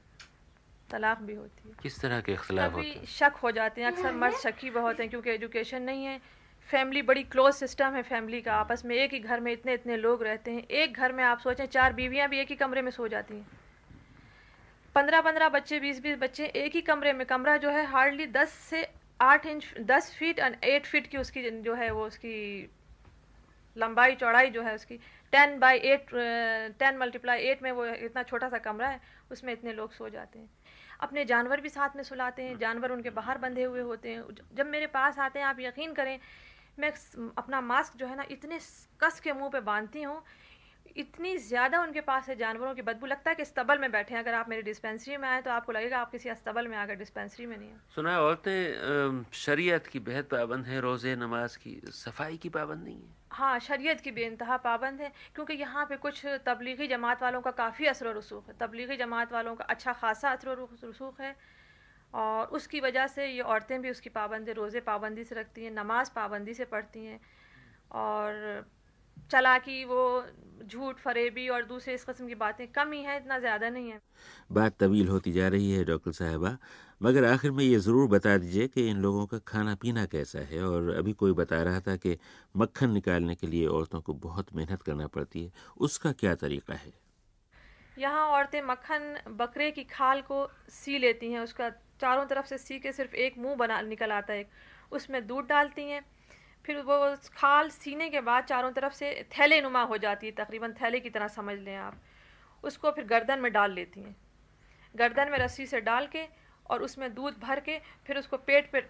तलाक 0.90 1.18
भी 1.22 1.34
होती 1.34 1.68
है। 1.68 1.74
किस 1.82 2.00
तरह 2.00 2.20
के 2.20 2.32
इख्तलाफ 2.32 2.72
कभी 2.72 2.76
होते 2.78 2.98
हैं? 2.98 3.06
शक 3.08 3.36
हो 3.42 3.50
जाते 3.52 3.80
हैं 3.80 3.88
अक्सर 3.88 4.12
मर्द 4.14 4.36
शकी 4.38 4.70
बहुत 4.70 5.00
हैं 5.00 5.08
क्योंकि 5.10 5.30
एजुकेशन 5.30 5.82
नहीं 5.82 6.04
है। 6.04 6.20
फैमिली 6.68 7.02
बड़ी 7.02 7.22
क्लोज 7.24 7.54
सिस्टम 7.54 7.94
है 7.94 8.02
फैमिली 8.04 8.40
का। 8.40 8.54
आपस 8.54 8.84
में 8.84 8.94
एक 8.96 9.12
ही 9.12 9.18
घर 9.20 9.40
में 9.40 9.52
इतने 9.52 9.74
इतने 9.74 9.96
लोग 9.96 10.22
रहते 10.22 10.50
हैं। 10.50 10.62
एक 10.62 10.96
घर 10.96 11.12
में 11.12 11.22
आप 11.24 11.40
सोचें 11.40 11.66
चार 11.68 11.92
बीवियाँ 11.92 12.28
भी 12.28 12.38
एक 12.40 12.50
ही 12.50 12.56
कमरे 12.56 12.82
में 12.82 12.90
सो 12.90 13.08
जाती 13.08 13.34
हैं। 13.34 13.46
पंद्रह 14.94 15.20
पंद्रह 15.20 15.48
बच्चे 15.50 15.80
बीस 15.80 16.00
बीस 16.02 16.16
बच्चे 16.18 16.46
एक 16.56 16.74
ही 16.74 16.80
कमरे 16.82 17.12
में। 17.12 17.26
कमरा 17.26 17.56
जो 17.56 17.70
है 17.70 17.84
हार्डली 17.86 18.26
दस 18.28 18.52
से 18.70 18.86
आठ 19.20 19.46
इंच 19.46 19.66
दस 19.82 20.14
फीट 20.14 20.38
एंड 20.38 20.56
एट 20.64 20.86
फीट 20.86 21.06
की 21.06 21.18
उसकी 21.18 21.50
जो 21.60 21.74
है 21.74 21.90
वो 21.90 22.06
उसकी 22.06 22.34
लंबाई 23.76 24.14
चौड़ाई 24.14 24.50
जो 24.50 24.62
है 24.62 24.74
उसकी। 24.74 24.96
Ten 25.32 25.58
by 25.58 25.78
eight 25.86 26.10
ten 26.78 26.96
multiply 26.98 27.42
eight 27.42 27.62
में 27.62 27.70
वो 27.72 27.86
इतना 27.86 28.22
छोटा 28.22 28.48
सा 28.48 28.58
कमरा 28.60 28.88
है 28.88 29.00
उसमें 29.30 29.52
इतने 29.52 29.72
लोग 29.72 29.92
सो 29.92 30.08
जाते 30.08 30.38
हैं। 30.38 30.48
अपने 31.00 31.24
जानवर 31.24 31.60
भी 31.60 31.68
साथ 31.68 31.96
में 31.96 32.02
सुलाते 32.02 32.42
हैं, 32.42 32.58
जानवर 32.58 32.92
उनके 32.92 33.10
बाहर 33.12 33.38
बंधे 33.38 33.62
हुए 33.64 33.80
होते 33.82 34.10
हैं। 34.10 34.24
जब 34.54 34.66
मेरे 34.68 34.86
पास 34.88 35.18
आते 35.18 35.38
हैं, 35.38 35.46
आप 35.46 35.60
यकीन 35.60 35.92
करें, 35.94 36.18
मैं 36.78 36.92
अपना 37.38 37.60
मास्क 37.62 37.96
जो 37.96 38.06
है 38.06 38.16
ना, 38.16 38.24
इतने 38.30 38.58
कस 39.00 39.20
के 39.20 39.32
मुँह 39.32 39.50
पे 39.50 39.60
बांधती 39.62 40.02
हूँ, 40.02 40.22
इतनी 40.96 41.36
ज़्यादा 41.38 41.80
उनके 41.82 42.00
पास 42.00 42.28
है 42.28 42.36
जानवरों 42.36 42.74
की 42.74 42.82
बदबू, 42.82 43.06
लगता 43.06 43.30
है 43.30 43.36
कि 43.36 43.42
अस्तबल 43.42 43.78
में 43.78 43.90
बैठे 43.92 44.14
हैं। 44.14 44.22
अगर 44.22 44.34
आप 44.34 44.48
मेरी 44.48 44.62
डिस्पेंसरी 44.62 45.16
में 45.16 45.28
आए 45.28 45.42
तो 45.42 45.50
आपको 45.50 45.72
लगेगा 45.72 45.98
आप 45.98 46.10
किसी 46.10 46.28
अस्तबल 46.28 46.68
में 46.68 46.76
आकर 46.76 46.94
डिस्पेंसरी 46.94 47.46
में 47.46 47.56
नहीं 47.56 47.68
है। 47.68 47.76
सुना 47.94 48.18
औरतें 48.20 49.24
शरीयत 49.34 49.86
की 49.86 50.00
बेहद 50.00 50.24
पाबंद 50.32 50.66
हैं 50.66 50.80
रोज़े 50.80 51.16
नमाज़ 51.16 51.58
की, 51.58 51.80
सफ़ाई 51.94 52.36
की 52.36 52.48
पाबंद 52.50 52.84
नहीं 52.84 52.96
है। 52.96 53.15
हाँ 53.36 53.58
शरीयत 53.60 54.00
की 54.00 54.10
बेनतहा 54.12 54.56
पाबंद 54.58 55.00
है, 55.00 55.10
क्योंकि 55.34 55.54
यहाँ 55.54 55.84
पे 55.86 55.96
कुछ 55.98 56.24
तबलीगी 56.46 56.86
जमात 56.88 57.22
वालों 57.22 57.40
का 57.40 57.50
काफ़ी 57.52 57.86
असर 57.86 58.16
रसूख 58.16 58.48
है। 58.48 58.54
तबलीगी 58.60 58.96
जमात 58.96 59.32
वालों 59.32 59.54
का 59.54 59.64
अच्छा 59.66 59.92
खासा 59.94 60.30
असर 60.30 60.66
रसूख 60.84 61.20
है 61.20 61.34
और 62.14 62.46
उसकी 62.56 62.80
वजह 62.80 63.06
से 63.06 63.26
ये 63.26 63.40
औरतें 63.42 63.80
भी 63.82 63.90
उसकी 63.90 64.10
पाबंदी, 64.10 64.52
रोज़े 64.52 64.80
पाबंदी 64.82 65.24
से 65.24 65.34
रखती 65.34 65.64
हैं, 65.64 65.70
नमाज़ 65.72 66.10
पाबंदी 66.14 66.54
से 66.54 66.64
पढ़ती 66.66 67.04
हैं 67.04 67.20
और 67.94 68.64
चलाकी, 69.30 69.84
वो 69.84 70.24
झूठ, 70.64 70.98
फरेबी 70.98 71.48
और 71.48 71.64
दूसरे 71.66 71.94
इस 71.94 72.04
कस्म 72.04 72.26
की 72.28 72.34
बातें 72.36 72.66
कम 72.72 72.92
ही 72.92 73.02
हैं, 73.02 73.16
इतना 73.20 73.38
ज़्यादा 73.38 73.68
नहीं 73.70 73.90
है। 73.90 74.00
बात 74.52 74.76
तवील 74.80 75.08
होती 75.08 75.32
जा 75.32 75.48
रही 75.48 75.70
है, 75.72 75.84
डॉक्टर 75.84 76.12
साहबा। 76.14 76.56
मगर 77.00 77.24
आखिर 77.24 77.50
में 77.50 77.62
ये 77.64 77.78
ज़रूर 77.78 78.08
बता 78.08 78.36
दीजिए 78.38 78.66
कि 78.68 78.88
इन 78.90 78.96
लोगों 78.96 79.26
का 79.26 79.38
खाना 79.38 79.74
पीना 79.74 80.04
कैसा 80.06 80.40
है 80.50 80.62
और 80.64 80.88
अभी 80.94 81.12
कोई 81.12 81.32
बता 81.32 81.62
रहा 81.62 81.80
था 81.80 81.96
कि 81.96 82.16
मक्खन 82.56 82.90
निकालने 82.90 83.34
के 83.34 83.46
लिए 83.46 83.66
औरतों 83.68 84.00
को 84.00 84.12
बहुत 84.14 84.54
मेहनत 84.56 84.82
करना 84.82 85.06
पड़ती 85.06 85.42
है, 85.44 85.52
उसका 85.78 86.12
क्या 86.12 86.34
तरीका 86.34 86.74
है? 86.74 86.92
यहाँ 87.96 88.26
औरतें 88.28 88.60
मक्खन 88.62 89.16
बकरे 89.30 89.70
की 89.70 89.84
खाल 89.84 90.20
को 90.22 90.46
सी 90.70 90.98
लेती 90.98 91.32
हैं, 91.32 91.40
उसका 91.40 91.68
चारों 92.00 92.24
तरफ़ 92.26 92.46
से 92.46 92.58
सी 92.58 92.78
के 92.78 92.92
सिर्फ़ 92.92 93.14
एक 93.16 93.38
मुँह 93.38 93.54
बना 93.56 93.80
निकल 93.82 94.12
आता 94.12 94.32
है, 94.32 94.48
उसमें 94.92 95.26
दूध 95.26 95.46
डालती 95.46 95.82
हैं, 95.82 96.00
फिर 96.64 96.80
वो 96.82 97.14
खाल 97.36 97.68
सीने 97.70 98.08
के 98.10 98.20
बाद 98.20 98.44
चारों 98.44 98.70
तरफ़ 98.72 98.92
से 98.92 99.12
थैले 99.38 99.60
नुमा 99.60 99.82
हो 99.82 99.98
जाती 99.98 100.26
है, 100.26 100.32
तकरीबन 100.34 100.72
थैले 100.72 101.00
की 101.00 101.10
तरह 101.10 101.28
समझ 101.28 101.58
लें 101.58 101.76
आप, 101.76 102.00
उसको 102.64 102.90
फिर 102.90 103.04
गर्दन 103.04 103.38
में 103.38 103.52
डाल 103.52 103.72
लेती 103.72 104.00
हैं, 104.00 104.16
गर्दन 104.94 105.30
में 105.30 105.38
रस्सी 105.38 105.66
से 105.66 105.80
डाल 105.82 106.06
के 106.06 106.24
और 106.70 106.82
उसमें 106.82 107.12
दूध 107.14 107.38
भर 107.40 107.60
के 107.60 107.78
फिर 108.06 108.18
उसको 108.18 108.36
पेट 108.36 108.70
पे 108.70 108.80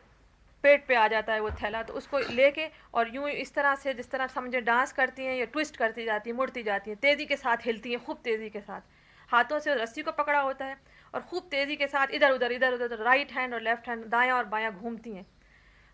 पेट 0.64 0.86
पे 0.86 0.94
आ 0.94 1.06
जाता 1.08 1.32
है 1.32 1.40
वो 1.40 1.50
थैला। 1.62 1.82
तो 1.82 1.92
उसको 1.94 2.18
लेके 2.18 2.66
और 2.94 3.14
यूँ 3.14 3.28
इस 3.30 3.54
तरह 3.54 3.74
से, 3.74 3.94
जिस 3.94 4.10
तरह 4.10 4.26
समझे, 4.26 4.60
डांस 4.60 4.92
करती 4.92 5.24
हैं 5.24 5.36
या 5.36 5.44
ट्विस्ट 5.44 5.76
करती 5.76 6.04
जाती 6.04 6.30
हैं, 6.30 6.36
मुड़ती 6.36 6.62
जाती 6.62 6.90
हैं, 6.90 6.98
तेज़ी 7.00 7.26
के 7.26 7.36
साथ 7.36 7.66
हिलती 7.66 7.90
हैं, 7.90 8.04
खूब 8.04 8.20
तेज़ी 8.24 8.50
के 8.50 8.60
साथ। 8.60 8.80
हाथों 9.30 9.58
से 9.58 9.74
रस्सी 9.74 10.02
को 10.02 10.12
पकड़ा 10.12 10.40
होता 10.40 10.64
है 10.64 10.76
और 11.14 11.20
खूब 11.20 11.48
तेज़ी 11.50 11.76
के 11.76 11.86
साथ 11.86 12.06
इधर, 12.10 12.30
उधर 12.30 12.52
इधर, 12.52 12.74
उधर 12.74 12.98
राइट 12.98 13.32
हैंड 13.32 13.54
और 13.54 13.60
लेफ़्ट 13.60 13.88
हैंड 13.88 14.04
दायां 14.04 14.36
और 14.36 14.44
बायां 14.44 14.72
घूमती 14.72 15.12
हैं। 15.12 15.26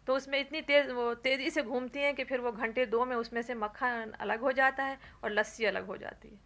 तो 0.07 0.15
उसमें 0.17 0.39
इतनी 0.41 0.61
तेज़, 0.61 0.91
वो 0.91 1.15
तेज़ी 1.15 1.51
से 1.51 1.63
घूमती 1.63 2.01
हैं 2.01 2.15
कि 2.15 2.25
फिर 2.25 2.41
वो 2.41 2.53
घंटे 2.53 2.87
दो 2.87 3.05
में 3.05 3.17
उसमें 3.17 3.43
से 3.43 3.55
मक्खन 3.55 4.13
अलग 4.21 4.41
हो 4.41 4.53
जाता 4.53 4.85
है 4.85 4.99
और 5.25 5.31
लस्सी 5.31 5.65
अलग 5.65 5.87
हो 5.87 5.97
जाती 5.97 6.29
है। 6.29 6.39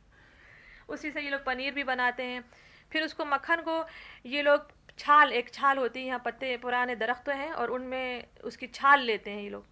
उसी 0.89 1.11
से 1.11 1.21
ये 1.21 1.31
लोग 1.31 1.45
पनीर 1.45 1.73
भी 1.75 1.85
बनाते 1.85 2.23
हैं। 2.23 2.45
फिर 2.93 3.03
उसको 3.03 3.25
मक्खन 3.25 3.57
को 3.57 3.85
ये 4.27 4.43
लोग 4.43 4.69
छाल, 4.99 5.33
एक 5.33 5.53
छाल 5.53 5.79
होती 5.79 6.01
है, 6.01 6.07
यहाँ 6.07 6.23
पत्ते 6.25 6.57
पुराने 6.59 6.95
दरख्त 6.97 7.29
हैं 7.31 7.51
और 7.53 7.71
उनमें 7.71 8.27
उसकी 8.45 8.67
छाल 8.69 9.01
लेते 9.03 9.31
हैं 9.31 9.43
ये 9.43 9.49
लोग। 9.51 9.67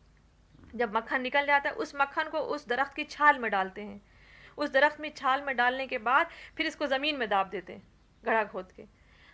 जब 0.75 0.97
मक्खन 0.97 1.21
निकल 1.23 1.47
जाता 1.47 1.69
है, 1.69 1.75
उस 1.77 1.95
मक्खन 1.97 2.29
को 2.31 2.39
उस 2.51 2.67
दरख्त 2.69 2.95
की 2.95 3.05
छाल 3.07 3.39
में 3.39 3.51
डालते 3.51 3.83
हैं। 3.83 4.01
उस 4.59 4.71
दरख्त 4.73 5.01
में 5.01 5.13
छाल 5.17 5.43
में 5.43 5.57
डालने 5.57 5.87
के 5.87 5.99
बाद 6.01 6.29
फिर 6.57 6.67
इसको 6.67 6.87
ज़मीन 6.89 7.17
में 7.17 7.29
दाब 7.29 7.49
देते 7.51 7.73
हैं, 7.73 7.83
गढ़ा 8.25 8.45
खोद 8.47 8.73
के। 8.73 8.85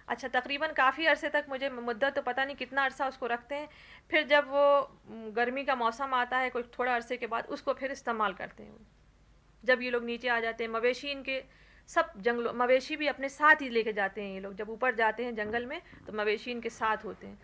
अच्छा 0.09 0.29
तकरीबन 0.31 0.73
काफ़ी 0.75 1.07
अरसे 1.07 1.29
तक 1.31 1.47
मुझे 1.49 1.69
मुद्दत 1.71 2.15
तो 2.15 2.23
पता 2.23 2.45
नहीं 2.45 2.57
कितना 2.57 2.85
अरसा 2.85 3.07
उसको 3.09 3.27
रखते 3.29 3.55
हैं। 3.55 3.69
फिर 4.11 4.27
जब 4.27 4.49
वो 4.49 5.33
गर्मी 5.35 5.65
का 5.65 5.75
मौसम 5.77 6.15
आता 6.15 6.39
है 6.39 6.51
कोई 6.51 6.63
थोड़ा 6.79 6.95
अरसे 6.95 7.17
के 7.17 7.27
बाद 7.29 7.47
उसको 7.49 7.73
फिर 7.75 7.93
इस्तेमाल 7.93 8.33
करते 8.35 8.63
हैं 8.63 8.87
जब 9.65 9.83
ये 9.83 9.91
लोग 9.91 10.05
नीचे 10.05 10.29
आ 10.29 10.39
जाते 10.41 10.65
हैं, 10.65 10.71
मवेशी 10.71 11.09
इनके 11.11 11.43
सब 11.91 12.13
जंगलों, 12.19 12.53
मवेशी 12.55 12.97
भी 12.97 13.07
अपने 13.09 13.29
साथ 13.31 13.63
ही 13.63 13.69
लेके 13.71 13.93
जाते 13.93 14.23
हैं 14.23 14.35
ये 14.35 14.41
लोग। 14.41 14.55
जब 14.55 14.71
ऊपर 14.71 14.95
जाते 14.95 15.25
हैं 15.25 15.35
जंगल 15.37 15.67
में 15.67 15.81
तो 16.07 16.13
मवेशी 16.15 16.51
इनके 16.51 16.71
साथ 16.71 17.05
होते 17.05 17.27
हैं। 17.27 17.39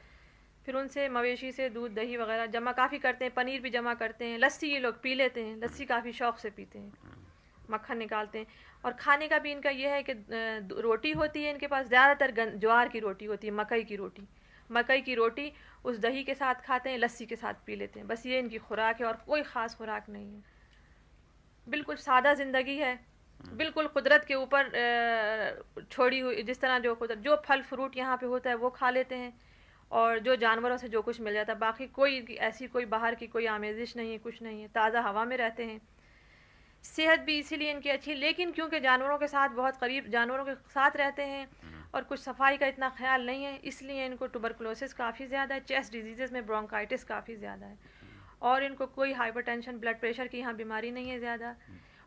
फिर 0.66 0.76
उनसे, 0.76 1.08
मवेशी 1.10 1.50
से 1.52 1.68
दूध, 1.70 1.94
दही 1.94 2.16
वगैरह 2.16 2.46
जमा 2.48 2.72
काफ़ी 2.74 2.98
करते 2.98 3.24
हैं, 3.24 3.34
पनीर 3.34 3.60
भी 3.60 3.70
जमा 3.70 3.94
करते 3.96 4.24
हैं, 4.24 4.38
लस्सी 4.38 4.68
ये 4.68 4.78
लोग 4.80 5.00
पी 5.02 5.14
लेते 5.14 5.44
हैं, 5.44 5.56
लस्सी 5.56 5.84
काफ़ी 5.86 6.12
शौक 6.12 6.38
से 6.38 6.50
पीते 6.50 6.78
हैं, 6.78 6.92
मक्खन 7.70 7.98
निकालते 7.98 8.38
हैं। 8.38 8.46
और 8.84 8.92
खाने 8.94 9.28
का 9.28 9.38
भी 9.38 9.52
इनका 9.52 9.70
यह 9.72 9.92
है 9.92 10.02
कि 10.02 10.12
रोटी 10.80 11.12
होती 11.12 11.42
है 11.44 11.50
इनके 11.50 11.66
पास, 11.66 11.86
ज़्यादातर 11.86 12.56
ज्वार 12.58 12.88
की 12.88 12.98
रोटी 13.00 13.24
होती 13.24 13.46
है, 13.46 13.52
मकई 13.54 13.84
की 13.84 13.96
रोटी। 13.96 14.26
मकई 14.70 15.00
की 15.00 15.14
रोटी 15.14 15.52
उस 15.84 15.98
दही 15.98 16.22
के 16.24 16.34
साथ 16.34 16.54
खाते 16.62 16.90
हैं, 16.90 16.98
लस्सी 16.98 17.26
के 17.26 17.36
साथ 17.36 17.54
पी 17.66 17.76
लेते 17.76 18.00
हैं। 18.00 18.08
बस 18.08 18.26
ये 18.26 18.38
इनकी 18.38 18.58
खुराक 18.60 19.00
है 19.00 19.06
और 19.06 19.22
कोई 19.26 19.42
ख़ास 19.44 19.74
खुराक 19.74 20.08
नहीं 20.08 20.32
है। 20.34 20.42
बिल्कुल 21.66 21.96
सादा 21.98 22.34
ज़िंदगी 22.34 22.76
है 22.76 22.98
बिल्कुल 23.40 23.86
कुदरत 23.88 24.24
के 24.24 24.34
ऊपर 24.34 24.70
छोड़ी 25.90 26.18
हुई 26.20 26.42
जिस 26.42 26.60
तरह 26.60 26.78
जो 26.80 26.94
कुदरत 26.94 27.18
जो 27.20 27.36
फल 27.44 27.62
फ्रूट 27.64 27.96
यहाँ 27.96 28.16
पे 28.16 28.26
होता 28.26 28.50
है 28.50 28.56
वो 28.56 28.70
खा 28.70 28.90
लेते 28.90 29.14
हैं। 29.16 29.32
और 29.90 30.18
जो 30.18 30.34
जानवरों 30.36 30.76
से 30.76 30.88
जो 30.88 31.02
कुछ 31.02 31.20
मिल 31.20 31.34
जाता 31.34 31.52
है 31.52 31.58
बाकी 31.58 31.86
कोई 31.88 32.20
ऐसी 32.42 32.66
कोई 32.68 32.84
बाहर 32.86 33.14
की 33.14 33.26
कोई 33.28 33.46
आमेजिश 33.48 33.96
नहीं 33.96 34.12
है 34.12 34.18
कुछ 34.18 34.42
नहीं 34.42 34.60
है 34.60 34.68
ताज़ा 34.68 35.00
हवा 35.00 35.24
में 35.24 35.36
रहते 35.36 35.64
हैं। 35.64 35.80
सेहत 36.84 37.20
भी 37.20 37.38
इसीलिए 37.38 37.70
इनकी 37.70 37.90
अच्छी 37.90 38.14
लेकिन 38.14 38.52
क्योंकि 38.52 38.80
जानवरों 38.80 39.18
के 39.18 39.26
साथ 39.28 39.48
बहुत 39.50 39.76
करीब 39.76 40.08
जानवरों 40.10 40.44
के 40.44 40.54
साथ 40.70 40.96
रहते 40.96 41.22
हैं 41.24 41.46
और 41.94 42.04
कुछ 42.04 42.20
सफ़ाई 42.20 42.56
का 42.56 42.66
इतना 42.66 42.88
ख्याल 42.98 43.26
नहीं 43.26 43.44
है 43.44 43.56
इसलिए 43.64 44.06
इनको 44.06 44.26
टूबरकुलोसिस 44.28 44.92
काफ़ी 44.94 45.26
ज़्यादा 45.26 45.54
है 45.54 45.60
चेस्ट 45.62 45.92
डिज़ीज़ 45.92 46.32
में 46.32 46.46
ब्रोंकाइटिस 46.46 47.04
काफ़ी 47.04 47.36
ज़्यादा 47.36 47.66
है। 47.66 47.78
और 48.42 48.64
इनको 48.64 48.86
कोई 48.94 49.12
हाइपरटेंशन 49.14 49.78
ब्लड 49.78 50.00
प्रेशर 50.00 50.26
की 50.26 50.38
यहाँ 50.38 50.54
बीमारी 50.56 50.90
नहीं 50.90 51.10
है 51.10 51.18
ज़्यादा। 51.18 51.54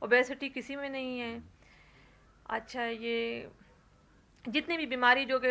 ओबेसिटी 0.02 0.50
किसी 0.50 0.76
में 0.76 0.90
नहीं 0.90 1.20
है। 1.20 1.42
अच्छा 2.50 2.84
ये 2.84 3.50
जितनी 4.46 4.78
भी 4.78 4.86
बीमारी 4.88 5.26
जो 5.26 5.40
कि 5.44 5.50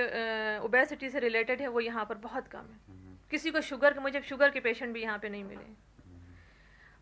ओबेसिटी 0.65 1.11
से 1.11 1.19
रिलेटेड 1.21 1.61
है 1.61 1.69
वो 1.69 1.81
यहाँ 1.81 2.05
पर 2.05 2.15
बहुत 2.19 2.49
कम 2.49 2.65
है। 2.65 2.97
किसी 3.31 3.51
को 3.51 3.61
शुगर 3.63 3.93
के 3.93 4.01
मुझे 4.01 4.21
शुगर 4.23 4.51
के 4.51 4.61
पेशेंट 4.61 4.93
भी 4.95 5.03
यहाँ 5.03 5.19
पे 5.19 5.29
नहीं 5.29 5.45
मिले। 5.45 5.67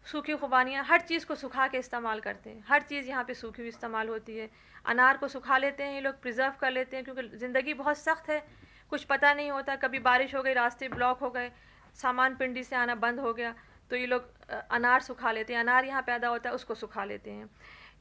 सूखी 0.07 0.35
खुबानियाँ 0.37 0.85
हर 0.85 1.01
चीज़ 1.03 1.27
को 1.27 1.35
सुखा 1.35 1.67
के 1.69 1.79
इस्तेमाल 1.79 2.21
करते 2.21 2.51
हैं। 2.51 2.65
हर 2.69 2.83
चीज़ 2.83 3.09
यहाँ 3.09 3.25
पे 3.25 3.35
सूखी 3.35 3.63
हुई 3.63 3.69
इस्तेमाल 3.69 4.09
होती 4.09 4.37
है। 4.37 4.49
अनार 4.85 5.17
को 5.17 5.29
सुखा 5.29 5.59
लेते 5.59 5.83
हैं 5.83 5.95
ये 5.95 6.01
लोग 6.01 6.21
प्रिजर्व 6.23 6.53
कर 6.61 6.71
लेते 6.73 6.97
हैं 6.97 7.05
क्योंकि 7.05 7.39
ज़िंदगी 7.39 7.75
बहुत 7.75 7.99
सख्त 7.99 8.31
है। 8.31 8.43
कुछ 8.91 9.05
पता 9.05 9.33
नहीं 9.35 9.51
होता 9.51 9.77
कभी 9.77 9.99
बारिश 10.01 10.35
हो 10.35 10.43
गई 10.43 10.53
रास्ते 10.55 10.89
ब्लॉक 10.89 11.21
हो 11.21 11.31
गए 11.31 11.51
सामान 11.97 12.35
पिंडी 12.37 12.63
से 12.65 12.77
आना 12.77 12.95
बंद 12.97 13.21
हो 13.21 13.33
गया। 13.35 13.55
तो 13.91 13.97
ये 13.97 14.07
लोग 14.07 14.31
अनार 14.71 15.01
सुखा 15.01 15.33
लेते 15.33 15.53
हैं। 15.53 15.61
अनार 15.61 15.85
यहाँ 15.85 16.03
पैदा 16.03 16.29
होता 16.29 16.49
है, 16.49 16.55
उसको 16.55 16.75
सुखा 16.75 17.05
लेते 17.05 17.31
हैं। 17.31 17.49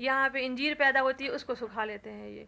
यहाँ 0.01 0.29
पे 0.29 0.41
इंजीर 0.41 0.73
पैदा 0.73 0.99
होती 0.99 1.23
है, 1.23 1.29
उसको 1.31 1.55
सुखा 1.55 1.83
लेते 1.83 2.09
हैं 2.09 2.29
ये। 2.29 2.47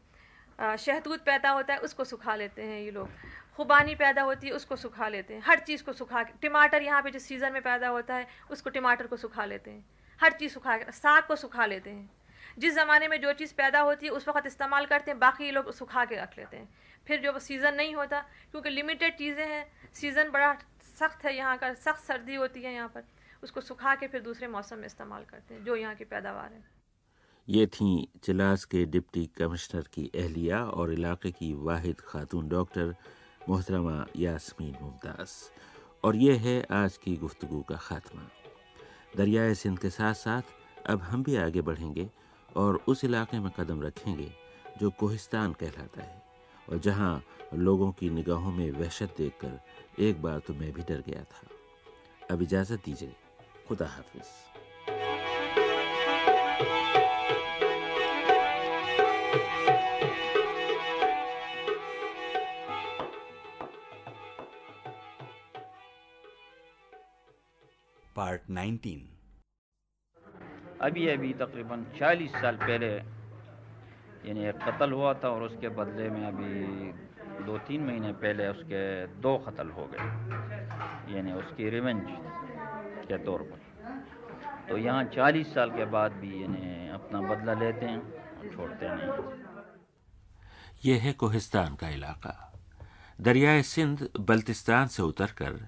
शहतूत 0.78 1.23
पैदा 1.26 1.50
होता 1.50 1.73
है, 1.73 1.80
उसको 1.80 2.04
सुखा 2.04 2.36
लेते 2.36 2.62
हैं 2.62 2.80
ये 2.82 2.92
लोग। 2.92 3.10
खुबानी 3.56 3.96
पैदा 3.96 4.21
होती 4.21 4.48
है, 4.48 4.54
उसको 4.54 4.75
सुखा 4.75 5.08
लेते 5.08 5.33
हैं। 5.33 5.42
हर 5.46 5.60
चीज़ 5.60 5.83
को 5.83 5.94
सुखा 5.94 6.23
के, 6.23 6.33
टमाटर 6.42 6.83
यहाँ 6.83 7.02
पे 7.02 7.12
जो 7.12 7.19
सीज़न 7.19 7.54
में 7.54 7.62
पैदा 7.62 7.88
होता 7.88 8.15
है, 8.15 8.27
उसको 8.52 8.69
टमाटर 8.69 9.08
को 9.08 9.17
सुखा 9.17 9.46
लेते 9.46 9.71
हैं। 9.71 9.85
हर 10.19 10.31
चीज़ 10.31 10.54
सुखा 10.54 10.77
साग 10.92 11.23
को 11.23 11.35
सुखा 11.35 11.65
लेते 11.65 11.90
हैं। 11.90 12.10
जिस 12.58 12.73
ज़माने 12.73 13.08
में 13.08 13.19
जो 13.21 13.33
चीज़ 13.33 13.54
पैदा 13.54 13.79
होती 13.79 14.06
है, 14.06 14.12
उस 14.12 14.27
वक्त 14.27 14.46
इस्तेमाल 14.48 14.85
करते 14.85 15.12
हैं, 15.12 15.19
बाकी 15.19 15.46
ये 15.46 15.52
लोग 15.52 15.71
सुखा 15.71 16.06
के 16.06 16.15
रख 16.15 16.38
लेते 16.38 16.58
हैं। 16.58 16.69
फिर 17.08 17.21
जो 17.21 17.40
सीज़न 17.40 17.73
नहीं 17.73 17.96
होता, 17.96 18.19
क्योंकि 18.52 18.69
लिमिटेड 18.69 19.17
चीज़ें 19.17 19.46
हैं, 19.46 19.65
सीज़न 19.94 20.29
बड़ा 20.31 20.54
सख्त 21.00 21.25
है 21.25 21.35
यहाँ 21.35 21.58
का, 21.58 21.73
सख्त 21.75 22.04
सर्दी 22.04 22.35
होती 22.35 22.62
है 22.62 22.73
यहाँ 22.73 22.88
पर। 22.88 23.04
उसको 23.44 23.62
सुखा 23.62 23.96
के 23.96 24.08
फिर 24.08 24.21
दूसरे 24.21 24.48
मौसम 24.48 24.77
में 24.77 24.85
इस्तेमाल 24.85 25.23
करते 25.23 25.54
हैं, 25.54 25.63
जो 25.63 25.75
यहाँ 25.75 25.96
की 25.96 26.06
पैदावार 26.06 26.54
है। 26.54 26.63
ये 27.48 27.65
थी 27.67 28.08
चिलास 28.23 28.65
के 28.65 28.85
डिप्टी 28.85 29.25
कमिश्नर 29.38 29.88
की 29.94 30.10
अहलिया 30.15 30.63
और 30.63 30.94
इलाके 30.94 31.31
की 31.31 31.54
वाहिद 31.54 32.00
खातून 32.00 32.48
डॉक्टर 32.50 32.96
मोहतरमा 33.50 34.06
यासमीन 34.15 34.75
मुमताज़। 34.81 35.33
और 36.04 36.15
ये 36.15 36.35
है 36.38 36.62
आज 36.71 36.98
की 36.98 37.15
गुफ्तगु 37.17 37.62
का 37.62 37.75
ख़ात्मा। 37.75 38.21
दरियाए 39.17 39.54
सिंध 39.54 39.79
के 39.79 39.90
साथ 39.90 40.13
साथ 40.13 40.42
अब 40.85 41.02
हम 41.02 41.23
भी 41.23 41.35
आगे 41.35 41.62
बढ़ेंगे 41.62 42.10
और 42.56 42.79
उस 42.88 43.04
इलाके 43.04 43.40
में 43.40 43.52
कदम 43.60 43.81
रखेंगे 43.81 44.31
जो 44.79 44.90
कोहिस्तान 44.90 45.54
कहलाता 45.54 46.02
है। 46.04 46.21
और 46.67 46.79
जहाँ 46.79 47.23
लोगों 47.54 47.92
की 47.92 48.10
निगाहों 48.10 48.52
में 48.52 48.69
वहशत 48.71 49.13
देखकर 49.17 49.60
एक 50.00 50.21
बार 50.21 50.40
तो 50.40 50.54
मैं 50.54 50.71
भी 50.73 50.81
डर 50.83 51.04
गया 51.08 51.23
था। 51.23 51.48
अब 52.31 52.42
इजाज़त 52.42 52.83
दीजिए। 52.85 53.15
खुदा 53.68 53.86
हाफिज़ 53.88 54.32
पार्ट 68.15 68.42
19 68.52 69.02
अभी 70.82 71.08
अभी 71.10 71.34
तकरीबन 71.34 71.84
40 72.00 72.40
साल 72.42 72.56
पहले 72.63 72.88
यानी 74.28 74.46
एक 74.50 74.58
कत्ल 74.68 74.92
हुआ 74.92 75.13
था 75.24 75.30
और 75.30 75.44
उसके 75.44 75.70
बदले 75.80 76.10
में 76.10 76.24
अभी 76.28 76.54
दो 77.46 77.58
तीन 77.68 77.82
महीने 77.86 78.12
पहले 78.24 78.48
उसके 78.48 78.82
दो 79.26 79.38
कत्ल 79.48 79.70
हो 79.78 79.86
गए 79.94 81.15
यानी 81.15 81.32
उसकी 81.42 81.70
रिवेंज। 81.70 82.02
के 83.08 83.17
तौर 83.17 83.41
पर। 83.41 83.65
तो 84.69 84.77
यहाँ 84.77 85.03
40 85.03 85.53
साल 85.53 85.69
के 85.69 85.85
बाद 85.85 86.12
भी 86.12 86.43
यानी 86.43 86.89
अपना 86.89 87.21
बदला 87.21 87.53
लेते 87.53 87.85
हैं 87.85 87.99
और 87.99 88.55
छोड़ते 88.55 88.87
नहीं। 88.89 89.45
यह 90.85 91.01
है 91.01 91.13
कोहिस्तान 91.13 91.75
का 91.75 91.89
इलाका। 91.89 92.53
दरियाए 93.21 93.62
सिंध 93.63 94.10
बल्तिस्तान 94.19 94.87
से 94.87 95.03
उतरकर 95.03 95.67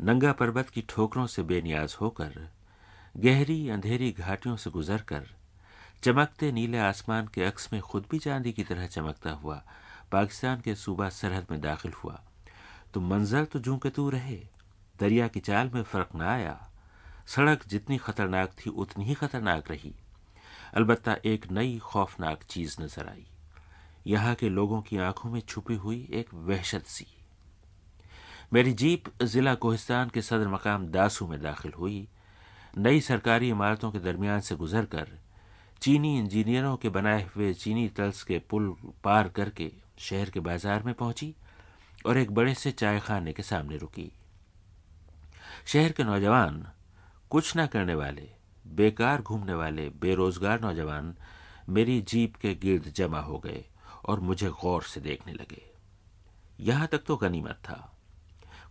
नंगा 0.00 0.32
पर्वत 0.32 0.68
की 0.68 0.84
ठोकरों 0.88 1.26
से 1.26 1.42
बेनियाज 1.42 1.96
होकर, 2.00 2.48
गहरी 3.16 3.68
अंधेरी 3.68 4.12
घाटियों 4.12 4.56
से 4.56 4.70
गुजरकर, 4.70 5.26
चमकते 6.02 6.52
नीले 6.52 6.78
आसमान 6.78 7.26
के 7.26 7.44
अक्स 7.44 7.72
में 7.72 7.82
खुद 7.82 8.06
भी 8.10 8.18
चांदी 8.18 8.52
की 8.52 8.64
तरह 8.64 8.86
चमकता 8.86 9.30
हुआ 9.30 9.62
पाकिस्तान 10.12 10.60
के 10.60 10.74
सूबा 10.74 11.08
सरहद 11.08 11.46
में 11.50 11.60
दाखिल 11.60 11.92
हुआ। 11.92 12.20
तो 12.94 13.00
मंजर 13.00 13.44
तो 13.44 13.58
जू 13.58 13.76
के 13.76 13.90
तू 13.90 14.10
रहे, 14.10 14.40
दरिया 15.00 15.28
की 15.28 15.40
चाल 15.40 15.70
में 15.74 15.82
फ़र्क 15.82 16.08
न 16.16 16.20
आया। 16.20 16.69
सड़क 17.30 17.64
जितनी 17.68 17.96
खतरनाक 17.98 18.52
थी, 18.58 18.70
उतनी 18.70 19.04
ही 19.04 19.14
खतरनाक 19.14 19.70
रही। 19.70 19.92
अलबत्ता 20.74 21.16
एक 21.24 21.50
नई 21.50 21.78
खौफनाक 21.78 22.42
चीज़ 22.42 22.80
नज़र 22.82 23.08
आई। 23.08 23.26
यहाँ 24.06 24.34
के 24.34 24.48
लोगों 24.48 24.80
की 24.80 24.98
आँखों 24.98 25.30
में 25.30 25.40
छुपी 25.40 25.74
हुई 25.74 26.08
एक 26.12 26.34
वहशत 26.34 26.86
सी। 26.86 27.06
मेरी 28.52 28.72
जीप 28.72 29.10
जिला 29.22 29.54
कोहिस्तान 29.54 30.08
के 30.08 30.22
सदर 30.22 30.48
मकाम 30.48 30.86
दासू 30.86 31.26
में 31.26 31.40
दाखिल 31.42 31.72
हुई। 31.72 32.06
नई 32.78 33.00
सरकारी 33.00 33.48
इमारतों 33.48 33.90
के 33.90 33.98
दरमियान 33.98 34.40
से 34.40 34.56
गुजरकर 34.56 35.08
चीनी 35.82 36.18
इंजीनियरों 36.18 36.76
के 36.76 36.88
बनाए 36.88 37.22
हुए 37.36 37.52
चीनी 37.54 37.88
तल्स 37.88 38.22
के 38.22 38.38
पुल 38.50 38.74
पार 39.04 39.28
करके 39.28 39.70
शहर 39.98 40.30
के 40.30 40.40
बाज़ार 40.40 40.82
में 40.82 40.94
पहुँची 40.94 41.34
और 42.06 42.18
एक 42.18 42.30
बड़े 42.30 42.54
से 42.54 42.70
चाय 42.72 43.00
खाने 43.00 43.32
के 43.32 43.42
सामने 43.42 43.76
रुकी। 43.76 44.10
शहर 45.66 45.92
के 45.92 46.04
नौजवान 46.04 46.64
कुछ 47.30 47.56
न 47.56 47.66
करने 47.66 47.94
वाले, 47.94 48.30
बेकार 48.66 49.22
घूमने 49.22 49.54
वाले, 49.54 49.88
बेरोजगार 49.88 50.60
नौजवान 50.60 51.16
मेरी 51.68 52.00
जीप 52.00 52.36
के 52.36 52.54
गिर्द 52.54 52.84
जमा 52.84 53.20
हो 53.20 53.38
गए 53.38 53.64
और 54.04 54.20
मुझे 54.20 54.50
गौर 54.50 54.82
से 54.82 55.00
देखने 55.00 55.32
लगे। 55.32 55.70
यहाँ 56.60 56.86
तक 56.86 56.98
तो 56.98 57.16
गनीमत 57.16 57.54
था। 57.54 57.96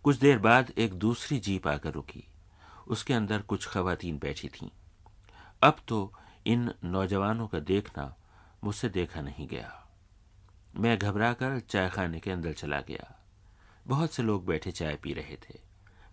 कुछ 0.04 0.16
देर 0.16 0.38
बाद 0.38 0.70
एक 0.78 0.94
दूसरी 0.94 1.38
जीप 1.38 1.68
आकर 1.68 1.92
रुकी। 1.92 2.24
उसके 2.88 3.14
अंदर 3.14 3.42
कुछ 3.42 3.66
खवातीन 3.66 4.18
बैठी 4.18 4.48
थीं। 4.48 4.70
अब 5.62 5.76
तो 5.88 6.14
इन 6.46 6.74
नौजवानों 6.84 7.48
का 7.48 7.58
देखना 7.58 8.16
मुझसे 8.64 8.88
देखा 8.88 9.20
नहीं 9.20 9.48
गया। 9.48 9.88
मैं 10.76 10.98
घबरा 10.98 11.32
कर 11.32 11.60
चाय 11.60 11.88
खाने 11.88 12.20
के 12.20 12.30
अंदर 12.30 12.52
चला 12.52 12.80
गया। 12.80 13.24
बहुत 13.86 14.12
से 14.12 14.22
लोग 14.22 14.46
बैठे 14.46 14.70
चाय 14.70 14.96
पी 14.96 15.12
रहे 15.12 15.36
थे। 15.36 15.60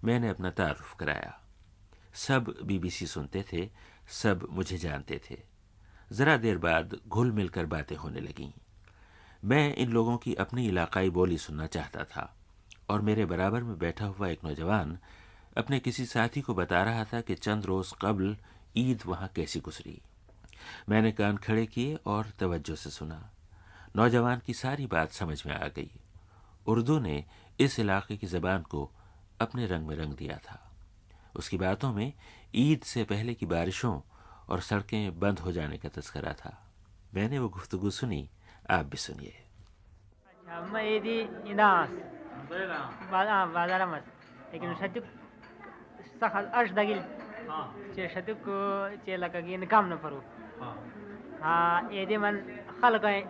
मैंने 0.04 0.30
अपना 0.30 0.52
तारुफ 0.52 0.96
कराया। 0.96 1.42
सब 2.18 2.56
बीबीसी 2.64 3.08
सुनते 3.08 3.46
थे, 3.54 3.70
सब 4.08 4.48
मुझे 4.52 4.78
जानते 4.78 5.22
थे। 5.32 5.42
जरा 6.12 6.38
देर 6.38 6.58
बाद 6.58 6.98
घुल 7.08 7.32
मिलकर 7.32 7.66
बातें 7.66 7.96
होने 7.96 8.20
लगीं। 8.20 8.52
मैं 9.46 9.76
इन 9.76 9.90
लोगों 9.90 10.18
की 10.18 10.34
अपनी 10.36 10.68
इलाकाई 10.68 11.10
बोली 11.10 11.38
सुनना 11.38 11.68
चाहता 11.68 12.04
था 12.04 12.38
और 12.90 13.02
मेरे 13.02 13.26
बराबर 13.26 13.64
में 13.64 13.78
बैठा 13.78 14.06
हुआ 14.06 14.28
एक 14.28 14.44
नौजवान 14.44 14.98
अपने 15.58 15.80
किसी 15.80 16.06
साथी 16.06 16.42
को 16.42 16.54
बता 16.54 16.84
रहा 16.84 17.04
था 17.04 17.22
कि 17.22 17.36
चंद 17.36 17.66
रोज 17.66 17.94
कबल 18.02 18.38
ईद 18.78 19.02
वहाँ 19.06 19.28
कैसी 19.28 19.60
गुजरी। 19.60 20.02
मैंने 20.90 21.12
कान 21.12 21.38
खड़े 21.38 21.66
किए 21.66 21.96
और 21.96 22.26
तवज्जो 22.40 22.76
से 22.76 22.90
सुना। 22.90 23.32
नौजवान 23.96 24.42
की 24.46 24.54
सारी 24.54 24.86
बात 24.86 25.12
समझ 25.12 25.46
में 25.46 25.54
आ 25.54 25.68
गई। 25.68 25.92
उर्दू 26.68 27.00
ने 27.00 27.26
इस 27.60 27.80
इलाके 27.80 28.18
की 28.18 28.28
जबान 28.28 28.62
को 28.62 28.92
अपने 29.42 29.68
रंग 29.68 29.88
में 29.88 29.96
रंग 29.96 30.14
दिया 30.14 30.38
था। 30.38 30.67
उसकी 31.38 31.58
बातों 31.58 31.94
में 31.94 32.14
ईद 32.56 32.82
से 32.82 33.04
पहले 33.04 33.34
की 33.34 33.46
बारिशों 33.46 34.02
और 34.50 34.60
सड़कें 34.60 35.20
बंद 35.20 35.40
हो 35.40 35.52
जाने 35.52 35.78
का 35.78 35.90
तस्करा 35.90 36.34
था। 36.34 36.74
मैंने 37.14 37.40
वो 37.40 37.50
गुफ्तगु 37.50 37.90
सुनी 37.90 38.30
आप 38.70 38.86
भी 38.86 38.98
सुनिए। 38.98 39.34
लेकिन 44.54 44.74
दागिल। 46.74 47.02
चे 47.96 48.08
चे 48.98 49.66
काम 49.66 49.86
न 49.86 50.22
हाँ। 51.44 51.90
ये 51.92 52.18
मन 52.18 52.38
खल 52.82 52.98
गए 52.98 53.22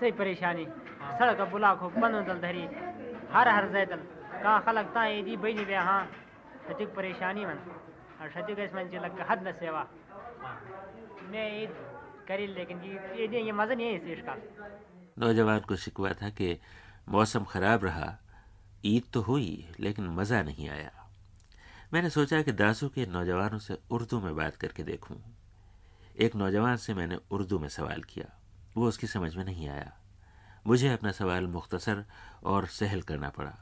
सही 0.00 0.12
परेशानी। 0.12 0.66
सड़क 1.18 1.40
बुला 1.40 1.74
खो 1.74 1.88
बंद 1.88 2.26
दल 2.26 2.40
धरी। 2.40 2.64
हर 3.32 3.48
हर 3.48 3.68
जैतल। 3.68 3.96
का 4.42 4.58
खलक 4.58 4.86
ता 4.86 5.04
ये 5.04 5.22
दी 5.22 5.36
बहनी 5.36 5.64
बे 5.64 5.76
हाँ। 5.76 6.10
शतुक 6.68 6.94
परेशानी 6.96 7.44
मन। 7.46 7.58
और 8.20 8.30
शतुक 8.30 8.58
इस 8.58 8.74
मन 8.74 8.90
लग 9.04 9.20
हद 9.30 9.46
न 9.48 9.52
सेवा। 9.52 9.82
मैं 11.30 11.46
ये 11.52 11.66
करी 12.28 12.46
लेकिन 12.46 12.78
ये 13.18 13.26
दे 13.28 13.40
ये 13.40 13.52
मज़ा 13.52 13.74
नहीं 13.74 13.86
है 13.86 13.94
इस 13.94 14.18
इसका 14.18 14.34
नौजवान 15.18 15.60
को 15.60 15.76
शिकवा 15.76 16.12
था 16.12 16.28
कि 16.30 16.58
मौसम 17.08 17.44
खराब 17.44 17.84
रहा, 17.84 18.08
ईद 18.84 19.04
तो 19.12 19.20
हुई, 19.20 19.66
लेकिन 19.80 20.06
मज़ा 20.08 20.42
नहीं 20.42 20.68
आया। 20.68 20.90
मैंने 21.92 22.10
सोचा 22.10 22.42
कि 22.42 22.52
दासू 22.52 22.88
के 22.88 23.06
नौजवानों 23.06 23.58
से 23.58 23.78
उर्दू 23.90 24.20
में 24.20 24.34
बात 24.36 24.56
करके 24.56 24.82
देखूँ। 24.82 25.16
एक 26.20 26.36
नौजवान 26.36 26.76
से 26.76 26.94
मैंने 26.94 27.18
उर्दू 27.30 27.58
में 27.58 27.68
सवाल 27.68 28.02
किया। 28.02 28.26
वो 28.76 28.88
उसकी 28.88 29.06
समझ 29.06 29.34
में 29.36 29.44
नहीं 29.44 29.68
आया। 29.68 29.92
मुझे 30.66 30.88
अपना 30.88 31.12
सवाल 31.12 31.46
मुख्तसर 31.46 32.04
और 32.44 32.66
सहल 32.66 33.02
करना 33.02 33.28
पड़ा। 33.28 33.54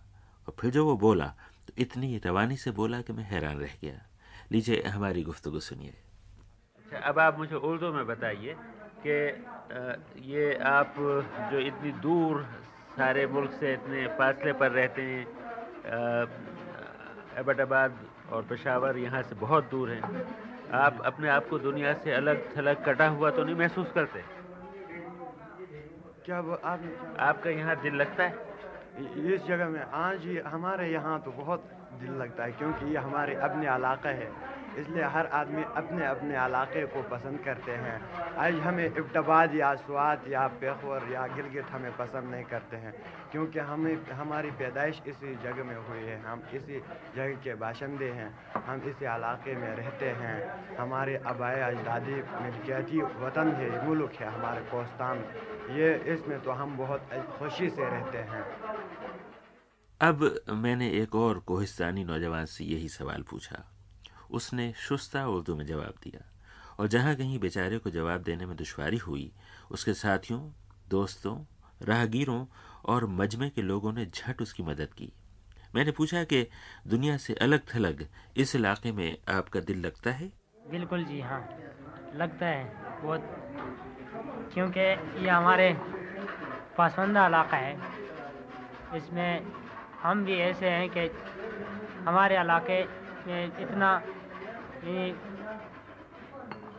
और 0.49 0.57
फिर 0.61 0.71
जो 0.71 0.85
वो 0.87 0.97
बोला 0.97 1.33
तो 1.69 1.75
इतनी 1.79 2.21
रवानी 2.27 2.57
से 2.57 2.71
बोला 2.71 3.01
कि 3.03 3.13
मैं 3.13 3.25
हैरान 3.25 3.59
रह 3.59 3.75
गया। 3.83 4.01
लीजिए 4.53 4.83
हमारी 4.87 5.23
गुफ्तगु 5.23 5.61
सुनिए। 5.61 5.95
अच्छा 6.79 6.99
अब 7.09 7.19
आप 7.19 7.39
मुझे 7.39 7.57
उर्दू 7.57 7.93
में 7.93 8.07
बताइए 8.07 8.55
कि 9.07 9.17
ये 10.31 10.55
आप 10.71 10.95
जो 11.53 11.59
इतनी 11.61 11.91
दूर 12.01 12.43
सारे 12.97 13.27
मुल्क 13.27 13.53
से 13.61 13.73
इतने 13.73 14.07
फासले 14.19 14.53
पर 14.53 14.71
रहते 14.73 15.03
हैं 15.03 15.25
एबटाबाद 17.41 17.99
और 18.33 18.43
पेशावर 18.43 18.99
यहाँ 18.99 19.23
से 19.23 19.35
बहुत 19.37 19.71
दूर 19.71 19.91
हैं 19.91 20.25
आप 20.75 21.03
अपने 21.07 21.29
आप 21.29 21.49
को 21.49 21.59
दुनिया 21.59 21.93
से 22.05 22.13
अलग 22.13 22.57
थलग 22.57 22.85
कटा 22.85 23.09
हुआ 23.09 23.31
तो 23.31 23.45
नहीं 23.45 23.55
महसूस 23.57 23.93
करते? 23.95 24.23
क्या 26.25 26.41
वो 26.41 26.55
आप 26.65 27.17
आपका 27.21 27.51
यहाँ 27.51 27.77
दिल 27.83 27.95
लगता 27.95 28.25
है? 28.25 28.46
इस 28.97 29.47
जगह 29.47 29.69
में 29.69 29.81
हाँ 29.93 30.15
जी, 30.17 30.39
हमारे 30.47 30.91
यहाँ 30.93 31.21
तो 31.21 31.31
बहुत 31.31 31.65
दिल 32.01 32.13
लगता 32.13 32.45
है 32.45 32.53
क्योंकि 32.53 32.91
ये 32.93 32.99
हमारे 32.99 33.35
अपने 33.37 33.67
इलाका 33.67 34.11
है। 34.11 34.29
इसलिए 34.79 35.05
हर 35.07 35.27
आदमी 35.35 35.63
अपने 35.77 36.07
अपने 36.07 36.35
इलाके 36.37 36.85
को 36.87 37.03
पसंद 37.11 37.39
करते 37.45 37.73
हैं। 37.75 37.99
आज 38.37 38.55
हमें 38.61 38.85
इब्तबाद 38.87 39.55
या 39.55 39.75
स्वाद 39.77 40.25
या 40.29 40.47
पेखवर 40.61 41.13
या 41.13 41.27
गिलगित 41.27 41.71
हमें 41.71 41.97
पसंद 41.97 42.31
नहीं 42.31 42.45
करते 42.45 42.77
हैं, 42.77 42.93
क्योंकि 43.33 43.59
हमें, 43.61 43.95
हमारी 44.13 44.51
पैदाइश 44.51 45.03
इसी 45.07 45.35
जगह 45.35 45.65
में 45.65 45.77
हुई 45.79 46.03
है। 46.03 46.21
हम 46.23 46.43
इसी 46.55 46.81
जगह 47.17 47.35
के 47.45 47.55
बाशिंदे 47.55 48.11
हैं, 48.11 48.31
हम 48.67 48.83
इसी 48.83 49.05
इलाके 49.07 49.55
में 49.55 49.69
रहते 49.77 50.11
हैं। 50.21 50.77
हमारे 50.77 51.17
आबाए 51.27 51.61
अजदादी 51.63 52.15
मिल्कियती 52.43 53.01
वतन 53.21 53.53
है 53.53 53.87
मुल्क 53.87 54.13
है 54.21 54.33
हमारे 54.33 54.61
कोस्तान। 54.71 55.25
ये, 55.71 55.95
इसमें 56.15 56.41
तो 56.41 56.51
हम 56.51 56.77
बहुत 56.77 57.09
खुशी 57.39 57.71
से 57.71 57.85
रहते 57.85 58.19
हैं। 58.19 58.45
अब 60.01 60.25
मैंने 60.63 60.91
एक 60.93 61.15
और 61.15 61.39
कोहिस्तानी 61.39 62.05
नौजवान 62.05 62.45
से 62.45 62.65
यही 62.65 62.89
सवाल 62.89 63.23
पूछा। 63.23 63.65
उसने 64.31 64.73
शुस्ता 64.73 65.27
उर्दू 65.27 65.57
में 65.57 65.67
जवाब 65.67 65.95
दिया। 66.03 66.33
और 66.79 66.87
जहाँ 66.87 67.15
कहीं 67.15 67.39
बेचारे 67.39 67.79
को 67.79 67.91
जवाब 67.91 68.23
देने 68.23 68.47
में 68.47 68.57
दुश्वारी 68.57 68.97
हुई, 68.97 69.33
उसके 69.71 69.95
साथियों, 69.95 70.51
दोस्तों, 70.89 71.45
राहगीरों 71.83 72.47
और 72.85 73.07
मजमे 73.07 73.51
के 73.51 73.63
लोगों 73.63 73.93
ने 73.93 74.07
झट 74.07 74.43
उसकी 74.43 74.63
मदद 74.63 74.87
की। 74.87 75.13
मैंने 75.75 75.91
पूछा 75.91 76.25
कि, 76.25 76.49
दुनिया 76.87 77.17
से 77.17 77.35
अलग 77.35 77.61
थलग 77.75 78.09
इस 78.37 78.57
इलाके 78.57 78.93
में 78.93 79.19
आपका 79.29 79.61
दिल 79.61 79.81
लगता 79.81 80.11
है? 80.11 80.33
बिल्कुल 80.71 81.05
जी 81.05 81.21
हाँ 81.21 81.57
लगता 82.15 82.47
है, 82.47 82.77
बहुत। 83.03 83.21
क्योंकि 84.55 84.81
ये 85.25 85.29
हमारे 85.29 85.77
पसंदा 86.79 87.27
इलाका 87.27 87.57
है। 87.57 87.75
इसमें 88.97 89.53
हम 90.03 90.25
भी 90.25 90.35
ऐसे 90.35 90.69
हैं 90.69 90.91
कि 90.91 91.01
हमारे 92.09 92.41
इलाके 92.41 92.85
में 93.27 93.61
इतना 93.61 94.03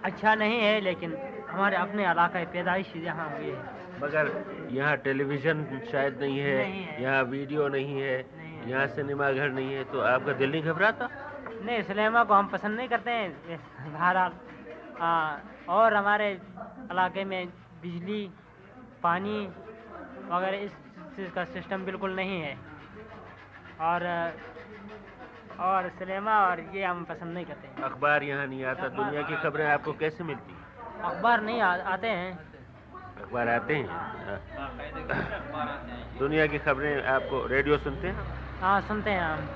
अच्छा 0.06 0.34
नहीं 0.36 0.60
है 0.60 0.80
लेकिन 0.82 1.16
हमारे 1.50 1.78
अपने 1.78 2.04
इलाके 2.12 2.46
पैदाइश 2.54 2.96
यहाँ 2.96 3.30
हुई 3.32 3.50
है। 3.50 3.76
मगर 4.02 4.26
यहाँ 4.72 4.96
टेलीविज़न 4.98 5.64
शायद 5.92 6.20
नहीं 6.22 6.40
है, 6.40 6.58
है। 6.58 7.02
यहाँ 7.04 7.24
वीडियो 7.26 7.68
नहीं 7.68 8.02
है 8.02 8.18
यहाँ 8.68 8.86
सिनेमा 8.88 9.32
घर 9.32 9.50
नहीं 9.50 9.74
है 9.74 9.84
तो 9.92 10.00
आपका 10.02 10.34
दिल 10.34 10.52
नहीं 10.52 10.62
घबराता? 10.64 11.10
नहीं 11.66 11.82
सिनेमा 11.84 12.24
को 12.24 12.34
हम 12.34 12.48
पसंद 12.48 12.78
नहीं 12.78 12.88
करते 12.88 13.12
हैं। 13.12 13.60
बहरहाल 13.94 14.32
और 15.70 15.94
हमारे 15.94 16.32
इलाके 16.92 17.24
में 17.26 17.48
बिजली 17.82 18.30
पानी 19.04 19.38
वगैरह 20.32 20.58
इस 20.58 20.72
चीज़ 21.16 21.30
का 21.32 21.44
सिस्टम 21.46 21.86
बिल्कुल 21.86 22.16
नहीं 22.16 22.42
है। 22.42 22.56
और 23.82 24.00
और 25.60 25.90
सिनेमा 25.90 26.38
और 26.48 26.60
ये 26.76 26.84
हम 26.84 27.04
पसंद 27.04 27.34
नहीं 27.34 27.46
करते 27.46 27.84
अखबार 27.84 28.24
यहाँ 28.24 28.46
नहीं 28.48 28.64
आता 28.66 28.88
दुनिया 28.88 29.22
की 29.22 29.36
खबरें 29.36 29.66
आपको 29.66 29.94
कैसे 29.94 30.24
मिलती? 30.24 30.56
अखबार 31.04 31.42
नहीं 31.42 31.62
आ, 31.62 31.76
आते 31.94 32.08
हैं। 32.08 32.38
अखबार 33.18 33.48
आते 33.50 33.76
हैं? 33.76 33.88
दुनिया 36.20 36.46
की 36.48 36.58
खबरें 36.58 37.04
आपको 37.06 37.46
रेडियो 37.48 37.78
सुनते 37.78 38.08
हैं? 38.08 38.28
हाँ 38.62 38.82
सुनते 38.82 39.10
हैं 39.10 39.22
हम। 39.22 39.48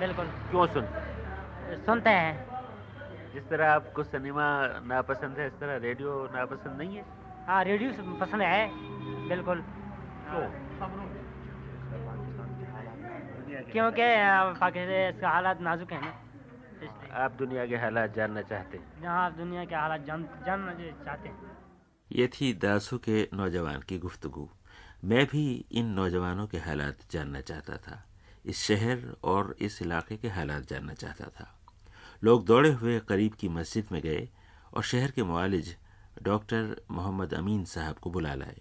बिल्कुल। 0.00 0.26
क्यों 0.50 0.66
सुनते 0.66 1.76
सुनते 1.86 2.10
हैं। 2.10 3.32
जिस 3.34 3.48
तरह 3.48 3.72
आपको 3.72 4.02
सिनेमा 4.04 4.46
नापसंद 4.86 5.38
है 5.38 5.46
इस 5.46 5.58
तरह 5.60 5.76
रेडियो 5.76 6.30
नापसंद 6.34 6.78
नहीं 6.78 6.96
है? 6.96 7.04
हाँ 7.46 7.62
रेडियो 7.64 8.16
पसंद 8.20 8.42
है। 8.42 8.68
बिल्कुल। 9.28 9.62
क्योंकि 13.72 14.06
पाकिस्तान 14.60 15.20
का 15.20 15.28
हालात 15.28 15.60
नाजुक 15.60 15.92
है 15.92 16.00
ना। 16.00 16.12
आप 17.24 17.32
दुनिया 17.32 17.66
के 17.66 17.76
हालात 17.76 18.14
जानना 18.14 18.42
चाहते 18.42 18.78
हैं? 18.78 19.02
जहाँ 19.02 19.24
आप 19.26 19.32
दुनिया 19.32 19.64
के 19.64 19.74
हालात 19.74 20.04
जान 20.04 20.28
जानना 20.46 20.72
चाहते 21.04 21.28
हैं। 21.28 21.56
ये 22.12 22.26
थी 22.26 22.52
दासू 22.54 22.98
के 22.98 23.28
नौजवान 23.34 23.80
की 23.80 23.98
गुफ्तगु। 23.98 24.48
मैं 25.04 25.26
भी 25.26 25.44
इन 25.72 25.86
नौजवानों 25.86 26.46
के 26.46 26.58
हालात 26.58 26.98
जानना 27.10 27.40
चाहता 27.40 27.76
था। 27.76 28.04
इस 28.46 28.62
शहर 28.62 29.16
और 29.24 29.56
इस 29.60 29.82
इलाके 29.82 30.16
के 30.16 30.28
हालात 30.28 30.68
जानना 30.68 30.94
चाहता 30.94 31.24
था। 31.24 31.60
लोग 32.24 32.44
दौड़े 32.46 32.70
हुए 32.70 32.98
करीब 33.00 33.32
की 33.32 33.48
मस्जिद 33.48 33.86
में 33.92 34.00
गए 34.02 34.28
और 34.74 34.82
शहर 34.82 35.10
के 35.10 35.22
मुआलिज 35.22 35.76
डॉक्टर 36.22 36.76
मोहम्मद 36.90 37.34
अमीन 37.34 37.64
साहब 37.64 37.94
को 37.94 38.10
बुला 38.10 38.34
लाए। 38.34 38.60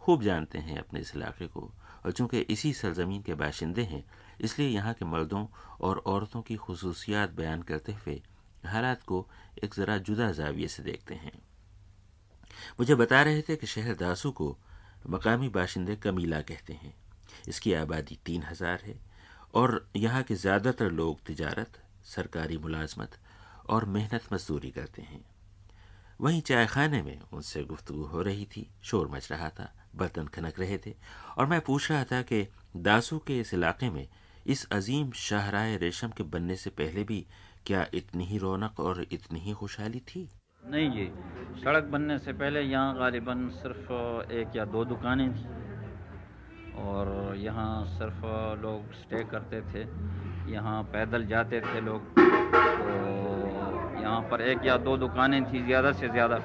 खूब 0.00 0.22
जानते 0.22 0.58
हैं 0.58 0.78
अपने 0.78 1.00
इस 1.00 1.16
इलाके 1.16 1.46
को 1.46 1.72
और 2.04 2.12
चूँकि 2.12 2.38
इसी 2.40 2.72
सरजमीन 2.72 3.22
के 3.22 3.34
बाशिंदे 3.34 3.82
हैं 3.82 4.04
इसलिए 4.40 4.68
यहाँ 4.68 4.94
के 4.94 5.04
मर्दों 5.04 5.46
और 5.80 6.02
औरतों 6.06 6.42
की 6.42 6.56
खसूसियात 6.58 7.30
बयान 7.30 7.62
करते 7.62 7.92
हुए 7.94 8.20
हालात 8.66 9.02
को 9.02 9.26
एक 9.64 9.74
ज़रा 9.74 9.96
जुदा 9.98 10.30
जाविये 10.32 10.68
से 10.68 10.82
देखते 10.82 11.14
हैं। 11.14 11.32
मुझे 12.80 12.94
बता 12.94 13.22
रहे 13.22 13.42
थे 13.42 13.56
कि 13.56 13.66
शहर 13.66 13.94
दासू 13.96 14.30
को 14.32 14.56
मकामी 15.08 15.48
बाशिंदे 15.48 15.96
कमीला 15.96 16.40
कहते 16.42 16.72
हैं। 16.72 16.94
इसकी 17.48 17.72
आबादी 17.74 18.18
तीन 18.26 18.42
हज़ार 18.42 18.80
है 18.84 18.98
और 19.54 19.86
यहाँ 19.96 20.22
के 20.22 20.34
ज़्यादातर 20.34 20.90
लोग 20.92 21.20
तिजारत, 21.26 21.78
सरकारी 22.06 22.58
मुलाजमत 22.58 23.18
और 23.68 23.84
मेहनत 23.86 24.32
मजदूरी 24.32 24.70
करते 24.70 25.02
हैं। 25.02 25.24
वहीं 26.20 26.40
चाय 26.42 26.66
खाने 26.66 27.02
में 27.02 27.20
उनसे 27.22 27.62
गुफ्तगु 27.64 28.04
हो 28.04 28.22
रही 28.22 28.44
थी, 28.46 28.68
शोर 28.82 29.08
मच 29.08 29.30
रहा 29.32 29.48
था, 29.50 29.72
बर्तन 29.96 30.26
खनक 30.26 30.58
रहे 30.60 30.78
थे 30.78 30.94
और 31.38 31.46
मैं 31.46 31.60
पूछ 31.60 31.90
रहा 31.90 32.04
था 32.04 32.22
कि 32.22 32.46
दासू 32.76 33.18
के 33.18 33.38
इस 33.40 33.54
इलाके 33.54 33.90
में 33.90 34.06
इस 34.48 34.64
अजीम 34.72 35.10
शाहराय 35.12 35.76
रेशम 35.76 36.08
के 36.08 36.24
बनने 36.24 36.54
से 36.56 36.70
पहले 36.70 37.02
भी 37.04 37.16
क्या 37.66 37.84
इतनी 37.94 38.24
ही 38.24 38.38
रौनक 38.38 38.78
और 38.80 39.00
इतनी 39.12 39.40
ही 39.40 39.52
खुशहाली 39.52 39.98
थी? 40.00 40.20
नहीं 40.64 40.90
जी, 40.90 41.04
सड़क 41.62 41.84
बनने 41.92 42.18
से 42.18 42.32
पहले 42.32 42.60
यहाँ 42.60 42.96
गालिबा 42.98 43.34
सिर्फ़ 43.56 43.90
एक 44.32 44.56
या 44.56 44.64
दो 44.66 44.84
दुकानें 44.84 45.30
थी 45.34 45.44
और 46.82 47.34
यहाँ 47.36 47.84
सिर्फ़ 47.88 48.24
लोग 48.62 48.92
स्टे 48.94 49.22
करते 49.30 49.60
थे, 49.72 49.82
यहाँ 50.52 50.82
पैदल 50.92 51.26
जाते 51.26 51.60
थे 51.60 51.80
लोग। 51.80 52.08
तो 52.14 52.94
यहाँ 54.00 54.20
पर 54.30 54.42
एक 54.42 54.64
या 54.66 54.76
दो 54.78 54.96
दुकानें 54.96 55.42
थी 55.52 55.64
ज़्यादा 55.66 55.92
से 55.92 56.08
ज़्यादा। 56.08 56.40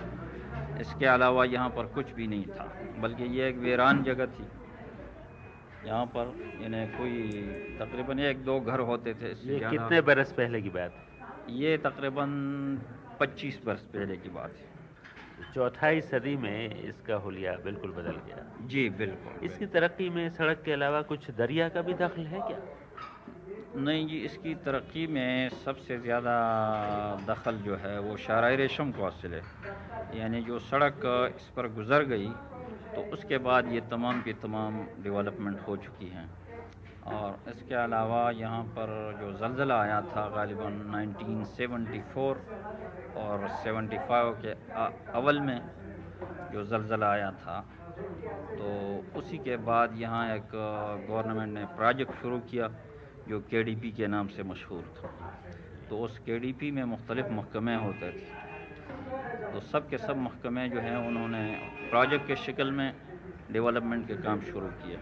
इसके 0.82 1.06
अलावा 1.06 1.46
यहाँ 1.46 1.70
पर 1.70 1.86
कुछ 1.96 2.12
भी 2.12 2.28
नहीं 2.28 2.46
था, 2.48 2.68
बल्कि 3.00 3.24
ये 3.38 3.48
एक 3.50 3.58
वीरान 3.60 4.04
जगह 4.04 4.26
थी। 4.28 4.48
यहाँ 5.86 6.06
पर 6.16 6.34
यानी 6.62 6.86
कोई 6.98 7.42
तकरीबन 7.80 8.20
एक 8.22 8.44
दो 8.46 8.60
घर 8.62 8.80
होते 8.90 9.14
थे 9.14 9.30
ये 9.46 9.60
कितने 9.60 10.02
बरस 10.02 10.32
पहले 10.34 10.62
की 10.62 10.70
बात? 10.70 10.94
ये 11.52 11.78
तकरीबन 11.80 12.30
25 13.22 13.60
बरस 13.66 13.82
पहले 13.94 14.16
की 14.18 14.30
बात 14.30 14.54
है। 14.58 14.72
चौथाई 15.54 16.02
सदी 16.04 16.36
में 16.38 16.84
इसका 16.84 17.16
हुलिया 17.16 17.52
बिल्कुल 17.66 17.92
बदल 17.92 18.20
गया। 18.28 18.46
जी 18.68 18.90
बिल्कुल। 19.00 19.46
इसकी 19.46 19.66
तरक्की 19.74 20.10
में 20.10 20.30
सड़क 20.30 20.62
के 20.66 20.72
अलावा 20.72 21.02
कुछ 21.12 21.30
दरिया 21.38 21.68
का 21.70 21.82
भी 21.82 21.94
दखल 21.94 22.26
है 22.28 22.42
क्या? 22.48 22.60
नहीं 23.78 24.08
जी 24.08 24.18
इसकी 24.22 24.54
तरक्की 24.66 25.06
में 25.08 25.50
सबसे 25.66 25.98
ज़्यादा 26.00 26.34
दखल 27.28 27.58
जो 27.58 27.76
है 27.76 28.00
वो 28.00 28.18
शाराय 28.18 28.56
रेशम 28.56 28.92
को 28.92 29.04
हासिल 29.04 29.34
है। 29.34 29.42
यानी 30.20 30.42
जो 30.42 30.60
सड़क 30.62 31.00
इस 31.36 31.48
पर 31.56 31.68
गुज़र 31.76 32.04
गई 32.06 32.28
तो 32.96 33.02
उसके 33.14 33.38
बाद 33.46 33.72
ये 33.74 33.82
तमाम 33.92 34.22
की 34.22 34.34
तमाम 34.42 34.74
डेवलपमेंट 35.04 35.60
हो 35.68 35.76
चुकी 35.78 36.08
हैं। 36.10 36.30
और 37.14 37.30
इसके 37.50 37.76
अलावा 37.76 38.20
यहाँ 38.34 38.64
पर 38.76 38.88
जो 39.20 39.32
जलज़ला 39.40 39.78
आया 39.82 40.00
था 40.12 40.28
गालिबा 40.36 40.68
1974 41.00 42.36
और 43.18 43.48
75 43.64 44.32
के 44.44 44.52
अवल 45.14 45.40
में 45.40 45.60
जो 46.54 46.64
जलज़ला 46.66 47.10
आया 47.12 47.32
था 47.42 47.58
तो 48.54 48.68
उसी 49.20 49.38
के 49.38 49.56
बाद 49.66 49.90
यहाँ 49.98 50.24
एक 50.36 50.50
गवर्नमेंट 51.10 51.52
ने 51.54 51.66
प्रोजेक्ट 51.76 52.14
शुरू 52.22 52.38
किया 52.52 52.68
जो 53.28 53.40
के 53.50 53.64
डी 53.64 53.76
पी 53.76 53.92
के 53.92 54.08
नाम 54.08 54.28
से 54.28 54.44
मशहूर 54.44 54.84
था। 54.98 55.10
तो 55.90 56.00
उस 56.00 56.18
के 56.26 56.40
डी 56.40 56.52
पी 56.54 56.72
में 56.72 56.84
मुख्तलिफ़ 56.86 57.30
महकमे 57.32 57.76
होते 57.76 58.10
थे। 58.12 58.43
तो 59.54 59.60
सब 59.62 59.90
के 59.90 59.98
सब 59.98 60.18
महकमे 60.18 60.68
जो 60.70 60.80
हैं, 60.80 60.96
उन्होंने 61.08 61.44
प्रोजेक्ट 61.90 62.28
के 62.28 62.36
शक्ल 62.36 62.72
में 62.72 62.94
डेवलपमेंट 63.52 64.08
के 64.08 64.16
काम 64.24 64.42
शुरू 64.44 64.68
किए। 64.82 64.98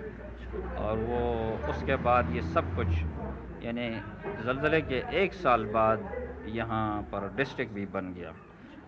और 0.77 0.97
वो 0.99 1.19
उसके 1.69 1.95
बाद 2.03 2.33
ये 2.35 2.41
सब 2.43 2.75
कुछ, 2.75 2.87
यानी 3.63 3.89
जलज़ले 4.45 4.81
के 4.81 5.03
एक 5.23 5.33
साल 5.35 5.65
बाद 5.73 6.09
यहाँ 6.49 7.01
पर 7.11 7.33
डिस्ट्रिक्ट 7.37 7.73
भी 7.73 7.85
बन 7.93 8.13
गया। 8.13 8.31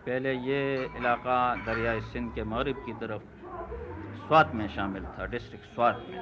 पहले 0.05 0.33
ये 0.33 0.61
इलाका 0.97 1.39
दरियाए 1.65 1.99
सिंध 2.03 2.33
के 2.35 2.43
मगरब 2.45 2.83
की 2.85 2.93
तरफ़ 3.01 3.21
स्वात 4.27 4.51
में 4.55 4.67
शामिल 4.69 5.03
था 5.17 5.25
डिस्ट्रिक्ट 5.27 5.65
स्वात 5.75 6.05
में। 6.09 6.19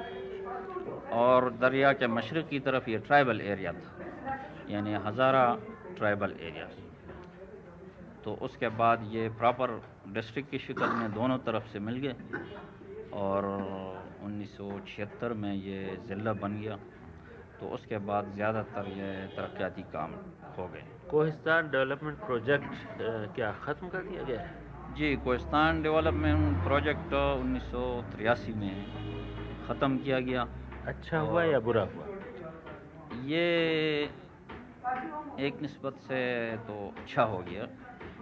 और 1.14 1.50
दरिया 1.60 1.92
के 1.92 2.06
मशरक़ 2.08 2.48
की 2.48 2.58
तरफ़ 2.60 2.90
ये 2.90 2.98
ट्राइबल 3.00 3.40
एरिया 3.42 3.72
था, 3.72 3.90
यानी 4.70 4.94
हज़ारा 5.06 5.44
ट्राइबल 5.96 6.34
एरिया 6.40 6.66
तो 8.24 8.32
उसके 8.42 8.68
बाद 8.78 9.08
ये 9.12 9.28
प्रॉपर 9.38 9.70
डिस्ट्रिक्ट 10.14 10.50
की 10.50 10.58
शक्ल 10.58 10.88
में 10.92 11.12
दोनों 11.14 11.38
तरफ़ 11.46 11.72
से 11.72 11.78
मिल 11.80 11.96
गए 11.96 12.14
और 13.20 13.46
1976 14.24 15.34
में 15.34 15.54
ये 15.54 15.96
ज़िला 16.08 16.32
बन 16.42 16.60
गया। 16.60 16.76
तो 17.60 17.68
उसके 17.74 17.98
बाद 18.06 18.32
ज़्यादातर 18.34 18.88
ये 18.98 19.10
तरक्याती 19.36 19.82
काम 19.92 20.14
हो 20.58 20.66
गए। 20.68 20.84
कोहिस्तान 21.10 21.70
डेवलपमेंट 21.70 22.18
प्रोजेक्ट 22.26 22.70
क्या 23.34 23.52
ख़त्म 23.64 23.88
कर 23.88 24.02
दिया 24.02 24.22
गया? 24.22 24.38
है 24.38 24.94
जी 24.94 25.14
कोहिस्तान 25.24 25.82
डेवलपमेंट 25.82 26.64
प्रोजेक्ट 26.64 27.14
उन्नीस 27.14 28.48
में 28.56 28.74
ख़त्म 29.68 29.98
किया 29.98 30.18
गया। 30.20 30.46
अच्छा 30.86 31.18
हुआ 31.20 31.44
या 31.44 31.60
बुरा 31.60 31.82
हुआ? 31.92 32.06
ये 33.26 33.46
एक 35.46 35.62
नस्बत 35.62 35.96
से 36.08 36.20
तो 36.66 36.74
अच्छा 36.96 37.22
हो 37.24 37.38
गया। 37.48 37.66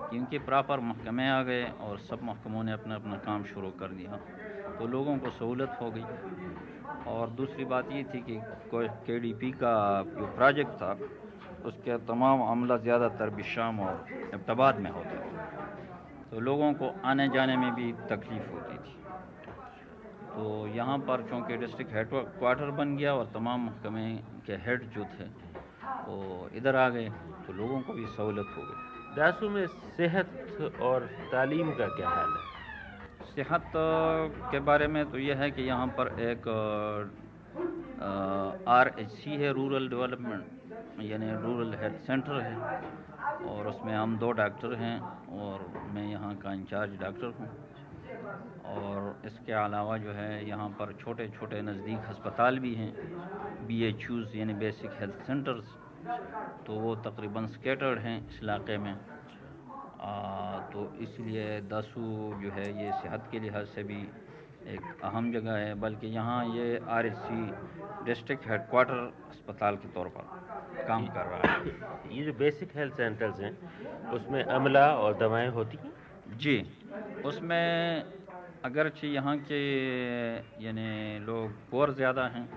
क्योंकि 0.08 0.38
प्रॉपर 0.40 0.80
महकमे 0.80 1.28
आ 1.28 1.42
गए 1.42 1.64
और 1.80 1.98
सब 2.00 2.22
महकमों 2.22 2.62
ने 2.64 2.72
अपना 2.72 2.94
अपना 2.94 3.16
काम 3.26 3.44
शुरू 3.44 3.70
कर 3.80 3.88
दिया। 3.92 4.18
तो 4.78 4.86
लोगों 4.86 5.16
को 5.18 5.30
सहूलत 5.30 5.76
हो 5.80 5.90
गई। 5.90 6.06
और 7.06 7.30
दूसरी 7.30 7.64
बात 7.64 7.90
ये 7.92 8.04
थी 8.04 8.20
कि 8.20 8.40
के 8.74 9.18
डी 9.20 9.32
पी 9.32 9.50
का 9.52 9.74
जो 10.18 10.26
प्रोजेक्ट 10.36 10.72
था, 10.72 10.92
उसके 11.66 11.96
तमाम 12.06 12.42
अमला 12.42 12.76
ज़्यादातर 12.78 13.30
बिशाम 13.30 13.80
और 13.80 14.04
अब्तबाद 14.34 14.78
में 14.78 14.90
होते 14.90 15.16
थे। 15.16 15.38
तो 16.30 16.40
लोगों 16.40 16.72
को 16.74 16.92
आने 17.04 17.28
जाने 17.28 17.56
में 17.56 17.74
भी 17.74 17.92
तकलीफ़ 18.10 18.50
होती 18.50 18.76
थी। 18.76 18.96
तो 20.34 20.66
यहाँ 20.68 20.98
पर 21.08 21.22
चूँकि 21.30 21.56
डिस्ट्रिक्ट 21.56 21.92
हेड 21.92 22.08
क्वार्टर 22.10 22.70
बन 22.72 22.96
गया 22.96 23.14
और 23.14 23.30
तमाम 23.34 23.66
महकमे 23.66 24.12
के 24.46 24.56
हेड 24.66 24.88
जो 24.90 25.04
थे, 25.06 25.24
वो 26.04 26.48
इधर 26.54 26.76
आ 26.76 26.88
गए 26.88 27.08
तो 27.46 27.52
लोगों 27.52 27.80
को 27.80 27.92
भी 27.92 28.06
सहूलत 28.08 28.54
हो 28.56 28.62
गई। 28.62 28.89
दासू 29.16 29.48
में 29.48 29.66
सेहत 29.96 30.78
और 30.82 31.06
तालीम 31.32 31.70
का 31.72 31.86
क्या 31.96 32.08
हाल 32.08 32.30
है? 32.30 32.48
सेहत 33.34 33.72
के 34.52 34.60
बारे 34.60 34.86
में 34.88 35.04
तो 35.10 35.18
यह 35.18 35.36
है 35.36 35.50
कि 35.50 35.62
यहाँ 35.62 35.86
पर 35.98 36.08
एक 36.20 36.48
आर 38.68 38.92
एच 38.98 39.10
सी 39.10 39.30
है, 39.32 39.52
रूरल 39.52 39.88
डेवलपमेंट, 39.88 40.44
यानी 41.02 41.30
रूरल 41.42 41.74
हेल्थ 41.80 42.06
सेंटर 42.06 42.40
है, 42.40 42.54
और 43.50 43.66
उसमें 43.68 43.94
हम 43.94 44.16
दो 44.18 44.30
डॉक्टर 44.32 44.74
हैं, 44.76 44.98
और 45.40 45.66
मैं 45.94 46.06
यहाँ 46.10 46.34
का 46.36 46.52
इंचार्ज 46.52 46.98
डॉक्टर 47.00 47.34
हूँ, 47.40 47.48
और 48.68 49.22
इसके 49.26 49.52
अलावा 49.54 49.96
जो 49.98 50.12
है 50.12 50.48
यहाँ 50.48 50.68
पर 50.78 50.92
छोटे 51.00 51.28
छोटे 51.38 51.60
नज़दीक 51.62 52.08
हस्पताल 52.08 52.58
भी 52.58 52.74
हैं 52.74 52.92
बी 53.66 53.82
एच 53.84 54.10
यूज़ 54.10 54.36
यानी 54.36 54.54
बेसिक 54.60 54.90
हेल्थ 55.00 55.26
सेंटर्स 55.26 55.76
तो 56.66 56.74
वो 56.74 56.94
तकरीबन 57.04 57.46
स्केटर्ड 57.48 57.98
हैं 57.98 58.16
इस 58.28 58.38
इलाके 58.42 58.76
में। 58.78 58.92
आ, 58.92 60.58
तो 60.72 60.84
इसलिए 61.02 61.60
दासू 61.70 62.02
जो 62.42 62.50
है 62.52 62.66
ये 62.82 62.92
सेहत 63.02 63.28
के 63.32 63.40
लिहाज 63.40 63.66
से 63.68 63.82
भी 63.82 64.00
एक 64.66 64.80
अहम 65.04 65.30
जगह 65.32 65.56
है 65.56 65.74
बल्कि 65.80 66.06
यहाँ 66.08 66.44
ये 66.48 66.80
R 66.88 67.06
S 67.06 67.18
C 67.18 67.40
district 68.04 68.48
headquarter 68.70 69.12
अस्पताल 69.30 69.76
के 69.76 69.88
तौर 69.94 70.08
पर 70.16 70.84
काम 70.88 71.06
कर 71.08 71.26
रहा 71.26 71.52
है। 71.52 71.58
ये 72.16 72.24
जो 72.24 72.32
बेसिक 72.38 72.76
हेल्थ 72.76 72.94
सेंटर्स 72.96 73.40
हैं 73.40 73.52
उसमें 74.12 74.42
अमला 74.44 74.86
और 74.96 75.18
दवाएँ 75.18 75.48
होती 75.50 75.76
हैं? 75.76 75.92
जी 76.38 76.56
उसमें 77.26 78.04
अगरचे 78.64 79.08
यहाँ 79.08 79.36
के 79.50 79.60
यानी 80.64 81.18
लोग 81.26 81.74
और 81.74 81.94
ज़्यादा 81.94 82.26
हैं। 82.28 82.48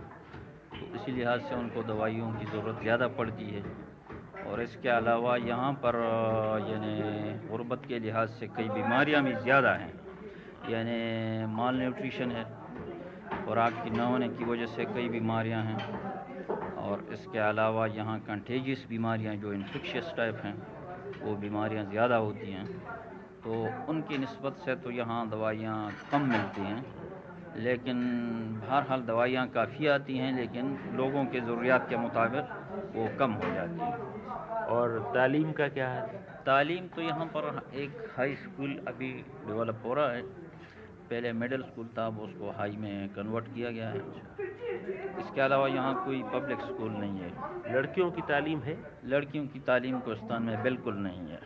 इसी 0.95 1.11
लिहाज 1.11 1.41
से 1.41 1.55
उनको 1.55 1.84
दवाइयों 1.84 2.31
की 2.34 2.45
ज़रूरत 2.45 2.81
ज़्यादा 2.81 3.07
पड़ती 3.17 3.49
है। 3.49 3.63
और 4.43 4.61
इसके 4.61 4.89
अलावा 4.89 5.36
यहाँ 5.38 5.71
पर 5.84 5.95
यानी 6.69 6.93
गुरबत 7.49 7.86
के 7.88 7.99
लिहाज 7.99 8.29
से 8.29 8.47
कई 8.47 8.69
बीमारियाँ 8.69 9.23
भी 9.23 9.34
ज़्यादा 9.36 9.71
हैं। 9.73 9.93
यानी 10.69 10.97
माल 11.53 11.75
न्यूट्रिशन 11.75 12.31
है, 12.31 12.43
खुराक 13.45 13.73
की 13.84 13.89
न 13.89 13.99
होने 14.01 14.27
की 14.29 14.45
वजह 14.45 14.65
से 14.75 14.86
कई 14.86 15.09
बीमारियाँ 15.09 15.63
हैं। 15.63 15.79
और 16.84 17.05
इसके 17.13 17.39
अलावा 17.39 17.86
यहाँ 17.88 18.19
कंटेजियस 18.19 18.86
बीमारियाँ 18.89 19.36
जो 19.36 19.53
इन्फेक्शस 19.53 20.13
टाइप 20.17 20.41
हैं, 20.43 20.55
वो 21.23 21.36
बीमारियाँ 21.38 21.86
ज़्यादा 21.86 22.15
होती 22.17 22.51
हैं। 22.51 22.65
तो 23.43 23.51
उनकी 23.89 24.17
नस्बत 24.17 24.61
से 24.65 24.75
तो 24.75 24.91
यहाँ 24.91 25.29
दवाइयाँ 25.29 25.77
कम 26.11 26.29
मिलती 26.29 26.61
हैं। 26.61 26.81
लेकिन 27.57 27.97
बहरहाल 28.61 29.01
दवाइयाँ 29.01 29.47
काफ़ी 29.47 29.87
आती 29.87 30.17
हैं 30.17 30.35
लेकिन 30.37 30.77
लोगों 30.95 31.25
के 31.25 31.39
ज़रूरियात 31.39 31.89
के 31.89 31.97
मुताबिक 31.97 32.45
वो 32.95 33.07
कम 33.19 33.31
हो 33.31 33.53
जाती 33.53 33.79
हैं। 33.79 33.97
और 34.67 35.11
तालीम 35.15 35.51
का 35.51 35.67
क्या 35.67 35.87
है? 35.87 36.01
तालीम 36.45 36.87
तो 36.87 37.01
यहाँ 37.01 37.25
पर 37.25 37.69
एक 37.73 38.13
हाई 38.17 38.35
स्कूल 38.35 38.79
अभी 38.87 39.11
डेवलप 39.47 39.81
हो 39.85 39.93
रहा 39.93 40.09
है। 40.09 40.21
पहले 41.09 41.33
मिडिल 41.33 41.61
स्कूल 41.61 41.89
था 41.97 42.05
अब 42.05 42.19
उसको 42.19 42.51
हाई 42.51 42.77
में 42.79 43.09
कन्वर्ट 43.09 43.45
किया 43.45 43.71
गया 43.71 43.89
है। 43.89 43.99
इसके 45.19 45.41
अलावा 45.41 45.67
यहाँ 45.67 46.05
कोई 46.05 46.23
पब्लिक 46.23 46.59
स्कूल 46.59 46.91
नहीं 46.91 47.19
है। 47.19 47.75
लड़कियों 47.75 48.11
की 48.11 48.21
तालीम 48.21 48.59
है? 48.59 48.77
लड़कियों 49.05 49.47
की 49.47 49.59
तालीम 49.59 49.99
कोस्तान 49.99 50.43
में 50.43 50.63
बिल्कुल 50.63 50.95
नहीं 50.95 51.27
है। 51.27 51.39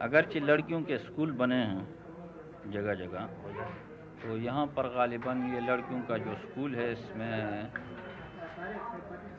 अगरचे 0.00 0.40
लड़कियों 0.40 0.82
के 0.82 0.98
स्कूल 0.98 1.32
बने 1.32 1.56
हैं 1.56 1.88
जगह 2.70 2.94
जगह 2.94 3.28
तो 4.22 4.36
यहाँ 4.38 4.66
पर 4.76 4.88
गालिबा 4.94 5.32
ये 5.48 5.60
लड़कियों 5.62 6.00
का 6.08 6.16
जो 6.18 6.34
स्कूल 6.38 6.74
है 6.74 6.92
इसमें 6.92 7.70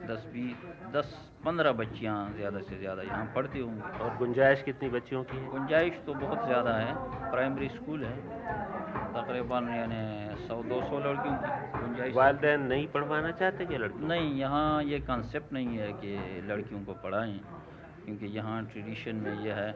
दस 0.10 0.24
बीस 0.34 0.58
दस 0.94 1.08
पंद्रह 1.46 1.72
बच्चियाँ 1.72 2.16
ज़्यादा 2.36 2.60
से 2.62 2.78
ज़्यादा 2.80 3.02
यहाँ 3.04 3.26
पढ़ती 3.36 3.60
होंगी। 3.60 4.00
और 4.00 4.16
गुंजाइश 4.18 4.62
कितनी 4.64 4.90
बच्चियों 4.90 5.24
की 5.24 5.38
है? 5.38 5.50
गुंजाइश 5.50 6.00
तो 6.06 6.14
बहुत 6.16 6.46
ज़्यादा 6.46 6.74
है। 6.74 6.94
प्राइमरी 7.32 7.70
स्कूल 7.70 8.04
है। 8.04 8.16
तकरीबन 9.14 9.68
यानी 9.70 10.48
सौ 10.48 10.62
दो 10.64 10.82
सौ 10.90 11.00
लड़कियों 11.00 11.36
की 11.36 11.80
गुंजाइश 11.80 12.16
वालदेन 12.16 12.62
नहीं 12.64 12.88
पढ़वाना 12.88 13.32
चाहते 13.34 13.66
क्या 13.66 13.78
लड़की 13.78 14.06
नहीं 14.08 14.34
यहाँ 14.40 14.84
ये 14.86 15.00
कंसेप्ट 15.12 15.54
नहीं 15.54 15.78
है 15.78 15.92
कि 16.02 16.16
लड़कियों 16.50 16.84
को 16.86 16.94
पढ़ाएँ 17.04 17.40
क्योंकि 18.06 18.26
यहाँ 18.38 18.66
ट्रेडिशन 18.66 19.16
में 19.26 19.46
यह 19.46 19.56
है 19.56 19.72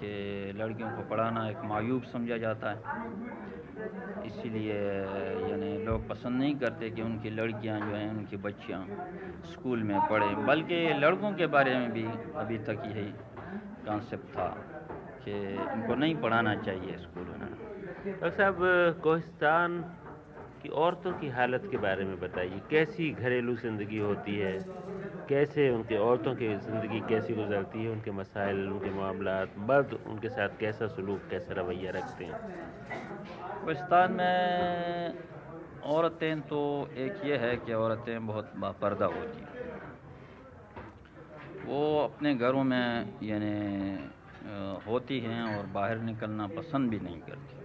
कि 0.00 0.10
लड़कियों 0.58 0.90
को 0.90 1.08
पढ़ाना 1.10 1.48
एक 1.50 1.64
मायूब 1.64 2.02
समझा 2.12 2.36
जाता 2.38 2.70
है। 2.70 2.78
इसीलिए, 4.26 4.74
यानी 5.50 5.76
लोग 5.84 6.08
पसंद 6.08 6.40
नहीं 6.40 6.54
करते 6.58 6.90
कि 6.90 7.02
उनकी 7.02 7.30
लड़कियाँ 7.30 7.78
जो 7.80 7.94
हैं, 7.96 8.10
उनकी 8.10 8.36
बच्चियाँ 8.46 8.80
स्कूल 9.52 9.82
में 9.82 10.00
पढ़ें। 10.08 10.46
बल्कि 10.46 10.78
लड़कों 11.00 11.32
के 11.34 11.46
बारे 11.46 11.76
में 11.78 11.92
भी 11.92 12.04
अभी 12.40 12.58
तक 12.68 12.82
यही 12.86 13.10
कॉन्सेप्ट 13.86 14.34
था 14.36 14.48
कि 15.24 15.32
इनको 15.74 15.94
नहीं 15.94 16.14
पढ़ाना 16.22 16.54
चाहिए 16.62 16.96
स्कूल 16.98 17.26
में। 17.40 17.48
डॉक्टर 17.48 18.30
साहब, 18.30 18.56
कोहिस्तान 19.02 19.80
की 20.62 20.68
औरतों 20.84 21.12
की 21.20 21.28
हालत 21.30 21.68
के 21.70 21.76
बारे 21.78 22.04
में 22.04 22.18
बताइए। 22.20 22.60
कैसी 22.70 23.10
घरेलू 23.12 23.54
ज़िंदगी 23.56 23.98
होती 23.98 24.36
है? 24.36 24.52
कैसे 25.28 25.68
उनके 25.70 25.96
औरतों 25.98 26.34
की 26.34 26.54
ज़िंदगी 26.56 27.00
कैसी 27.08 27.34
गुजरती 27.34 27.84
है? 27.84 27.90
उनके 27.90 28.10
मसाइल, 28.10 28.66
उनके 28.68 28.90
मामला 28.90 29.40
मर्द 29.68 29.98
उनके 30.06 30.28
साथ 30.28 30.60
कैसा 30.60 30.86
सलूक, 30.96 31.20
कैसा 31.30 31.60
रवैया 31.60 31.90
रखते 31.98 32.24
हैं? 32.24 32.38
पाकिस्तान 33.58 34.12
में 34.12 35.14
औरतें 35.84 36.40
तो 36.40 36.58
एक 36.96 37.24
ये 37.24 37.36
है 37.36 37.56
कि 37.56 37.72
औरतें 37.72 38.26
बहुत 38.26 38.52
बापर्दा 38.56 39.06
होती 39.06 39.40
हैं। 39.40 39.48
वो 41.66 41.80
अपने 42.04 42.34
घरों 42.34 42.64
में 42.64 43.18
यानी 43.22 43.56
होती 44.86 45.18
हैं 45.20 45.42
और 45.48 45.66
बाहर 45.66 45.98
निकलना 46.00 46.46
पसंद 46.56 46.90
भी 46.90 46.98
नहीं 47.00 47.20
करती। 47.20 47.56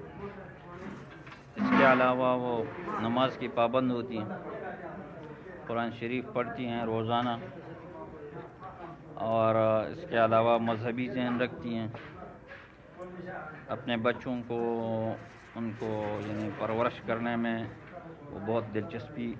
इसके 1.61 1.83
अलावा 1.83 2.33
वो 2.35 2.53
नमाज़ 3.01 3.37
की 3.39 3.47
पाबंद 3.57 3.91
होती 3.91 4.17
हैं, 4.17 4.39
कुरान 5.67 5.91
शरीफ 5.91 6.31
पढ़ती 6.35 6.65
हैं 6.65 6.85
रोज़ाना, 6.85 7.39
और 9.23 9.51
इसके 9.91 10.17
अलावा 10.17 10.57
मजहबी 10.61 11.07
जहन 11.07 11.39
रखती 11.39 11.75
हैं। 11.75 11.93
अपने 13.69 13.97
बच्चों 13.99 14.35
को 14.41 14.59
उनको, 15.57 15.87
यानी 16.27 16.49
परवरिश 16.49 16.99
करने 17.07 17.35
में 17.35 17.71
वो 18.29 18.39
बहुत 18.39 18.63
दिलचस्पी 18.63 19.37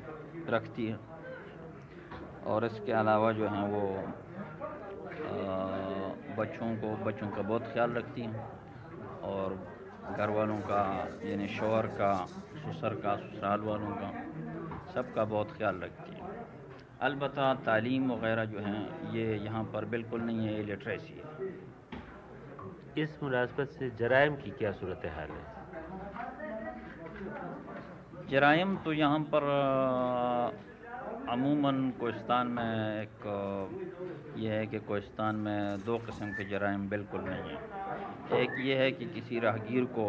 रखती 0.49 0.86
है। 0.88 0.97
और 2.45 2.66
इसके 2.66 2.91
अलावा 2.91 3.32
जो 3.32 3.47
हैं 3.47 3.68
वो 3.68 4.14
बच्चों 6.38 6.76
को, 6.76 6.95
बच्चों 7.05 7.28
का 7.28 7.41
बहुत 7.41 7.64
ख्याल 7.74 7.91
रखती 7.91 8.22
हैं। 8.22 8.47
और 9.22 9.55
घर 10.18 10.30
वालों 10.30 10.57
का, 10.57 10.82
यानी 11.24 11.47
शोहर 11.47 11.88
का, 11.88 12.26
ससुर 12.57 12.93
का, 12.95 13.16
ससुराल 13.16 13.61
वालों 13.61 13.91
का, 13.91 14.11
सबका 14.93 15.26
बहुत 15.26 15.57
ख्याल 15.57 15.80
रखती 15.80 16.11
है। 16.11 16.22
अलबत् 17.01 17.66
तालीम 17.66 18.11
वगैरह 18.11 18.45
जो 18.45 18.59
हैं, 18.59 19.11
ये 19.11 19.38
यहाँ 19.38 19.64
पर 19.64 19.86
बिल्कुल 19.86 20.22
नहीं 20.22 20.47
है 20.47 20.64
लिटरेसी 20.64 21.14
है। 21.14 21.53
इस 23.03 23.24
मुनासबत 23.24 23.68
से 23.70 23.89
जराइम 23.89 24.36
की 24.36 24.51
क्या 24.51 24.72
सूरत 24.72 25.01
हाल 25.05 25.30
है? 25.30 25.53
जराइम 28.30 28.76
तो 28.78 28.93
यहाँ 28.93 29.19
पर 29.34 29.43
अमूमन 31.30 31.89
कोस्तान 31.99 32.47
में 32.47 33.01
एक 33.01 33.26
ये 34.38 34.49
है 34.49 34.65
कि 34.67 34.80
कोस्तान 34.80 35.36
में 35.36 35.84
दो 35.86 35.97
किस्म 35.97 36.28
के 36.32 36.43
जराइम 36.49 36.88
बिल्कुल 36.89 37.21
नहीं 37.21 37.51
हैं। 37.51 38.39
एक 38.39 38.55
ये 38.59 38.76
है 38.76 38.91
कि 38.91 39.05
किसी 39.05 39.39
राहगीर 39.39 39.84
को 39.97 40.05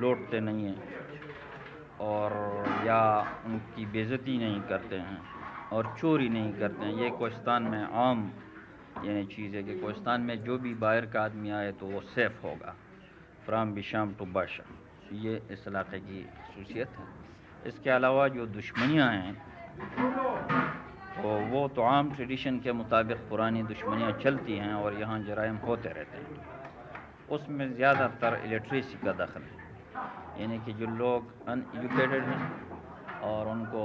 लौटते 0.00 0.40
नहीं 0.40 0.64
हैं 0.64 0.80
और 2.00 2.32
या 2.86 3.00
उनकी 3.46 3.86
बेज़ती 3.86 4.38
नहीं 4.38 4.60
करते 4.60 4.96
हैं 4.96 5.20
और 5.72 5.94
चोरी 6.00 6.28
नहीं 6.28 6.52
करते 6.52 6.84
हैं। 6.84 6.94
ये 7.02 7.10
कोस्तान 7.18 7.62
में 7.62 7.82
आम, 7.82 8.30
यानी 9.04 9.24
चीज़ 9.26 9.56
है 9.56 9.62
कि 9.62 9.74
कोस्तान 9.80 10.20
में 10.20 10.44
जो 10.44 10.58
भी 10.58 10.74
बाहर 10.76 11.06
का 11.06 11.24
आदमी 11.24 11.50
आए 11.50 11.72
तो 11.72 11.86
वो 11.86 12.00
सेफ़ 12.14 12.46
होगा। 12.46 12.74
फ्राम 13.46 13.74
बिशाम 13.74 14.14
टू 14.14 14.24
बाशा 14.34 14.64
ये 15.14 15.40
इस 15.52 15.66
इलाके 15.68 15.98
की 16.00 16.22
खसूसियत 16.22 16.88
है। 16.98 17.06
इसके 17.64 17.90
अलावा 17.90 18.26
जो 18.28 18.46
दुश्मनियाँ 18.48 19.10
हैं 19.12 19.34
तो 21.14 21.28
वो 21.48 21.66
तो 21.68 21.82
आम 21.84 22.10
ट्रेडिशन 22.14 22.58
के 22.60 22.72
मुताबिक 22.72 23.16
पुरानी 23.30 23.62
दुश्मनियाँ 23.62 24.12
चलती 24.22 24.56
हैं 24.58 24.72
और 24.74 24.94
यहाँ 25.00 25.18
जराइम 25.24 25.56
होते 25.58 25.88
रहते 25.88 26.18
हैं। 26.18 26.30
उसमें 27.30 27.74
ज़्यादातर 27.74 28.40
इलेक्ट्रिसी 28.46 28.98
का 29.04 29.12
दखल 29.14 29.42
है। 29.42 30.40
यानी 30.40 30.58
कि 30.58 30.72
जो 30.72 30.86
लोग 30.88 31.30
अनएजुकेटेड 31.48 32.24
हैं 32.24 32.40
और 33.22 33.48
उनको, 33.48 33.82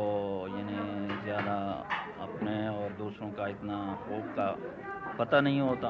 यानी 0.49 1.23
ज़्यादा 1.23 1.55
अपने 2.19 2.57
और 2.69 2.93
दूसरों 2.99 3.30
का 3.32 3.47
इतना 3.47 3.78
खूब 4.05 4.23
का 4.39 4.49
पता 5.19 5.41
नहीं 5.41 5.61
होता 5.61 5.89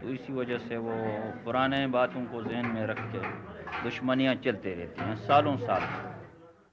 तो 0.00 0.08
इसी 0.08 0.32
वजह 0.32 0.58
से 0.58 0.76
वो 0.76 0.92
पुराने 1.44 1.86
बातों 1.86 2.24
को 2.26 2.42
जहन 2.42 2.66
में 2.66 2.86
रख 2.86 3.00
के 3.00 3.18
दुश्मनियाँ 3.82 4.34
चलते 4.34 4.74
रहती 4.74 5.02
हैं, 5.02 5.16
सालों 5.16 5.56
साल। 5.56 6.14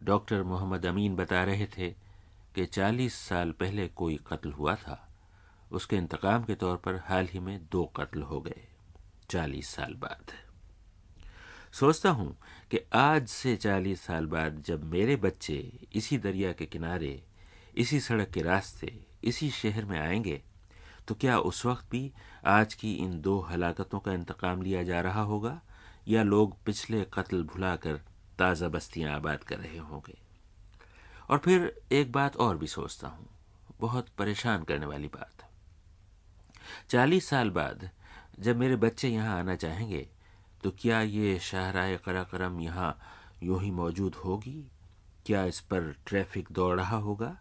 डॉक्टर 0.04 0.44
मोहम्मद 0.44 0.86
अमीन 0.86 1.16
बता 1.16 1.44
रहे 1.44 1.66
थे 1.66 1.90
कि 2.56 2.66
40 2.66 3.14
साल 3.16 3.52
पहले 3.52 3.88
कोई 3.88 4.20
कत्ल 4.28 4.52
हुआ 4.52 4.76
था। 4.76 5.10
उसके 5.72 5.96
इंतकाम 5.96 6.44
के 6.44 6.56
तौर 6.56 6.78
पर 6.78 6.96
हाल 6.96 7.28
ही 7.28 7.40
में 7.40 7.60
दो 7.72 7.86
कत्ल 7.86 8.22
हो 8.22 8.42
गए 8.42 8.68
40 9.30 9.70
साल 9.70 9.94
बाद। 9.94 10.32
सोचता 11.74 12.10
हूँ 12.10 12.38
कि 12.72 12.80
आज 12.94 13.28
से 13.28 13.56
40 13.56 14.02
साल 14.02 14.26
बाद 14.26 14.64
जब 14.66 14.84
मेरे 14.84 15.16
बच्चे 15.16 15.80
इसी 15.94 16.18
दरिया 16.18 16.52
के 16.52 16.66
किनारे, 16.66 17.24
इसी 17.78 18.00
सड़क 18.00 18.30
के 18.30 18.42
रास्ते, 18.42 19.00
इसी 19.24 19.50
शहर 19.50 19.86
में 19.86 20.00
आएँगे 20.00 20.42
तो 21.08 21.16
क्या 21.16 21.38
उस 21.40 21.66
वक्त 21.66 21.86
भी 21.92 22.12
आज 22.48 22.74
की 22.74 22.94
इन 22.96 23.20
दो 23.22 23.40
हलाकतों 23.42 24.00
का 24.00 24.14
इंतकाम 24.14 24.62
लिया 24.62 24.84
जा 24.84 25.00
रहा 25.02 25.22
होगा, 25.24 25.60
या 26.08 26.24
लोग 26.24 26.56
पिछले 26.66 27.06
कत्ल 27.14 27.44
भुलाकर 27.46 28.02
ताज़ा 28.40 28.68
बस्तियाँ 28.70 29.16
आबाद 29.16 29.44
कर 29.44 29.58
रहे 29.58 29.78
होंगे? 29.80 30.18
और 31.30 31.38
फिर 31.38 31.74
एक 31.92 32.12
बात 32.12 32.36
और 32.38 32.58
भी 32.58 32.68
सोचता 32.68 33.08
हूँ, 33.08 33.28
बहुत 33.80 34.10
परेशान 34.18 34.64
करने 34.64 34.86
वाली 34.86 35.08
बात। 35.10 35.46
चालीस 36.90 37.30
साल 37.30 37.50
बाद 37.52 37.90
जब 38.40 38.58
मेरे 38.58 38.76
बच्चे 38.78 39.10
यहाँ 39.10 39.38
आना 39.40 39.56
चाहेंगे 39.56 40.08
तो 40.64 40.72
क्या 40.80 41.02
ये 41.02 41.38
शाहराय 41.42 41.98
कराकरम 41.98 42.60
यहाँ 42.62 42.98
यूँ 43.44 43.62
ही 43.62 43.72
मौजूद 43.72 44.16
होगी? 44.16 44.64
क्या 45.26 45.44
इस 45.46 45.60
पर 45.62 45.94
ट्रैफ़िक 46.08 46.48
दौड़ 46.52 46.76
रहा 46.80 46.98
होगा? 46.98 47.36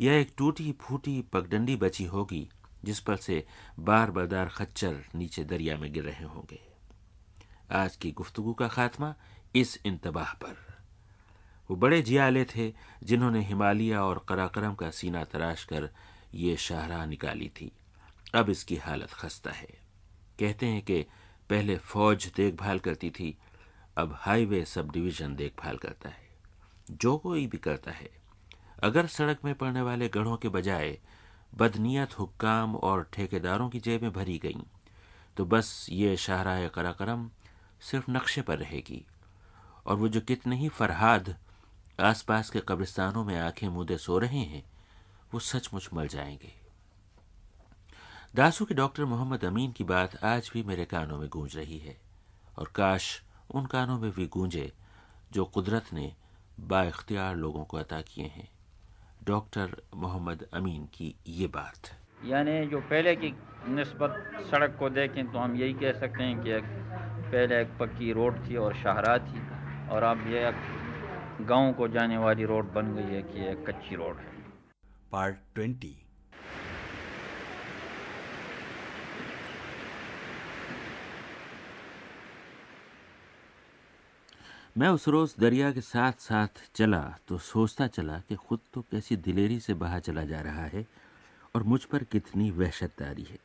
या 0.00 0.12
एक 0.12 0.32
टूटी 0.38 0.72
फूटी 0.80 1.20
पगडंडी 1.32 1.76
बची 1.76 2.04
होगी 2.06 2.48
जिस 2.84 3.00
पर 3.00 3.16
से 3.16 3.46
बार 3.78 4.10
बरदार 4.10 4.48
खच्चर 4.48 5.04
नीचे 5.14 5.44
दरिया 5.44 5.76
में 5.76 5.92
गिर 5.92 6.04
रहे 6.04 6.24
होंगे। 6.24 6.60
आज 7.72 7.96
की 7.96 8.12
गुफ्तगु 8.12 8.54
का 8.54 8.68
खात्मा 8.68 9.14
इस 9.56 9.80
इंतबाह 9.86 10.32
पर। 10.32 10.82
वो 11.70 11.76
बड़े 11.76 12.02
जियाले 12.02 12.44
थे, 12.44 12.72
जिन्होंने 13.02 13.44
हिमालय 13.44 13.94
और 13.94 14.26
कराकरम 14.28 14.74
का 14.74 14.90
सीना 14.90 15.24
तराश 15.24 15.64
कर 15.64 15.90
ये 16.34 16.56
शाहराह 16.56 17.06
निकाली 17.06 17.48
थी। 17.48 17.72
अब 18.34 18.50
इसकी 18.50 18.76
हालत 18.76 19.10
खस्ता 19.10 19.50
है। 19.50 19.68
कहते 20.40 20.66
हैं 20.66 20.82
कि 20.82 21.02
पहले 21.50 21.76
फौज 21.76 22.32
देखभाल 22.36 22.78
करती 22.78 23.10
थी, 23.10 23.38
अब 23.96 24.12
हाईवे 24.18 24.64
सब 24.64 24.90
डिवीज़न 24.90 25.36
देखभाल 25.36 25.76
करता 25.76 26.08
है। 26.08 26.28
जो 26.90 27.18
कोई 27.18 27.46
भी 27.46 27.58
करता 27.58 27.90
है, 27.90 28.10
अगर 28.82 29.06
सड़क 29.06 29.38
में 29.44 29.54
पड़ने 29.54 29.80
वाले 29.80 30.08
गढ़ों 30.08 30.36
के 30.36 30.48
बजाय 30.48 30.98
बदनीयत, 31.54 32.18
हुक्काम 32.18 32.76
और 32.76 33.10
ठेकेदारों 33.12 33.70
की 33.70 33.80
जेबें 33.80 34.12
भरी 34.12 34.38
गईं। 34.38 34.62
तो 35.36 35.44
बस 35.44 35.86
ये 35.90 36.16
शाहराह 36.16 36.68
कराकरम 36.68 37.30
सिर्फ़ 37.80 38.10
नक्शे 38.10 38.42
पर 38.42 38.58
रहेगी। 38.58 39.06
और 39.86 39.96
वो 39.96 40.08
जो 40.08 40.20
कितने 40.20 40.56
ही 40.56 40.68
फरहाद 40.68 41.36
आसपास 42.00 42.50
के 42.50 42.60
कब्रिस्तानों 42.60 43.24
में 43.24 43.38
आँखें 43.38 43.68
मुदे 43.68 43.98
सो 43.98 44.18
रहे 44.18 44.38
हैं, 44.38 44.70
वो 45.34 45.40
सचमुच 45.40 45.90
मर 45.94 46.06
जाएँगे। 46.06 46.52
दासू 48.34 48.64
के 48.64 48.74
डॉक्टर 48.74 49.04
मोहम्मद 49.04 49.44
अमीन 49.44 49.72
की 49.72 49.84
बात 49.84 50.24
आज 50.24 50.50
भी 50.52 50.62
मेरे 50.62 50.84
कानों 50.84 51.18
में 51.18 51.28
गूंज 51.28 51.56
रही 51.56 51.78
है। 51.78 52.00
और 52.58 52.72
काश 52.74 53.22
उन 53.50 53.66
कानों 53.66 53.98
में 53.98 54.10
भी 54.10 54.26
गूंजे 54.26 54.72
जो 55.32 55.44
कुदरत 55.44 55.84
ने 55.92 56.14
बाख्तियार 56.60 57.36
लोगों 57.36 57.64
को 57.64 57.76
अता 57.76 58.00
किए 58.00 58.26
हैं। 58.26 58.53
डॉक्टर 59.26 59.82
मोहम्मद 59.94 60.42
अमीन 60.54 60.84
की 60.86 61.14
ये 61.26 61.46
बात। 61.46 61.88
यानी 62.24 62.66
जो 62.66 62.80
पहले 62.80 63.14
की 63.16 63.32
नस्बत 63.68 64.44
सड़क 64.50 64.76
को 64.78 64.90
देखें 64.90 65.32
तो 65.32 65.38
हम 65.38 65.56
यही 65.56 65.72
कह 65.72 65.92
सकते 65.92 66.22
हैं 66.22 66.42
कि 66.42 66.50
एक 66.50 66.64
पहले 67.32 67.60
एक 67.60 67.68
पक्की 67.80 68.12
रोड 68.12 68.48
थी 68.48 68.56
और 68.56 68.74
शाहरा 68.74 69.16
थी 69.18 69.42
और 69.88 70.02
अब 70.02 70.26
यह 70.26 70.50
गाँव 71.40 71.72
को 71.72 71.88
जाने 71.88 72.18
वाली 72.18 72.44
रोड 72.44 72.72
बन 72.72 72.94
गई 72.94 73.14
है 73.14 73.22
कि 73.22 73.46
एक 73.48 73.66
कच्ची 73.66 73.94
रोड 73.94 74.16
है। 74.16 74.32
Part 75.12 75.36
twenty. 75.54 76.03
मैं 84.78 84.88
उस 84.88 85.08
रोज 85.08 85.34
दरिया 85.38 85.72
के 85.72 85.80
साथ 85.80 86.12
साथ 86.12 86.70
चला 86.74 87.18
तो 87.28 87.38
सोचता 87.38 87.86
चला 87.86 88.18
कि 88.18 88.34
खुद 88.34 88.58
तो 88.74 88.80
कैसी 88.80 89.16
दिलेरी 89.16 89.60
से 89.60 89.74
बहा 89.74 89.98
चला 89.98 90.24
जा 90.24 90.40
रहा 90.40 90.64
है 90.64 90.86
और 91.54 91.62
मुझ 91.62 91.84
पर 91.84 92.02
कितनी 92.02 92.50
वहशतदारी 92.50 93.22
है। 93.22 93.38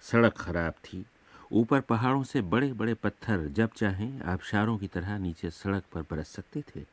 सड़क 0.00 0.32
खराब 0.32 0.72
थी, 0.72 1.04
ऊपर 1.52 1.80
पहाड़ों 1.80 2.22
से 2.22 2.40
बड़े 2.40 2.72
बड़े 2.72 2.94
पत्थर 2.94 3.46
जब 3.48 3.70
चाहें 3.76 4.20
आबशारों 4.20 4.78
की 4.78 4.86
तरह 4.86 5.18
नीचे 5.18 5.50
सड़क 5.50 5.84
पर 5.92 6.02
बरस 6.02 6.28
सकते 6.28 6.60
थे। 6.60 6.84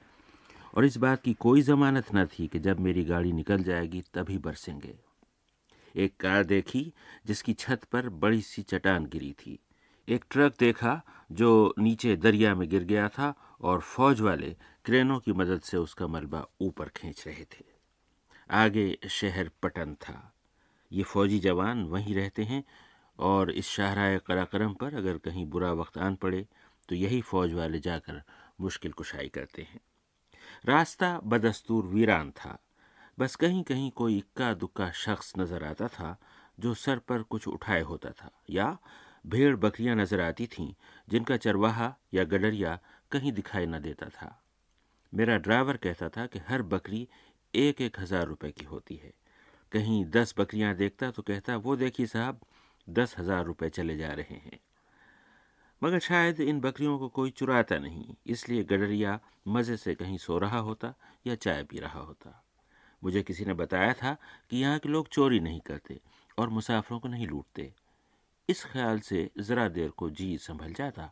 और 0.76 0.86
इस 0.86 0.98
बात 0.98 1.22
की 1.22 1.34
कोई 1.34 1.62
जमानत 1.62 2.06
न 2.16 2.26
थी 2.26 2.48
कि 2.48 2.60
जब 2.60 2.80
मेरी 2.80 3.04
गाड़ी 3.04 3.32
निकल 3.32 3.64
जाएगी 3.64 4.02
तभी 4.14 4.38
बरसेंगे। 4.38 4.96
एक 5.96 6.18
कार 6.20 6.44
देखी 6.44 6.94
जिसकी 7.26 7.54
छत 7.54 7.84
पर 7.84 8.10
बड़ी 8.10 8.42
सी 8.42 8.62
चट्टान 8.62 9.06
गिरी 9.06 9.32
थी। 9.32 9.60
एक 10.08 10.26
ट्रक 10.32 10.56
देखा 10.60 11.02
जो 11.32 11.74
नीचे 11.80 12.16
दरिया 12.16 12.56
में 12.56 12.70
गिर 12.70 12.84
गया 12.84 13.10
था 13.10 13.34
और 13.62 13.80
फौज 13.82 14.22
वाले 14.22 14.56
क्रेनों 14.86 15.20
की 15.20 15.34
मदद 15.34 15.62
से 15.62 15.78
उसका 15.78 16.08
मलबा 16.08 16.46
ऊपर 16.62 16.90
खींच 16.90 17.24
रहे 17.28 17.44
थे। 17.44 17.64
आगे 18.50 18.98
शहर 19.10 19.50
पटन 19.64 19.94
था। 20.02 20.32
ये 20.92 21.04
फौजी 21.04 21.40
जवान 21.40 21.84
वहीं 21.84 22.16
रहते 22.16 22.44
हैं 22.44 22.64
और 23.20 23.52
इस 23.52 23.68
शाहराय 23.68 24.20
कराक्रम 24.28 24.74
पर 24.74 24.96
अगर 24.96 25.18
कहीं 25.18 25.46
बुरा 25.46 25.72
वक्त 25.74 25.98
आन 25.98 26.16
पड़े 26.16 26.46
तो 26.90 26.96
यही 26.96 27.22
फौज 27.22 27.54
वाले 27.54 27.80
जाकर 27.80 28.22
मुश्किल 28.62 28.92
कुशाई 28.92 29.30
करते 29.30 29.62
हैं। 29.62 29.80
रास्ता 30.66 31.20
बदस्तूर 31.24 31.86
वीरान 31.86 32.32
था। 32.32 32.58
बस 33.18 33.36
कहीं 33.36 33.64
कहीं 33.64 33.90
कोई 33.92 34.18
इक्का 34.18 34.54
दुक्का 34.54 34.90
शख्स 34.92 35.34
नज़र 35.38 35.64
आता 35.64 35.88
था, 35.88 36.18
जो 36.60 36.74
सर 36.74 37.00
पर 37.00 37.22
कुछ 37.24 37.48
उठाए 37.48 37.82
होता 37.82 38.10
था, 38.12 38.32
या 38.50 38.78
भेड़ 39.26 39.56
बकरियाँ 39.56 39.96
नज़र 39.96 40.22
आती 40.22 40.48
थीं, 40.48 40.74
जिनका 41.08 41.38
चरवाहा 41.38 41.94
या 42.14 42.24
गडरिया 42.24 42.80
कहीं 43.16 43.32
दिखाई 43.32 43.66
न 43.66 43.80
देता 43.80 44.10
था। 44.10 44.36
मेरा 45.14 45.38
ड्राइवर 45.38 45.78
कहता 45.78 46.10
था 46.10 46.26
कि 46.28 46.40
हर 46.48 46.62
बकरी 46.64 47.08
एक 47.54 47.82
एक 47.82 48.00
हज़ार 48.00 48.26
रुपये 48.28 48.52
की 48.52 48.66
होती 48.66 48.96
है। 48.96 49.14
कहीं 49.72 50.04
दस 50.06 50.34
बकरियाँ 50.38 50.76
देखता 50.76 51.12
तो 51.12 51.22
कहता, 51.22 51.56
वो 51.58 51.76
देखिए 51.76 52.06
साहब, 52.06 52.40
दस 52.88 53.16
हज़ार 53.20 53.46
रुपये 53.46 53.70
चले 53.70 53.98
जा 53.98 54.12
रहे 54.14 54.36
हैं। 54.36 54.60
मगर 55.82 56.00
शायद 56.00 56.40
इन 56.40 56.60
बकरियों 56.60 56.98
को 57.00 57.08
कोई 57.10 57.30
चुराता 57.32 57.78
नहीं, 57.78 58.16
इसलिए 58.28 58.64
गडरिया 58.64 59.20
मज़े 59.48 59.78
से 59.78 59.96
कहीं 59.96 60.18
सो 60.18 60.38
रहा 60.38 60.60
होता 60.60 60.94
या 61.28 61.36
चाय 61.36 61.64
पी 61.64 61.80
रहा 61.80 62.00
होता। 62.00 62.42
मुझे 63.02 63.24
किसी 63.24 63.46
ने 63.46 63.54
बताया 63.54 63.94
था 63.94 64.16
कि 64.50 64.58
यहाँ 64.58 64.80
के 64.80 64.90
लोग 64.90 65.08
चोरी 65.08 65.40
नहीं 65.40 65.60
करते 65.60 66.00
और 66.38 66.50
मुसाफरों 66.50 67.00
को 67.00 67.08
नहीं 67.08 67.28
लूटते। 67.28 67.72
इस 68.50 68.64
ख्याल 68.66 69.00
से 69.00 69.30
ज़रा 69.40 69.68
देर 69.70 69.90
को 69.90 70.10
जी 70.10 70.38
संभल 70.38 70.74
जाता 70.74 71.12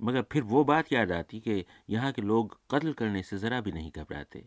मगर 0.00 0.22
फिर 0.32 0.42
वो 0.42 0.64
बात 0.64 0.92
याद 0.92 1.12
आती 1.12 1.40
कि 1.40 1.64
यहाँ 1.90 2.12
के 2.12 2.22
लोग 2.22 2.58
कत्ल 2.70 2.92
करने 2.92 3.22
से 3.22 3.38
ज़रा 3.38 3.60
भी 3.60 3.72
नहीं 3.72 3.90
घबराते। 3.92 4.44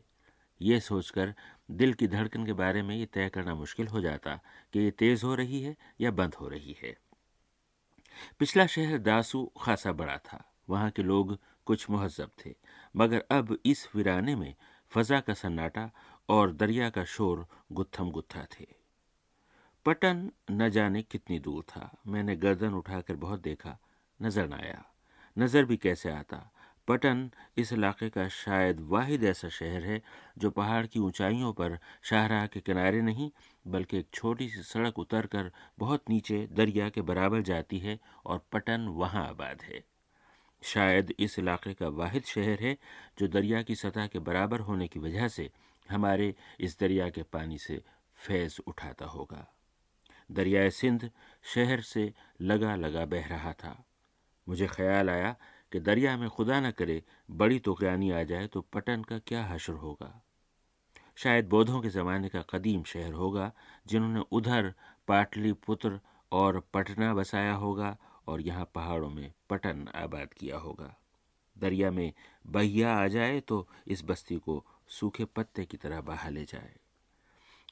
ये 0.61 0.79
सोचकर 0.79 1.33
दिल 1.71 1.93
की 1.93 2.07
धड़कन 2.07 2.45
के 2.45 2.53
बारे 2.53 2.81
में 2.81 2.95
ये 2.95 3.05
तय 3.05 3.29
करना 3.29 3.55
मुश्किल 3.55 3.87
हो 3.87 4.01
जाता 4.01 4.39
कि 4.73 4.79
ये 4.79 4.91
तेज़ 4.91 5.25
हो 5.25 5.35
रही 5.35 5.61
है 5.61 5.75
या 6.01 6.11
बंद 6.11 6.35
हो 6.35 6.47
रही 6.47 6.75
है। 6.83 6.95
पिछला 8.39 8.65
शहर 8.67 8.97
दासू 8.99 9.43
खासा 9.61 9.91
बड़ा 9.91 10.17
था, 10.17 10.43
वहाँ 10.69 10.89
के 10.91 11.03
लोग 11.03 11.37
कुछ 11.67 11.89
महजब 11.89 12.31
थे, 12.45 12.53
मगर 12.95 13.23
अब 13.31 13.57
इस 13.65 13.87
वीराने 13.95 14.35
में 14.35 14.53
फजा 14.91 15.19
का 15.19 15.33
सन्नाटा 15.33 15.89
और 16.29 16.51
दरिया 16.53 16.89
का 16.89 17.03
शोर 17.05 17.45
गुत्थम 17.71 18.11
गुत्था 18.11 18.45
थे। 18.51 18.67
पटन 19.85 20.29
न 20.51 20.69
जाने 20.69 21.01
कितनी 21.01 21.39
दूर 21.39 21.63
था, 21.63 21.91
मैंने 22.07 22.35
गर्दन 22.35 22.73
उठाकर 22.73 23.15
बहुत 23.15 23.41
देखा, 23.41 23.77
नज़र 24.19 24.47
न 24.47 24.53
आया। 24.53 24.83
नज़र 25.37 25.65
भी 25.65 25.77
कैसे 25.77 26.09
आता। 26.11 26.49
पटन 26.87 27.29
इस 27.57 27.73
इलाके 27.73 28.09
का 28.09 28.27
शायद 28.27 28.79
वाहिद 28.79 29.23
ऐसा 29.23 29.49
शहर 29.49 29.83
है, 29.83 30.01
जो 30.37 30.49
पहाड़ 30.49 30.85
की 30.85 30.99
ऊंचाइयों 30.99 31.53
पर 31.53 31.77
शाहराह 32.03 32.47
के 32.47 32.59
किनारे 32.59 33.01
नहीं, 33.01 33.31
बल्कि 33.67 33.97
एक 33.97 34.07
छोटी 34.13 34.49
सी 34.49 34.61
सड़क 34.63 34.99
उतरकर 34.99 35.51
बहुत 35.79 36.09
नीचे 36.09 36.47
दरिया 36.51 36.89
के 36.89 37.01
बराबर 37.01 37.41
जाती 37.41 37.79
है 37.79 37.99
और 38.25 38.45
पटन 38.51 38.87
वहाँ 38.87 39.27
आबाद 39.29 39.61
है। 39.61 39.83
शायद 40.63 41.13
इस 41.19 41.39
इलाके 41.39 41.73
का 41.73 41.87
वाहिद 41.87 42.23
शहर 42.23 42.59
है, 42.61 42.77
जो 43.19 43.27
दरिया 43.27 43.61
की 43.61 43.75
सतह 43.75 44.07
के 44.07 44.19
बराबर 44.19 44.59
होने 44.59 44.87
की 44.87 44.99
वजह 44.99 45.27
से 45.27 45.49
हमारे 45.89 46.35
इस 46.59 46.79
दरिया 46.79 47.09
के 47.09 47.23
पानी 47.23 47.57
से 47.57 47.81
फैज़ 48.15 48.59
उठाता 48.67 49.05
होगा। 49.05 49.47
दरियाए 50.31 50.69
सिंध 50.69 51.09
शहर 51.43 51.81
से 51.81 52.13
लगा 52.41 52.75
लगा 52.75 53.05
बह 53.05 53.27
रहा 53.27 53.53
था। 53.53 53.85
मुझे 54.47 54.67
ख्याल 54.67 55.09
आया 55.09 55.35
कि 55.71 55.79
दरिया 55.79 56.15
में 56.17 56.29
खुदा 56.29 56.59
न 56.59 56.71
करे 56.71 57.01
बड़ी 57.31 57.59
तोकयानी 57.59 58.11
आ 58.11 58.23
जाए 58.23 58.47
तो 58.47 58.61
पटन 58.73 59.03
का 59.03 59.17
क्या 59.19 59.43
हशर 59.45 59.73
होगा। 59.73 60.13
शायद 61.17 61.49
बौद्धों 61.49 61.81
के 61.81 61.89
ज़माने 61.89 62.29
का 62.29 62.41
कदीम 62.49 62.83
शहर 62.83 63.13
होगा, 63.13 63.51
जिन्होंने 63.87 64.23
उधर 64.31 64.73
पाटलिपुत्र 65.07 65.99
और 66.31 66.59
पटना 66.73 67.13
बसाया 67.13 67.53
होगा 67.53 67.95
और 68.27 68.41
यहाँ 68.41 68.69
पहाड़ों 68.75 69.09
में 69.09 69.31
पटन 69.49 69.87
आबाद 69.95 70.33
किया 70.33 70.57
होगा। 70.57 70.95
दरिया 71.55 71.91
में 71.91 72.13
बहिया 72.45 72.93
आ 72.95 73.07
जाए 73.07 73.39
तो 73.39 73.67
इस 73.87 74.03
बस्ती 74.05 74.37
को 74.37 74.63
सूखे 74.89 75.25
पत्ते 75.25 75.65
की 75.65 75.77
तरह 75.77 76.01
बहा 76.01 76.29
ले 76.29 76.43
जाए। 76.43 76.73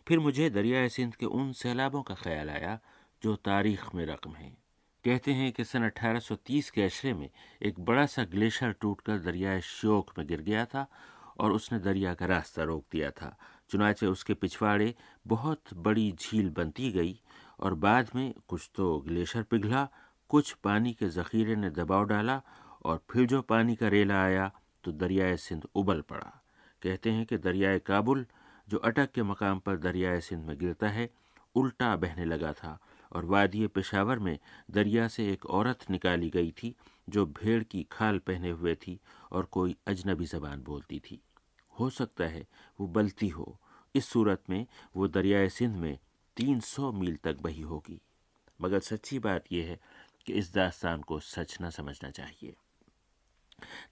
फिर 0.08 0.20
मुझे 0.20 0.50
दरियाए 0.50 0.90
सिंध 0.90 1.16
के 1.16 1.26
उन 1.26 1.52
सैलाबों 1.54 2.02
का 2.02 2.16
ख्याल 2.16 2.50
आया 2.50 2.80
जो 3.22 3.36
तारीख 3.36 3.94
में 3.96 4.06
रकम 4.06 4.36
है। 4.36 4.61
कहते 5.06 5.34
हैं 5.34 5.52
कि 5.52 5.64
सन 5.64 5.90
1830 5.90 6.70
के 6.70 6.84
अशरे 6.84 7.14
में 7.14 7.30
एक 7.62 7.80
बड़ा 7.80 8.06
सा 8.06 8.24
ग्लेशियर 8.24 8.72
टूटकर 8.72 9.20
दरियाए 9.20 9.62
श्योक 9.62 10.12
में 10.18 10.28
गिर 10.28 10.42
गया 10.42 10.66
था 10.66 10.86
और 11.40 11.52
उसने 11.52 11.80
दरिया 11.80 12.14
का 12.14 12.26
रास्ता 12.26 12.64
रोक 12.64 12.84
दिया 12.92 13.10
था। 13.12 13.36
चुनाचे 13.70 14.06
उसके 14.06 14.34
पिछवाड़े 14.34 14.94
बहुत 15.28 15.74
बड़ी 15.74 16.12
झील 16.12 16.50
बनती 16.50 16.92
गई 16.92 17.20
और 17.60 17.74
बाद 17.76 18.10
में 18.16 18.34
कुछ 18.48 18.70
तो 18.76 18.98
ग्लेशियर 19.00 19.44
पिघला, 19.44 19.88
कुछ 20.30 20.54
पानी 20.54 20.94
के 20.94 21.10
जखीरे 21.10 21.56
ने 21.56 21.70
दबाव 21.70 22.06
डाला 22.06 22.42
और 22.86 23.02
फिर 23.12 23.26
जो 23.26 23.42
पानी 23.42 23.76
का 23.76 23.88
रेला 23.88 24.22
आया 24.24 24.52
तो 24.84 24.92
दरियाए 24.92 25.38
सिंध 25.38 25.66
उबल 25.76 26.02
पड़ा। 26.02 26.32
कहते 26.82 27.12
हैं 27.12 27.26
कि 27.26 27.38
दरियाए 27.38 27.80
काबुल, 27.80 28.26
जो 28.68 28.78
अटक 28.78 29.12
के 29.12 29.24
मकाम 29.24 29.60
पर 29.60 29.78
दरियाए 29.78 30.22
सिंध 30.22 30.46
में 30.46 30.58
गिरता 30.58 30.90
है, 30.90 31.10
उल्टा 31.56 31.96
बहने 31.96 32.26
लगा 32.26 32.54
था 32.54 32.80
और 33.12 33.26
वादी 33.26 33.68
पेशावर 33.68 34.20
में 34.20 34.40
दरिया 34.72 35.08
से 35.08 35.32
एक 35.32 35.46
औरत 35.46 35.90
निकाली 35.90 36.30
गई 36.30 36.52
थी, 36.52 36.76
जो 37.10 37.26
भेड़ 37.26 37.64
की 37.64 37.88
खाल 37.92 38.20
पहने 38.20 38.50
हुए 38.50 38.76
थी 38.76 39.00
और 39.32 39.46
कोई 39.46 39.76
अजनबी 39.88 40.26
जबान 40.26 40.62
बोलती 40.62 41.00
थी। 41.00 41.22
हो 41.80 41.90
सकता 41.90 42.24
है 42.24 42.48
वो 42.80 42.88
बलती 42.88 43.28
हो। 43.28 43.60
इस 43.96 44.06
सूरत 44.06 44.44
में 44.50 44.66
वो 44.96 45.08
दरियाए 45.08 45.50
सिंध 45.50 45.76
में 45.76 46.00
तीन 46.38 46.60
सौ 46.60 46.92
मील 46.92 47.16
तक 47.16 47.38
बही 47.42 47.62
होगी। 47.62 48.02
मगर 48.62 48.80
सच्ची 48.80 49.20
बात 49.20 49.44
यह 49.52 49.66
है 49.66 49.80
कि 50.26 50.34
इस 50.34 50.54
दास्तान 50.54 51.02
को 51.02 51.20
सच 51.20 51.58
न 51.62 51.70
समझना 51.70 52.10
चाहिए। 52.10 52.54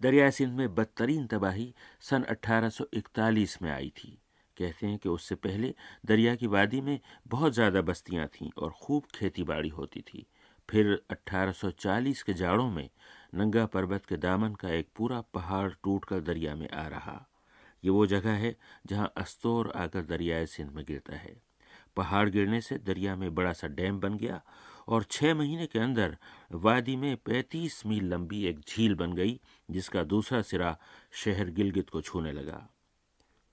दरिया 0.01 0.29
सिंध 0.29 0.53
में 0.53 0.75
बदतरीन 0.75 1.27
तबाही 1.27 1.75
सन 2.01 2.23
1841 2.23 3.61
में 3.61 3.71
आई 3.71 3.89
थी। 3.89 4.17
कहते 4.59 4.87
हैं 4.87 4.97
कि 4.97 5.09
उससे 5.09 5.35
पहले 5.35 5.73
दरिया 6.05 6.35
की 6.35 6.47
वादी 6.47 6.81
में 6.81 6.99
बहुत 7.27 7.53
ज़्यादा 7.53 7.81
बस्तियाँ 7.81 8.27
थीं 8.27 8.49
और 8.57 8.71
खूब 8.81 9.05
खेती 9.15 9.43
बाड़ी 9.43 9.69
होती 9.69 10.01
थी। 10.01 10.25
फिर 10.69 11.01
1840 11.09 12.21
के 12.23 12.33
जाड़ों 12.33 12.69
में 12.69 12.89
नंगा 13.35 13.65
पर्वत 13.65 14.05
के 14.05 14.17
दामन 14.17 14.55
का 14.55 14.69
एक 14.69 14.87
पूरा 14.95 15.21
पहाड़ 15.33 15.69
टूटकर 15.73 16.21
दरिया 16.21 16.55
में 16.55 16.69
आ 16.69 16.87
रहा। 16.87 17.25
ये 17.83 17.91
वो 17.91 18.05
जगह 18.05 18.31
है 18.31 18.55
जहाँ 18.87 19.11
अस्तोर 19.17 19.71
आकर 19.75 20.05
दरियाए 20.05 20.45
सिंध 20.45 20.71
में 20.71 20.83
गिरता 20.87 21.15
है। 21.15 21.35
पहाड़ 21.97 22.29
गिरने 22.29 22.59
से 22.61 22.77
दरिया 22.77 23.15
में 23.15 23.33
बड़ा 23.35 23.53
सा 23.53 23.67
डैम 23.67 23.99
बन 23.99 24.17
गया 24.17 24.41
और 24.87 25.03
छः 25.03 25.33
महीने 25.35 25.65
के 25.67 25.79
अंदर 25.79 26.17
वादी 26.51 26.95
में 26.95 27.15
पैंतीस 27.17 27.81
मील 27.85 28.05
लंबी 28.05 28.43
एक 28.45 28.59
झील 28.59 28.95
बन 28.95 29.13
गई, 29.13 29.39
जिसका 29.71 30.03
दूसरा 30.03 30.41
सिरा 30.41 30.77
शहर 31.13 31.49
गिलगित 31.49 31.89
को 31.89 32.01
छूने 32.01 32.31
लगा। 32.31 32.67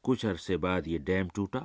कुछ 0.07 0.24
अरसे 0.26 0.57
बाद 0.57 0.88
ये 0.88 0.98
डैम 0.98 1.28
टूटा। 1.28 1.61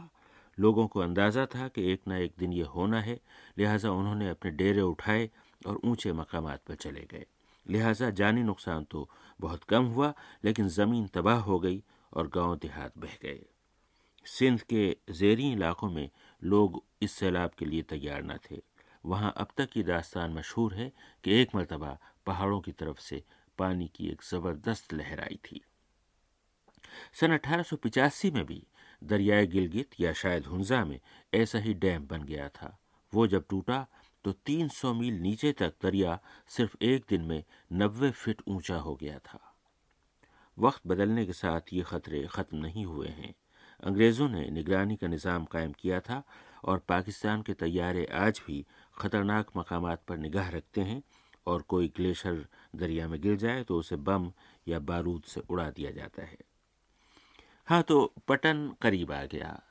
लोगों 0.58 0.88
को 0.88 1.00
अंदाज़ा 1.00 1.46
था 1.46 1.68
कि 1.68 1.92
एक 1.92 2.08
ना 2.08 2.18
एक 2.18 2.34
दिन 2.40 2.54
ये 2.54 2.64
होना 2.66 3.02
है। 3.02 3.20
लिहाजा 3.58 3.92
उन्होंने 3.92 4.30
अपने 4.30 4.52
डेरे 4.52 4.82
उठाए 4.82 5.30
और 5.68 5.80
ऊँचे 5.86 6.14
मकाम 6.14 6.50
पर 6.68 6.76
चले 6.76 7.08
गए। 7.12 7.26
लिहाजा 7.66 8.10
जानी 8.10 8.44
नुकसान 8.44 8.84
तो 8.84 9.08
बहुत 9.42 9.64
कम 9.64 9.86
हुआ, 9.86 10.14
लेकिन 10.46 10.68
ज़मीन 10.68 11.08
तबाह 11.08 11.40
हो 11.40 11.60
गई 11.60 11.82
और 12.14 12.28
गाँव 12.28 12.56
देहात 12.56 12.98
बह 12.98 13.18
गए। 13.24 13.40
सिंध 14.26 14.62
के 14.62 14.96
जेरी 15.12 15.52
इलाकों 15.52 15.90
में 15.90 16.10
लोग 16.42 16.84
इस 17.02 17.12
सैलाब 17.12 17.52
के 17.60 17.66
लिए 17.66 17.82
तैयार 17.82 18.24
न 18.24 18.38
थे। 18.52 18.62
वहाँ 19.06 19.34
अब 19.38 19.48
तक 19.58 19.70
की 19.70 19.84
दास्तान 19.84 20.34
मशहूर 20.34 20.74
है 20.74 20.92
कि 21.24 21.42
एक 21.42 21.56
मरतबा 21.56 21.98
पहाड़ों 22.26 22.60
की 22.62 22.72
तरफ़ 22.72 23.00
से 23.00 23.24
पानी 23.58 23.92
की 23.96 24.10
एक 24.10 24.22
ज़बरदस्त 24.24 24.94
लहर 24.94 25.20
आई 25.20 25.40
थी। 25.46 25.62
सन 27.14 27.34
अठारह 27.34 28.32
में 28.32 28.46
भी 28.46 28.62
दरियाए 29.02 29.46
गिलगित 29.48 30.00
या 30.00 30.14
शायद 30.14 30.46
हुंजा 30.46 30.84
में 30.86 31.00
ऐसा 31.34 31.60
ही 31.60 31.74
डैम 31.76 32.08
बन 32.08 32.24
गया 32.24 32.48
था। 32.50 32.78
वो 33.14 33.28
जब 33.28 33.46
टूटा 33.50 33.86
तो 34.26 34.32
300 34.46 34.94
मील 34.94 35.14
नीचे 35.22 35.52
तक 35.52 35.74
दरिया 35.84 36.20
सिर्फ़ 36.50 36.76
एक 36.84 37.06
दिन 37.10 37.22
में 37.22 37.44
90 37.74 38.12
फीट 38.14 38.42
ऊँचा 38.48 38.76
हो 38.78 38.96
गया 38.96 39.18
था। 39.20 39.40
वक्त 40.58 40.82
बदलने 40.88 41.26
के 41.26 41.34
साथ 41.34 41.74
ये 41.74 41.84
खतरे 41.84 42.26
ख़त्म 42.28 42.58
नहीं 42.58 42.86
हुए 42.86 43.08
हैं। 43.10 43.34
अंग्रेज़ों 43.84 44.28
ने 44.30 44.50
निगरानी 44.50 44.96
का 44.96 45.08
निज़ाम 45.08 45.46
कायम 45.46 45.72
किया 45.72 46.00
था 46.00 46.22
और 46.64 46.80
पाकिस्तान 46.88 47.42
के 47.42 47.54
तैयारे 47.56 48.06
आज 48.16 48.42
भी 48.48 48.66
ख़तरनाक 48.96 49.50
मकाम 49.58 49.96
पर 50.08 50.18
निगाह 50.18 50.50
रखते 50.50 50.82
हैं 50.82 51.02
और 51.48 51.62
कोई 51.64 51.88
ग्लेशियर 51.98 52.46
दरिया 52.76 53.08
में 53.08 53.20
गिर 53.22 53.36
जाए 53.38 53.64
तो 53.64 53.78
उसे 53.78 53.96
बम 53.98 54.32
या 54.68 54.80
बारूद 54.82 55.24
से 55.24 55.42
उड़ा 55.50 55.70
दिया 55.70 55.92
जाता 55.92 56.24
है। 56.24 56.38
हाँ 57.68 57.84
तो 57.84 58.14
पटन 58.28 58.76
करीब 58.82 59.12
आ 59.12 59.26
गया। 59.26 59.64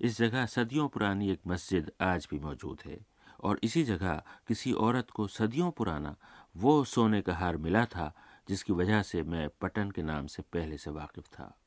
इस 0.00 0.18
जगह 0.18 0.46
सदियों 0.46 0.88
पुरानी 0.88 1.30
एक 1.30 1.40
मस्जिद 1.46 1.92
आज 2.00 2.28
भी 2.30 2.38
मौजूद 2.38 2.80
है 2.86 2.98
और 3.40 3.60
इसी 3.62 3.84
जगह 3.84 4.22
किसी 4.48 4.72
औरत 4.72 5.10
को 5.10 5.26
सदियों 5.26 5.70
पुराना 5.70 6.16
वो 6.56 6.84
सोने 6.84 7.22
का 7.22 7.34
हार 7.34 7.56
मिला 7.56 7.84
था 7.84 8.12
जिसकी 8.48 8.72
वजह 8.72 9.02
से 9.02 9.22
मैं 9.22 9.48
पटन 9.60 9.90
के 9.90 10.02
नाम 10.02 10.26
से 10.26 10.42
पहले 10.42 10.78
से 10.78 10.90
वाकिफ 10.90 11.26
था। 11.26 11.58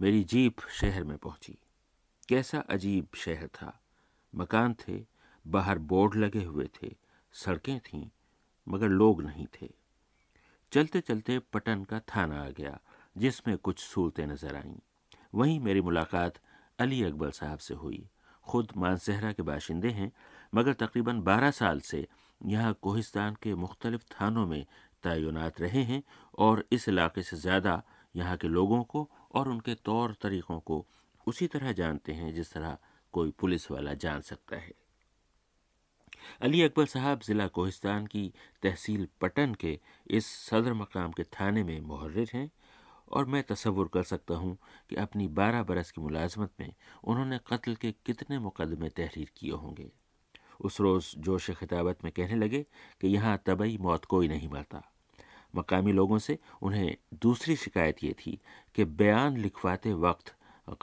मेरी 0.00 0.24
जीप 0.24 0.56
शहर 0.70 1.04
में 1.04 1.18
पहुँची। 1.18 1.58
कैसा 2.28 2.58
अजीब 2.58 3.08
शहर 3.14 3.46
था। 3.46 3.80
मकान 4.34 4.74
थे, 4.74 5.06
बाहर 5.46 5.78
बोर्ड 5.78 6.14
लगे 6.14 6.44
हुए 6.44 6.68
थे, 6.82 6.94
सड़कें 7.32 7.80
थीं, 7.80 8.10
मगर 8.68 8.88
लोग 8.88 9.22
नहीं 9.22 9.46
थे। 9.46 9.70
चलते 10.72 11.00
चलते 11.00 11.38
पटन 11.38 11.84
का 11.84 12.00
थाना 12.00 12.42
आ 12.42 12.48
गया। 12.48 12.80
जिसमें 13.16 13.56
कुछ 13.58 13.78
सूरतें 13.80 14.26
नज़र 14.26 14.56
आईं। 14.56 14.74
वहीं 15.34 15.58
मेरी 15.60 15.80
मुलाकात 15.80 16.38
अली 16.78 17.02
अकबर 17.04 17.30
साहब 17.32 17.58
से 17.58 17.74
हुई। 17.74 18.06
खुद 18.46 18.72
मानसहरा 18.76 19.32
के 19.32 19.42
बाशिंदे 19.42 19.88
हैं, 19.90 20.10
मगर 20.54 20.72
तकरीबन 20.74 21.20
12 21.22 21.50
साल 21.52 21.80
से 21.80 22.06
यहाँ 22.40 22.72
कोहिस्तान 22.82 23.36
के 23.42 23.54
मुख्तलिफ़ 23.56 24.04
थानों 24.12 24.46
में 24.46 24.64
तयनात 25.04 25.60
रहे 25.60 25.82
हैं 25.84 26.02
और 26.38 26.64
इस 26.72 26.88
इलाके 26.88 27.22
से 27.22 27.36
ज़्यादा 27.36 27.82
यहाँ 28.14 28.36
के 28.36 28.48
लोगों 28.48 28.82
को 28.84 29.08
और 29.34 29.48
उनके 29.48 29.74
तौर 29.84 30.14
तरीक़ों 30.22 30.58
को 30.60 30.84
उसी 31.26 31.46
तरह 31.46 31.72
जानते 31.72 32.12
हैं 32.12 32.32
जिस 32.34 32.52
तरह 32.52 32.76
कोई 33.14 33.30
पुलिस 33.40 33.70
वाला 33.70 33.94
जान 33.96 34.20
सकता 34.20 34.56
है। 34.56 34.72
अली 36.42 36.62
अकबर 36.62 36.86
साहब 36.86 37.20
ज़िला 37.22 37.46
कोहिस्तान 37.48 38.06
की 38.06 38.32
तहसील 38.62 39.06
पटन 39.20 39.54
के 39.54 39.78
इस 40.10 40.26
सदर 40.26 40.72
मकाम 40.74 41.12
के 41.12 41.24
थाने 41.24 41.62
में 41.64 41.80
मुहर्र 41.80 42.26
हैं। 42.34 42.50
और 43.08 43.26
मैं 43.26 43.42
तस्वुर 43.42 43.88
कर 43.88 44.02
सकता 44.02 44.34
हूँ 44.34 44.56
कि 44.90 44.96
अपनी 44.96 45.28
बारह 45.28 45.62
बरस 45.62 45.90
की 45.90 46.00
मुलाजमत 46.00 46.50
में 46.60 46.72
उन्होंने 47.04 47.38
कत्ल 47.46 47.74
के 47.74 47.92
कितने 48.06 48.38
मुकदमे 48.38 48.88
तहरीर 48.88 49.30
किए 49.36 49.50
होंगे। 49.52 49.90
उस 50.60 50.80
रोज़ 50.80 51.16
जोश 51.18 51.50
खिताबत 51.50 52.04
में 52.04 52.12
कहने 52.12 52.36
लगे 52.36 52.64
कि 53.00 53.08
यहाँ 53.08 53.42
तबई 53.46 53.76
मौत 53.80 54.04
कोई 54.04 54.28
नहीं 54.28 54.48
मरता। 54.48 54.82
मकामी 55.56 55.92
लोगों 55.92 56.18
से 56.18 56.38
उन्हें 56.62 56.96
दूसरी 57.22 57.56
शिकायत 57.56 58.02
ये 58.04 58.12
थी 58.18 58.38
कि 58.74 58.84
बयान 58.84 59.36
लिखवाते 59.36 59.92
वक्त 59.94 60.34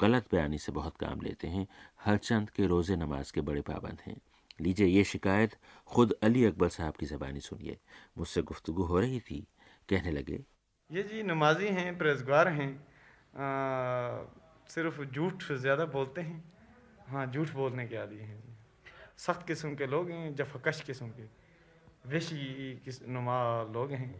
गलत 0.01 0.27
बयानी 0.31 0.57
से 0.57 0.71
बहुत 0.71 0.97
काम 0.97 1.21
लेते 1.21 1.47
हैं 1.47 1.67
हरचंद 2.05 2.49
के 2.49 2.65
रोज़े 2.67 2.95
नमाज़ 2.95 3.33
के 3.33 3.41
बड़े 3.41 3.61
पाबंद 3.61 4.01
हैं। 4.07 4.15
लीजिए 4.61 4.87
ये 4.87 5.03
शिकायत 5.03 5.55
खुद 5.87 6.13
अली 6.23 6.43
अकबर 6.45 6.69
साहब 6.69 6.93
की 6.93 7.05
ज़बानी 7.05 7.39
सुनिए, 7.39 7.77
मुझसे 8.17 8.41
गुफ्तु 8.41 8.73
हो 8.73 8.99
रही 8.99 9.19
थी, 9.19 9.45
कहने 9.89 10.11
लगे 10.11 10.43
ये 10.93 11.01
जी 11.03 11.21
नमाजी 11.23 11.67
हैं, 11.67 11.97
परहेजगार 11.97 12.47
हैं 12.49 12.69
सिर्फ़ 14.69 15.01
झूठ 15.03 15.43
ज़्यादा 15.53 15.85
बोलते 15.89 16.21
हैं। 16.21 16.43
हाँ 17.07 17.25
झूठ 17.27 17.53
बोलने 17.53 17.85
के 17.87 17.97
आदि 17.97 18.15
हैं। 18.17 18.57
सख्त 19.17 19.47
किस्म 19.47 19.73
के 19.75 19.87
लोग 19.87 20.09
हैं, 20.11 20.35
जफकश 20.35 20.81
किस्म 20.81 21.07
के 21.09 21.23
वेशी 22.05 23.01
नुमा 23.09 23.39
लोग 23.73 23.91
हैं। 23.91 24.13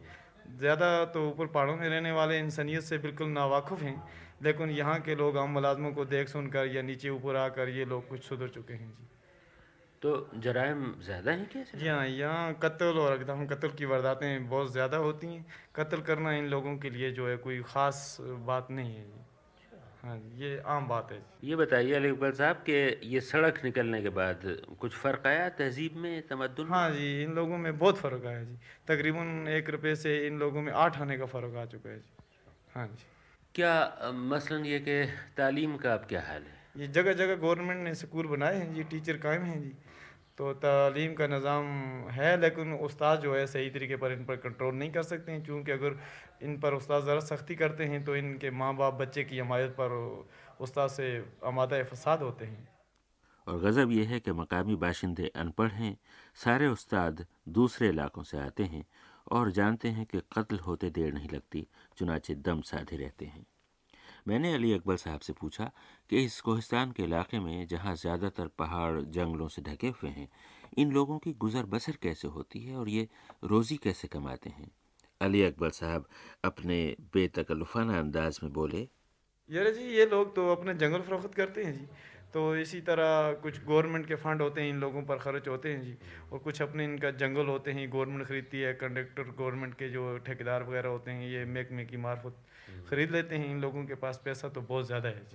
ज़्यादा 0.60 0.90
तो 1.06 1.28
ऊपर 1.30 1.48
पहाड़ों 1.48 1.76
में 1.78 1.88
रहने 1.90 2.12
वाले 2.12 2.40
इंसानियत 2.40 2.84
से 2.84 2.98
बिल्कुल 3.00 3.28
नावाकुफ़ 3.30 3.84
हैं, 3.84 4.04
लेकिन 4.44 4.70
यहाँ 4.72 5.00
के 5.02 5.16
लोग 5.16 5.38
आम 5.38 5.50
मुलाजमों 5.52 5.92
को 5.94 6.06
देख 6.08 6.30
सुनकर 6.30 6.76
या 6.76 6.82
नीचे 6.82 7.10
ऊपर 7.12 7.36
आकर 7.38 7.70
ये 7.70 7.86
लोग 7.86 8.08
कुछ 8.10 8.24
सुधर 8.24 8.48
चुके 8.50 8.74
हैं 8.74 8.92
जी। 8.92 9.08
तो 10.04 10.12
जराइम 10.36 10.80
ज़्यादा 11.04 11.32
हैं 11.32 11.48
क्या 11.50 11.64
जी 11.80 11.88
हाँ 11.88 12.06
यहाँ 12.08 12.54
कत्ल 12.64 12.86
और 13.00 13.14
एकदम 13.14 13.46
कत्ल 13.48 13.68
की 13.78 13.86
वारदातें 13.86 14.50
बहुत 14.50 14.72
ज़्यादा 14.72 14.98
होती 14.98 15.28
हैं। 15.28 15.46
कत्ल 15.76 16.02
करना 16.02 16.32
इन 16.34 16.48
लोगों 16.48 16.76
के 16.78 16.90
लिए 16.90 17.12
जो 17.12 17.28
है 17.28 17.36
कोई 17.38 17.62
ख़ास 17.66 18.18
बात 18.22 18.68
नहीं 18.72 18.96
है। 18.96 19.04
जी 19.04 19.22
हाँ 20.04 20.18
जी 20.18 20.44
ये 20.44 20.58
आम 20.68 20.88
बात 20.88 21.12
है। 21.12 21.22
ये 21.44 21.56
बताइए 21.56 21.94
अली 21.94 22.10
इकबाल 22.10 22.32
साहब 22.32 22.56
कि 22.70 22.74
ये 23.08 23.22
सड़क 23.22 23.62
निकलने 23.66 24.02
के 24.02 24.10
बाद 24.18 24.42
कुछ 24.80 24.96
फ़र्क 24.96 25.28
आया 25.28 25.48
तहजीब 25.60 25.96
में 25.98 26.28
तमदन 26.28 26.68
हाँ 26.70 26.90
जी 26.92 27.24
इन 27.24 27.32
लोगों 27.34 27.58
में 27.58 27.78
बहुत 27.78 27.98
फ़र्क 27.98 28.26
आया 28.26 28.44
जी। 28.44 28.58
तकरीबन 28.88 29.48
एक 29.50 29.70
रुपये 29.70 29.96
से 29.96 30.18
इन 30.28 30.40
लोगों 30.40 30.62
में 30.62 30.72
आठ 30.74 31.00
आने 31.02 31.18
का 31.18 31.26
फ़र्क 31.28 31.56
आ 31.56 31.66
चुका 31.66 31.90
है 31.90 31.98
जी। 31.98 32.14
हाँ 32.76 32.88
जी। 32.88 33.06
क्या 33.56 34.12
मसलन 34.14 34.66
ये 34.66 34.80
कि 34.80 35.04
तालीम 35.38 35.78
का 35.78 35.94
अब 35.94 36.06
क्या 36.10 36.22
हाल 36.28 36.42
है? 36.42 36.62
ये 36.78 36.88
जगह 36.90 37.14
जगह 37.14 37.36
गवर्नमेंट 37.36 37.84
ने 37.84 37.94
स्कूल 37.96 38.28
बनाए 38.28 38.56
हैं 38.58 38.74
जी 38.74 38.84
टीचर 38.92 39.18
कायम 39.18 39.44
हैं 39.44 39.62
जी। 39.62 39.74
तो 40.38 40.54
तालीम 40.56 41.14
का 41.14 41.28
निज़ाम 41.28 41.66
है, 42.12 42.30
लेकिन 42.42 42.74
उस्ताद 42.76 43.22
जो 43.22 43.36
है 43.36 43.46
सही 43.48 43.70
तरीके 43.70 43.96
पर 43.96 44.12
इन 44.12 44.24
पर 44.26 44.36
कंट्रोल 44.36 44.76
नहीं 44.76 44.92
कर 44.92 45.04
सकते 45.04 45.32
हैं। 45.32 45.44
क्योंकि 45.44 45.72
अगर 45.72 45.98
इन 46.44 46.60
पर 46.60 46.74
उस्ताद 46.74 47.04
ज़रा 47.06 47.20
सख्ती 47.22 47.56
करते 47.56 47.86
हैं 47.86 48.04
तो 48.06 48.16
इनके 48.16 48.52
माँ 48.54 48.76
बाप 48.76 48.94
बच्चे 48.94 49.24
की 49.24 49.40
हमायत 49.40 49.72
पर 49.72 49.94
उस्ताद 50.60 50.90
से 50.90 51.08
आमादा 51.46 51.84
फसाद 51.84 52.22
होते 52.22 52.46
हैं। 52.46 52.68
और 53.48 53.60
गज़ब 53.62 53.92
यह 53.92 54.10
है 54.10 54.20
कि 54.20 54.32
मकामी 54.32 54.76
बाशिंदे 54.78 55.32
अनपढ़ 55.36 55.72
हैं, 55.72 55.98
सारे 56.36 56.68
उस्ताद 56.68 57.26
दूसरे 57.50 57.90
इलाकों 57.90 58.24
से 58.24 58.38
आते 58.40 58.64
हैं 58.66 58.86
और 59.32 59.52
जानते 59.52 59.88
हैं 59.90 60.06
कि 60.06 60.20
कत्ल 60.34 60.58
होते 60.60 60.90
देर 60.90 61.14
नहीं 61.14 61.30
लगती, 61.30 61.68
चुनाचे 61.98 62.36
दम 62.36 62.62
साधे 62.62 62.98
रहते 62.98 63.26
हैं। 63.26 63.46
मैंने 64.28 64.54
अली 64.54 64.74
अकबर 64.74 64.98
साहब 64.98 65.20
से 65.20 65.34
पूछा 65.34 65.72
कि 66.10 66.24
इस 66.24 66.40
कोहिस्तान 66.42 66.92
के 66.92 67.04
इलाके 67.04 67.40
में 67.40 67.68
जहाँ 67.68 67.96
ज़्यादातर 67.96 68.48
पहाड़ 68.48 69.02
जंगलों 69.02 69.48
से 69.48 69.62
ढके 69.62 69.88
हुए 69.88 70.10
हैं, 70.10 70.28
इन 70.78 70.92
लोगों 70.92 71.18
की 71.20 71.34
गुजर 71.34 71.66
बसर 71.66 71.98
कैसे 72.02 72.28
होती 72.28 72.64
है 72.64 72.76
और 72.76 72.90
ये 72.90 73.08
रोज़ी 73.44 73.78
कैसे 73.78 74.08
कमाते 74.08 74.50
हैं? 74.50 74.72
अली 75.22 75.44
अकबर 75.44 75.70
साहब 75.70 76.08
अपने 76.46 76.96
बेतकल्लुफाना 77.14 78.00
अंदाज 78.00 78.40
में 78.44 78.52
बोले 78.54 78.88
यार 79.50 79.70
जी, 79.72 79.84
ये 79.84 80.06
लोग 80.06 80.36
तो 80.36 80.52
अपने 80.52 80.74
जंगल 80.74 81.02
फरोख्त 81.02 81.34
करते 81.36 81.64
हैं 81.64 81.74
जी। 81.74 81.88
तो 82.34 82.56
इसी 82.56 82.80
तरह 82.82 83.32
कुछ 83.34 83.60
गवर्नमेंट 83.66 84.08
के 84.08 84.16
फंड 84.16 84.42
होते 84.42 84.62
हैं, 84.62 84.70
इन 84.70 84.80
लोगों 84.80 85.02
पर 85.04 85.18
खर्च 85.18 85.48
होते 85.48 85.74
हैं 85.74 85.82
जी। 85.84 85.98
और 86.32 86.40
कुछ 86.40 86.62
अपने 86.62 86.84
इनका 86.84 87.12
जंगल 87.12 87.46
होते 87.46 87.72
हैं, 87.72 87.92
गवर्नमेंट 87.92 88.28
खरीदती 88.28 88.60
है, 88.60 88.74
कंडक्टर 88.74 89.24
गवर्नमेंट 89.24 89.74
के 89.74 89.90
जो 89.90 90.18
ठेकेदार 90.18 90.64
वगैरह 90.64 90.90
होते 90.90 91.12
हैं, 91.12 91.30
ये 91.30 91.46
महकमे 91.46 91.86
की 91.86 91.98
मार्फत 91.98 92.38
खरीद 92.90 93.12
लेते 93.12 93.36
हैं 93.36 93.50
इन 93.52 93.62
लोगों 93.62 93.86
के 93.86 93.96
पास 93.96 94.22
पैसा 94.26 94.50
तो 94.50 94.62
बहुत 94.62 94.86
ज़्यादा 94.86 95.10
है 95.10 95.28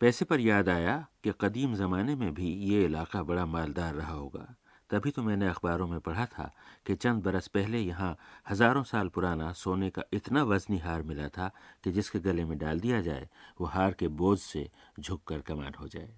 पैसे 0.00 0.24
पर 0.24 0.40
याद 0.40 0.68
आया 0.68 0.96
कि 1.24 1.32
कदीम 1.40 1.74
ज़माने 1.74 2.14
में 2.16 2.32
भी 2.34 2.52
ये 2.64 2.84
इलाका 2.84 3.22
बड़ा 3.22 3.44
मालदार 3.46 3.94
रहा 3.94 4.12
होगा। 4.12 4.46
तभी 4.90 5.10
तो 5.10 5.22
मैंने 5.22 5.48
अखबारों 5.48 5.86
में 5.88 6.00
पढ़ा 6.00 6.24
था 6.26 6.50
कि 6.86 6.94
चंद 6.94 7.22
बरस 7.22 7.48
पहले 7.48 7.78
यहाँ 7.78 8.16
हज़ारों 8.50 8.82
साल 8.82 9.08
पुराना 9.08 9.52
सोने 9.52 9.90
का 9.90 10.02
इतना 10.12 10.42
वजनी 10.42 10.78
हार 10.78 11.02
मिला 11.02 11.28
था 11.28 11.50
कि 11.84 11.92
जिसके 11.92 12.18
गले 12.18 12.44
में 12.44 12.56
डाल 12.58 12.80
दिया 12.80 13.00
जाए, 13.00 13.28
वो 13.60 13.66
हार 13.66 13.92
के 13.92 14.08
बोझ 14.08 14.38
से 14.38 14.68
झुक 15.00 15.22
कर 15.24 15.40
कमाल 15.40 15.72
हो 15.80 15.88
जाए। 15.88 16.10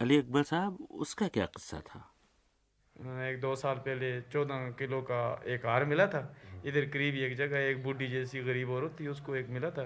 अली 0.00 0.16
अकबर 0.18 0.42
साहब, 0.42 0.78
उसका 0.90 1.28
क्या 1.28 1.46
किस्सा 1.46 1.80
था? 1.80 2.15
एक 2.96 3.40
दो 3.40 3.54
साल 3.56 3.76
पहले 3.78 4.20
चौदह 4.32 4.70
किलो 4.78 5.00
का 5.02 5.20
एक 5.46 5.66
हार 5.66 5.84
मिला 5.84 6.06
था। 6.06 6.22
इधर 6.64 6.84
करीब 6.88 7.14
एक 7.14 7.36
जगह 7.36 7.58
एक 7.60 7.82
बूढ़ी 7.84 8.08
जैसी 8.08 8.40
गरीब 8.42 8.70
औरत 8.70 8.96
थी 9.00 9.06
उसको 9.08 9.36
एक 9.36 9.48
मिला 9.48 9.70
था। 9.70 9.84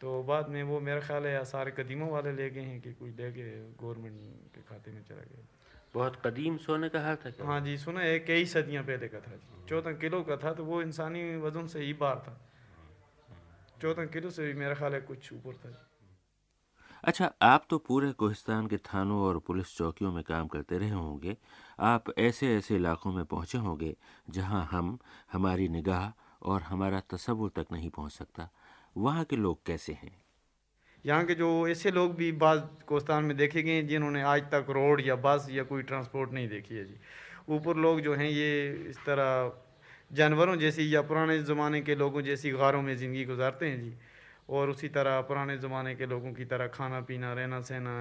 तो 0.00 0.22
बाद 0.22 0.48
में 0.48 0.62
वो 0.62 0.80
मेरा 0.80 1.00
ख्याल 1.00 1.26
है 1.26 1.44
सारे 1.44 1.70
कदीमों 1.70 2.08
वाले 2.10 2.32
ले 2.32 2.48
गए 2.50 2.60
हैं 2.60 2.80
कि 2.80 2.92
कोई 2.92 3.10
ले 3.10 3.30
गए 3.32 3.50
गवर्नमेंट 3.80 4.54
के 4.54 4.60
खाते 4.60 4.90
में 4.90 5.02
चला 5.04 5.22
गया। 5.22 5.46
बहुत 5.94 6.16
कदीम 6.26 6.56
सोने 6.56 6.88
का 6.88 7.00
हाल 7.00 7.16
था 7.16 7.30
क्या? 7.30 7.46
हाँ 7.46 7.60
जी 7.60 7.76
सुना 7.78 8.00
है 8.00 8.18
कई 8.20 8.44
सदियाँ 8.46 8.84
पहले 8.84 9.08
का 9.08 9.20
था। 9.20 9.36
जी 9.36 9.68
चौदह 9.68 9.92
किलो 10.00 10.22
का 10.22 10.36
था 10.36 10.52
तो 10.52 10.64
वो 10.64 10.80
इंसानी 10.82 11.36
वज़न 11.36 11.66
से 11.66 11.80
ही 11.80 11.92
बार 11.94 12.24
था। 12.26 12.40
चौदह 13.82 14.06
किलो 14.06 14.30
से 14.30 14.46
भी 14.46 14.54
मेरा 14.54 14.74
ख्याल 14.74 14.94
है 14.94 15.00
कुछ 15.02 15.32
ऊपर 15.32 15.54
था। 15.54 15.70
जी 15.70 15.89
अच्छा 17.04 17.30
आप 17.42 17.64
तो 17.70 17.78
पूरे 17.78 18.10
कोहिस्तान 18.12 18.66
के 18.66 18.76
थानों 18.76 19.20
और 19.20 19.38
पुलिस 19.38 19.76
चौकियों 19.76 20.12
में 20.12 20.22
काम 20.24 20.48
करते 20.48 20.78
रहे 20.78 20.90
होंगे। 20.90 21.36
आप 21.80 22.12
ऐसे 22.18 22.56
ऐसे 22.56 22.76
इलाकों 22.76 23.12
में 23.12 23.24
पहुँचे 23.24 23.58
होंगे 23.58 23.96
जहाँ 24.30 24.68
हम, 24.70 24.98
हमारी 25.32 25.68
निगाह 25.68 26.12
और 26.42 26.62
हमारा 26.62 27.00
तस्वुर 27.10 27.50
तक 27.56 27.72
नहीं 27.72 27.90
पहुँच 27.90 28.12
सकता। 28.12 28.48
वहाँ 28.96 29.24
के 29.24 29.36
लोग 29.36 29.64
कैसे 29.66 29.92
हैं? 29.92 30.16
यहाँ 31.04 31.24
के 31.24 31.34
जो 31.34 31.68
ऐसे 31.68 31.90
लोग 31.90 32.14
भी 32.14 32.30
बाज़ 32.32 32.60
कोस्तान 32.86 33.24
में 33.24 33.36
देखे 33.36 33.62
गए 33.62 33.72
हैं 33.72 33.86
जिन्होंने 33.88 34.22
आज 34.22 34.42
तक 34.42 34.66
रोड 34.70 35.00
या 35.06 35.16
बस 35.16 35.46
या 35.50 35.62
कोई 35.64 35.82
ट्रांसपोर्ट 35.82 36.32
नहीं 36.32 36.48
देखी 36.48 36.74
है 36.74 36.84
जी। 36.84 36.96
ऊपर 37.48 37.76
लोग 37.76 38.00
जो 38.00 38.14
हैं 38.14 38.28
ये 38.30 38.50
इस 38.90 38.96
तरह 38.98 39.52
जानवरों 40.12 40.56
जैसी 40.56 40.94
या 40.94 41.02
पुराने 41.02 41.38
ज़माने 41.42 41.80
के 41.80 41.94
लोगों 41.94 42.22
जैसी 42.22 42.50
गारों 42.50 42.82
में 42.82 42.96
ज़िंदगी 42.96 43.24
गुजारते 43.24 43.66
हैं 43.66 43.80
जी। 43.80 43.94
और 44.50 44.70
उसी 44.70 44.88
तरह 44.88 45.20
पुराने 45.20 45.56
ज़माने 45.58 45.94
के 45.94 46.06
लोगों 46.06 46.32
की 46.32 46.44
तरह 46.44 46.66
खाना 46.66 47.00
पीना 47.00 47.32
रहना 47.32 47.60
सहना 47.60 47.94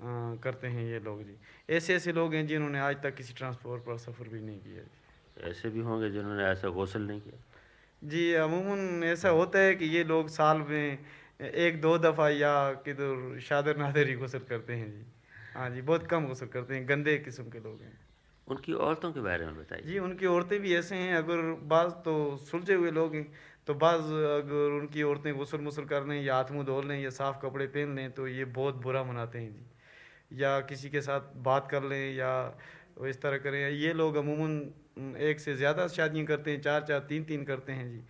आ, 0.00 0.36
करते 0.36 0.66
हैं 0.66 0.84
ये 0.86 0.98
लोग 1.00 1.22
जी। 1.22 1.34
ऐसे 1.76 1.94
ऐसे 1.94 2.12
लोग 2.12 2.34
हैं 2.34 2.46
जिन्होंने 2.46 2.80
आज 2.80 3.02
तक 3.02 3.14
किसी 3.14 3.34
ट्रांसपोर्ट 3.34 3.82
पर 3.82 3.98
सफ़र 3.98 4.28
भी 4.28 4.40
नहीं 4.40 4.58
किया 4.58 4.82
जी। 4.82 5.50
ऐसे 5.50 5.68
भी 5.68 5.80
होंगे 5.80 6.10
जिन्होंने 6.10 6.44
ऐसा 6.44 6.68
गौसल 6.68 7.02
नहीं 7.02 7.20
किया। 7.20 7.38
जी 8.02 8.32
अमूमन 8.34 9.04
ऐसा 9.04 9.28
होता 9.28 9.58
है 9.58 9.74
कि 9.74 9.84
ये 9.84 10.04
लोग 10.04 10.28
साल 10.28 10.58
में 10.58 10.98
एक 11.40 11.80
दो 11.80 11.96
दफ़ा 11.98 12.28
या 12.28 12.52
किधर 12.84 13.38
शादर 13.40 13.76
नादर 13.76 14.08
ही 14.08 14.14
गुसर 14.14 14.38
करते 14.38 14.72
हैं 14.72 14.90
जी। 14.90 15.04
हाँ 15.54 15.68
जी 15.70 15.82
बहुत 15.82 16.06
कम 16.06 16.26
गुसर 16.26 16.46
करते 16.46 16.74
हैं 16.74 16.88
गंदे 16.88 17.16
किस्म 17.18 17.44
के 17.44 17.58
लोग 17.58 17.82
हैं। 17.82 17.98
उनकी 18.48 18.72
औरतों 18.72 19.12
के 19.12 19.20
बारे 19.20 19.46
में 19.46 19.56
बताइए। 19.58 19.82
जी 19.82 19.98
उनकी 19.98 20.26
औरतें 20.26 20.58
भी 20.60 20.74
ऐसे 20.74 20.96
हैं 20.96 21.14
अगर 21.14 21.42
बाज़ 21.66 21.92
तो 22.04 22.36
सुलझे 22.36 22.74
हुए 22.74 22.90
लोग 22.90 23.14
हैं 23.14 23.26
तो 23.66 23.74
बाज़ 23.74 24.02
अगर 24.02 24.72
उनकी 24.72 25.02
औरतें 25.02 25.32
गसल 25.40 25.58
मुसल 25.60 25.84
कर 25.84 26.06
लें 26.06 26.20
या 26.22 26.36
हाथ 26.36 26.50
मुँह 26.52 26.64
धो 26.66 26.80
लें 26.82 26.98
या 27.00 27.10
साफ़ 27.10 27.38
कपड़े 27.42 27.66
पहन 27.68 27.94
लें 27.96 28.10
तो 28.12 28.26
ये 28.28 28.44
बहुत 28.52 28.74
बुरा 28.82 29.02
मनाते 29.04 29.38
हैं 29.38 29.52
जी। 29.52 30.40
या 30.42 30.58
किसी 30.62 30.90
के 30.90 31.00
साथ 31.00 31.34
बात 31.44 31.68
कर 31.70 31.84
लें 31.84 32.14
या 32.14 32.32
इस 33.08 33.20
तरह 33.22 33.38
करें, 33.38 33.70
ये 33.70 33.92
लोग 33.92 34.16
अमूमन 34.16 35.16
एक 35.20 35.40
से 35.40 35.54
ज़्यादा 35.56 35.86
शादियाँ 35.88 36.26
करते 36.26 36.50
हैं, 36.50 36.60
चार 36.60 36.82
चार, 36.82 36.98
तीन 37.00 37.24
तीन 37.24 37.44
करते 37.44 37.72
हैं 37.72 37.90
जी। 37.90 38.02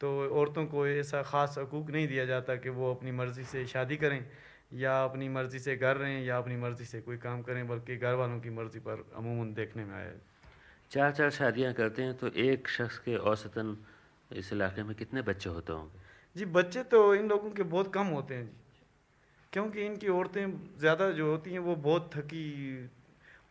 तो 0.00 0.08
औरतों 0.30 0.66
को 0.66 0.86
ऐसा 0.86 1.22
ख़ास 1.22 1.54
हकूक़ 1.58 1.90
नहीं 1.90 2.08
दिया 2.08 2.24
जाता 2.26 2.56
कि 2.56 2.68
वो 2.70 2.94
अपनी 2.94 3.12
मर्ज़ी 3.12 3.44
से 3.44 3.64
शादी 3.66 3.96
करें, 3.96 4.24
या 4.74 5.02
अपनी 5.04 5.28
मर्ज़ी 5.28 5.58
से 5.58 5.76
घर 5.76 5.96
रहें, 5.96 6.24
या 6.24 6.38
अपनी 6.38 6.56
मर्ज़ी 6.56 6.84
से 6.84 7.00
कोई 7.00 7.16
काम 7.18 7.42
करें, 7.42 7.66
बल्कि 7.68 7.96
घर 7.96 8.14
वालों 8.14 8.40
की 8.40 8.50
मर्ज़ी 8.50 8.80
पर 8.80 9.04
अमूमन 9.16 9.52
देखने 9.54 9.84
में 9.84 9.94
आया 9.94 10.12
चार 10.90 11.12
चार 11.12 11.30
शादियाँ 11.30 11.72
करते 11.72 12.02
हैं 12.02 12.14
तो 12.18 12.28
एक 12.40 12.68
शख्स 12.68 12.98
के 12.98 13.16
औसतन 13.16 13.76
इस 14.32 14.52
इलाके 14.52 14.82
में 14.82 14.94
कितने 14.96 15.22
बच्चे 15.22 15.50
होते 15.50 15.72
होंगे? 15.72 16.00
जी 16.36 16.44
बच्चे 16.52 16.82
तो 16.84 17.14
इन 17.14 17.28
लोगों 17.28 17.50
के 17.50 17.62
बहुत 17.62 17.92
कम 17.94 18.06
होते 18.08 18.34
हैं 18.34 18.46
जी। 18.46 18.52
क्योंकि 19.52 19.84
इनकी 19.86 20.08
औरतें 20.08 20.78
ज़्यादा 20.78 21.10
जो 21.10 21.30
होती 21.30 21.52
हैं 21.52 21.58
वो 21.58 21.74
बहुत 21.78 22.10
थकी 22.14 22.44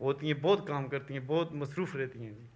होती 0.01 0.27
हैं 0.27 0.41
बहुत 0.41 0.67
काम 0.67 0.88
करती 0.88 1.13
हैं 1.13 1.25
बहुत 1.27 1.49
मसरूफ़ 1.53 1.95
रहती 1.97 2.19
हैं 2.19 2.34
जी। 2.36 2.47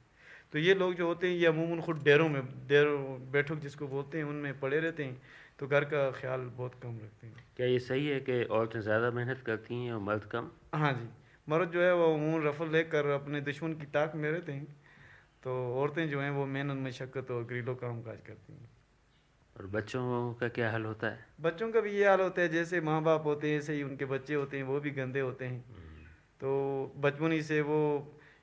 तो 0.54 0.60
ये 0.60 0.74
लोग 0.74 0.94
जो 0.94 1.08
होते 1.08 1.28
हैं 1.28 1.36
ये 1.36 1.46
अमूमन 1.46 1.82
खुद 1.82 2.02
डेरों 2.04 2.30
में 2.30 2.42
डेरों 2.68 3.32
बैठक 3.32 3.60
जिसको 3.60 3.88
बोलते 3.88 4.18
हैं 4.18 4.26
उनमें 4.26 4.60
पड़े 4.60 4.80
रहते 4.80 5.04
हैं 5.04 5.22
तो 5.60 5.68
घर 5.68 5.84
का 5.84 6.10
ख्याल 6.12 6.42
बहुत 6.58 6.74
कम 6.84 6.98
रखते 7.00 7.28
हैं। 7.28 7.44
क्या 7.58 7.68
ये 7.68 7.80
सही 7.80 8.08
है 8.08 8.20
कि 8.20 8.44
औरतें 8.44 8.80
ज़्यादा 8.82 9.12
मेहनत 9.12 9.42
करती 9.46 9.76
हैं 9.76 9.94
और 9.94 10.00
मर्द 10.02 10.24
कम? 10.32 10.50
हाँ 10.74 10.94
जी 10.94 11.08
मर्द 11.48 11.72
जो 11.72 11.82
है 11.82 11.94
वो 11.96 12.14
अमूमन 12.14 12.46
रफल 12.48 12.70
लेकर 12.70 13.10
अपने 13.12 13.42
दुश्मन 13.42 13.74
की 13.74 13.86
ताक 13.94 14.16
में 14.16 14.30
रहते 14.32 14.52
हैं। 14.52 14.68
तो 15.46 15.52
औरतें 15.82 16.10
जो 16.10 16.20
हैं 16.22 16.30
वो 16.32 16.46
मेहनत 16.46 16.78
मशक्क़त 16.88 17.32
और 17.32 17.44
घरेलू 17.44 17.74
काम 17.76 18.02
काज 18.02 18.22
करती 18.28 18.54
हैं। 18.54 18.70
और 19.56 19.68
बच्चों 19.68 20.34
का 20.34 20.48
क्या 20.48 20.72
हाल 20.72 20.86
होता 20.86 21.08
है? 21.08 21.20
बच्चों 21.42 21.72
का 21.72 21.82
भी 21.82 21.92
ये 21.92 22.08
हाल 22.08 22.22
होता 22.22 22.42
है 22.42 22.50
जैसे 22.50 22.82
माँ 22.82 23.02
बाप 23.04 23.26
होते 23.26 23.50
हैं 23.50 23.58
ऐसे 23.58 23.74
ही 23.74 23.84
उनके 23.84 24.06
बच्चे 24.06 24.34
होते 24.34 24.58
हैं 24.58 24.64
वो 24.64 24.80
भी 24.80 24.92
गंदे 24.92 25.20
होते 25.20 25.46
हैं। 25.46 25.62
तो 26.42 26.94
बचपन 26.98 27.32
ही 27.32 27.42
से 27.42 27.62
वो 27.62 27.80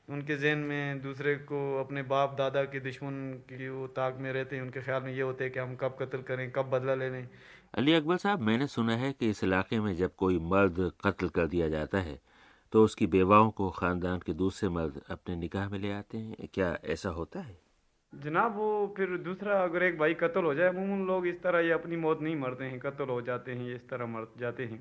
उनके 0.09 0.37
जहन 0.37 0.59
में 0.59 1.03
दूसरे 1.03 1.35
को 1.51 1.59
अपने 1.81 2.03
बाप 2.03 2.35
दादा 2.39 2.65
के 2.65 2.81
दुश्मन 2.81 3.21
की 3.51 3.69
वो 3.69 3.87
ताक 3.87 4.17
में 4.21 4.33
रहते 4.33 4.57
हैं। 4.57 4.63
उनके 4.63 4.81
ख्याल 4.81 5.03
में 5.03 5.13
ये 5.13 5.23
होते 5.23 5.45
हैं 5.45 5.53
कि 5.53 5.61
हम 5.61 5.75
कब 5.77 5.97
कत्ल 6.01 6.23
करें 6.23 6.51
कब 6.51 6.71
बदला 6.71 6.95
ले 6.95 7.11
लें। 7.11 7.29
अली 7.75 7.93
अकबर 7.93 8.17
साहब 8.17 8.41
मैंने 8.41 8.67
सुना 8.67 8.97
है 8.97 9.13
कि 9.13 9.31
इस 9.31 9.45
इलाके 9.45 9.81
में 9.81 9.95
जब 9.97 10.15
कोई 10.15 10.39
मर्द 10.39 10.91
कत्ल 11.05 11.29
कर 11.29 11.47
दिया 11.47 11.69
जाता 11.69 11.99
है 11.99 12.21
तो 12.73 12.85
उसकी 12.85 13.07
बेवाओं 13.09 13.51
को 13.51 13.69
ख़ानदान 13.71 14.19
के 14.19 14.33
दूसरे 14.35 14.69
मर्द 14.69 15.01
अपने 15.11 15.37
निकाह 15.37 15.69
में 15.69 15.79
ले 15.79 15.93
आते 15.93 16.19
हैं? 16.19 16.49
क्या 16.55 16.77
ऐसा 16.87 17.09
होता 17.11 17.41
है? 17.41 17.57
जनाब 18.13 18.57
वो 18.57 18.95
फिर 18.97 19.17
दूसरा 19.19 19.63
अगर 19.65 19.83
एक 19.83 19.99
भाई 19.99 20.15
कत्ल 20.15 20.45
हो 20.45 20.55
जाए 20.55 20.69
अमूमन 20.69 21.07
लोग 21.07 21.27
इस 21.27 21.43
तरह 21.43 21.61
ये 21.61 21.71
अपनी 21.73 21.97
मौत 21.97 22.23
नहीं 22.23 22.37
मरते 22.37 22.65
हैं 22.65 22.79
कत्ल 22.81 23.09
हो 23.09 23.21
जाते 23.23 23.53
हैं 23.53 23.67
ये 23.67 23.75
इस 23.75 23.89
तरह 23.89 24.07
मर 24.07 24.27
जाते 24.41 24.65
हैं। 24.65 24.81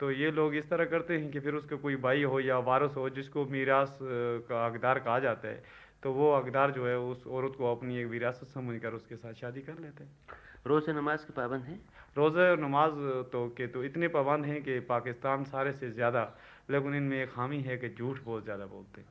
तो 0.00 0.10
ये 0.10 0.30
लोग 0.30 0.54
इस 0.54 0.68
तरह 0.70 0.84
करते 0.84 1.18
हैं 1.18 1.30
कि 1.30 1.40
फिर 1.40 1.54
उसका 1.54 1.76
कोई 1.76 1.96
भाई 2.02 2.22
हो 2.24 2.40
या 2.40 2.58
वारस 2.60 2.94
हो 2.96 3.08
जिसको 3.10 3.44
मीरास 3.46 3.98
का 4.02 4.66
हकदार 4.66 4.98
कहा 4.98 5.18
जाता 5.20 5.48
है 5.48 5.62
तो 6.02 6.12
वो 6.12 6.34
हकदार 6.36 6.70
जो 6.70 6.86
है 6.86 6.98
उस 7.00 7.26
औरत 7.28 7.54
को 7.58 7.70
अपनी 7.70 7.98
एक 7.98 8.06
विरासत 8.06 8.46
समझकर 8.48 8.94
उसके 8.94 9.16
साथ 9.16 9.34
शादी 9.34 9.60
कर 9.60 9.78
लेते 9.80 10.04
हैं। 10.04 10.40
रोज़े 10.66 10.92
नमाज़ 10.92 11.20
के 11.20 11.32
पाबंद 11.32 11.64
हैं? 11.64 11.78
रोज़े 12.16 12.50
और 12.50 12.60
नमाज़ 12.60 12.94
तो 13.32 13.46
के 13.56 13.66
तो 13.66 13.84
इतने 13.84 14.08
पाबंद 14.08 14.44
हैं 14.44 14.62
कि 14.62 14.78
पाकिस्तान 14.88 15.44
सारे 15.44 15.72
से 15.72 15.90
ज़्यादा 15.90 16.22
लेकिन 16.68 16.94
इनमें 16.94 17.22
एक 17.22 17.32
खामी 17.32 17.60
है 17.60 17.76
कि 17.76 17.88
झूठ 17.88 18.22
बहुत 18.24 18.44
ज़्यादा 18.44 18.66
बोलते 18.66 19.00
हैं। 19.00 19.10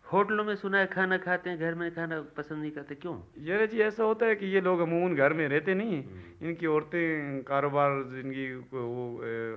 होटलों 0.06 0.44
में 0.44 0.56
सुना 0.56 0.80
है 0.80 0.88
खाना 0.88 1.18
खाते 1.18 1.50
हैं 1.50 1.60
घर 1.60 1.76
में 1.76 1.90
खाना 1.96 2.20
पसंद 2.38 2.62
नहीं 2.62 2.72
करते 2.72 2.96
क्यों? 2.96 3.16
ये 3.40 3.68
जी 3.68 3.80
ऐसा 3.82 4.04
होता 4.04 4.26
है 4.26 4.36
कि 4.36 4.46
ये 4.46 4.62
लोग 4.62 4.80
अमूमन 4.80 5.16
घर 5.16 5.34
में 5.34 5.48
रहते 5.48 5.74
नहीं 5.74 6.04
इनकी 6.42 6.66
औरतें 6.68 7.44
कारोबार 7.44 7.92
इनकी 8.20 8.46
वो 8.72 9.06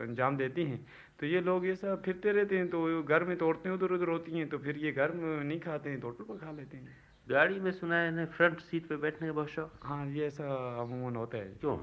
अंजाम 0.02 0.36
देती 0.36 0.64
हैं। 0.64 0.78
तो 1.20 1.26
ये 1.26 1.40
लोग 1.40 1.66
ये 1.66 1.74
सब 1.76 2.02
फिरते 2.02 2.32
रहते 2.32 2.56
हैं 2.56 2.68
तो 2.68 3.02
घर 3.02 3.24
में 3.24 3.36
तो 3.36 3.46
औरतें 3.48 3.70
उधर 3.70 3.92
उधर 3.92 4.08
होती 4.08 4.38
हैं 4.38 4.48
तो 4.48 4.58
फिर 4.58 4.76
ये 4.76 4.92
घर 4.92 5.12
में 5.12 5.44
नहीं 5.44 5.60
खाते 5.60 5.90
हैं 5.90 6.00
तो 6.00 6.06
होटल 6.06 6.24
पर 6.24 6.38
खा 6.38 6.52
लेते 6.52 6.76
हैं। 6.76 6.96
गाड़ी 7.26 7.60
में 7.60 7.70
सुना 7.72 7.96
है 7.96 8.26
फ्रंट 8.26 8.60
सीट 8.60 8.86
पे 8.88 8.96
बैठने 8.96 9.28
का 9.28 9.32
बहुत 9.32 9.48
शौक। 9.48 9.72
हाँ 9.82 10.06
ये 10.06 10.26
ऐसा 10.26 10.44
अमूमन 10.82 11.16
होता 11.16 11.38
है। 11.38 11.54
क्यों? 11.60 11.76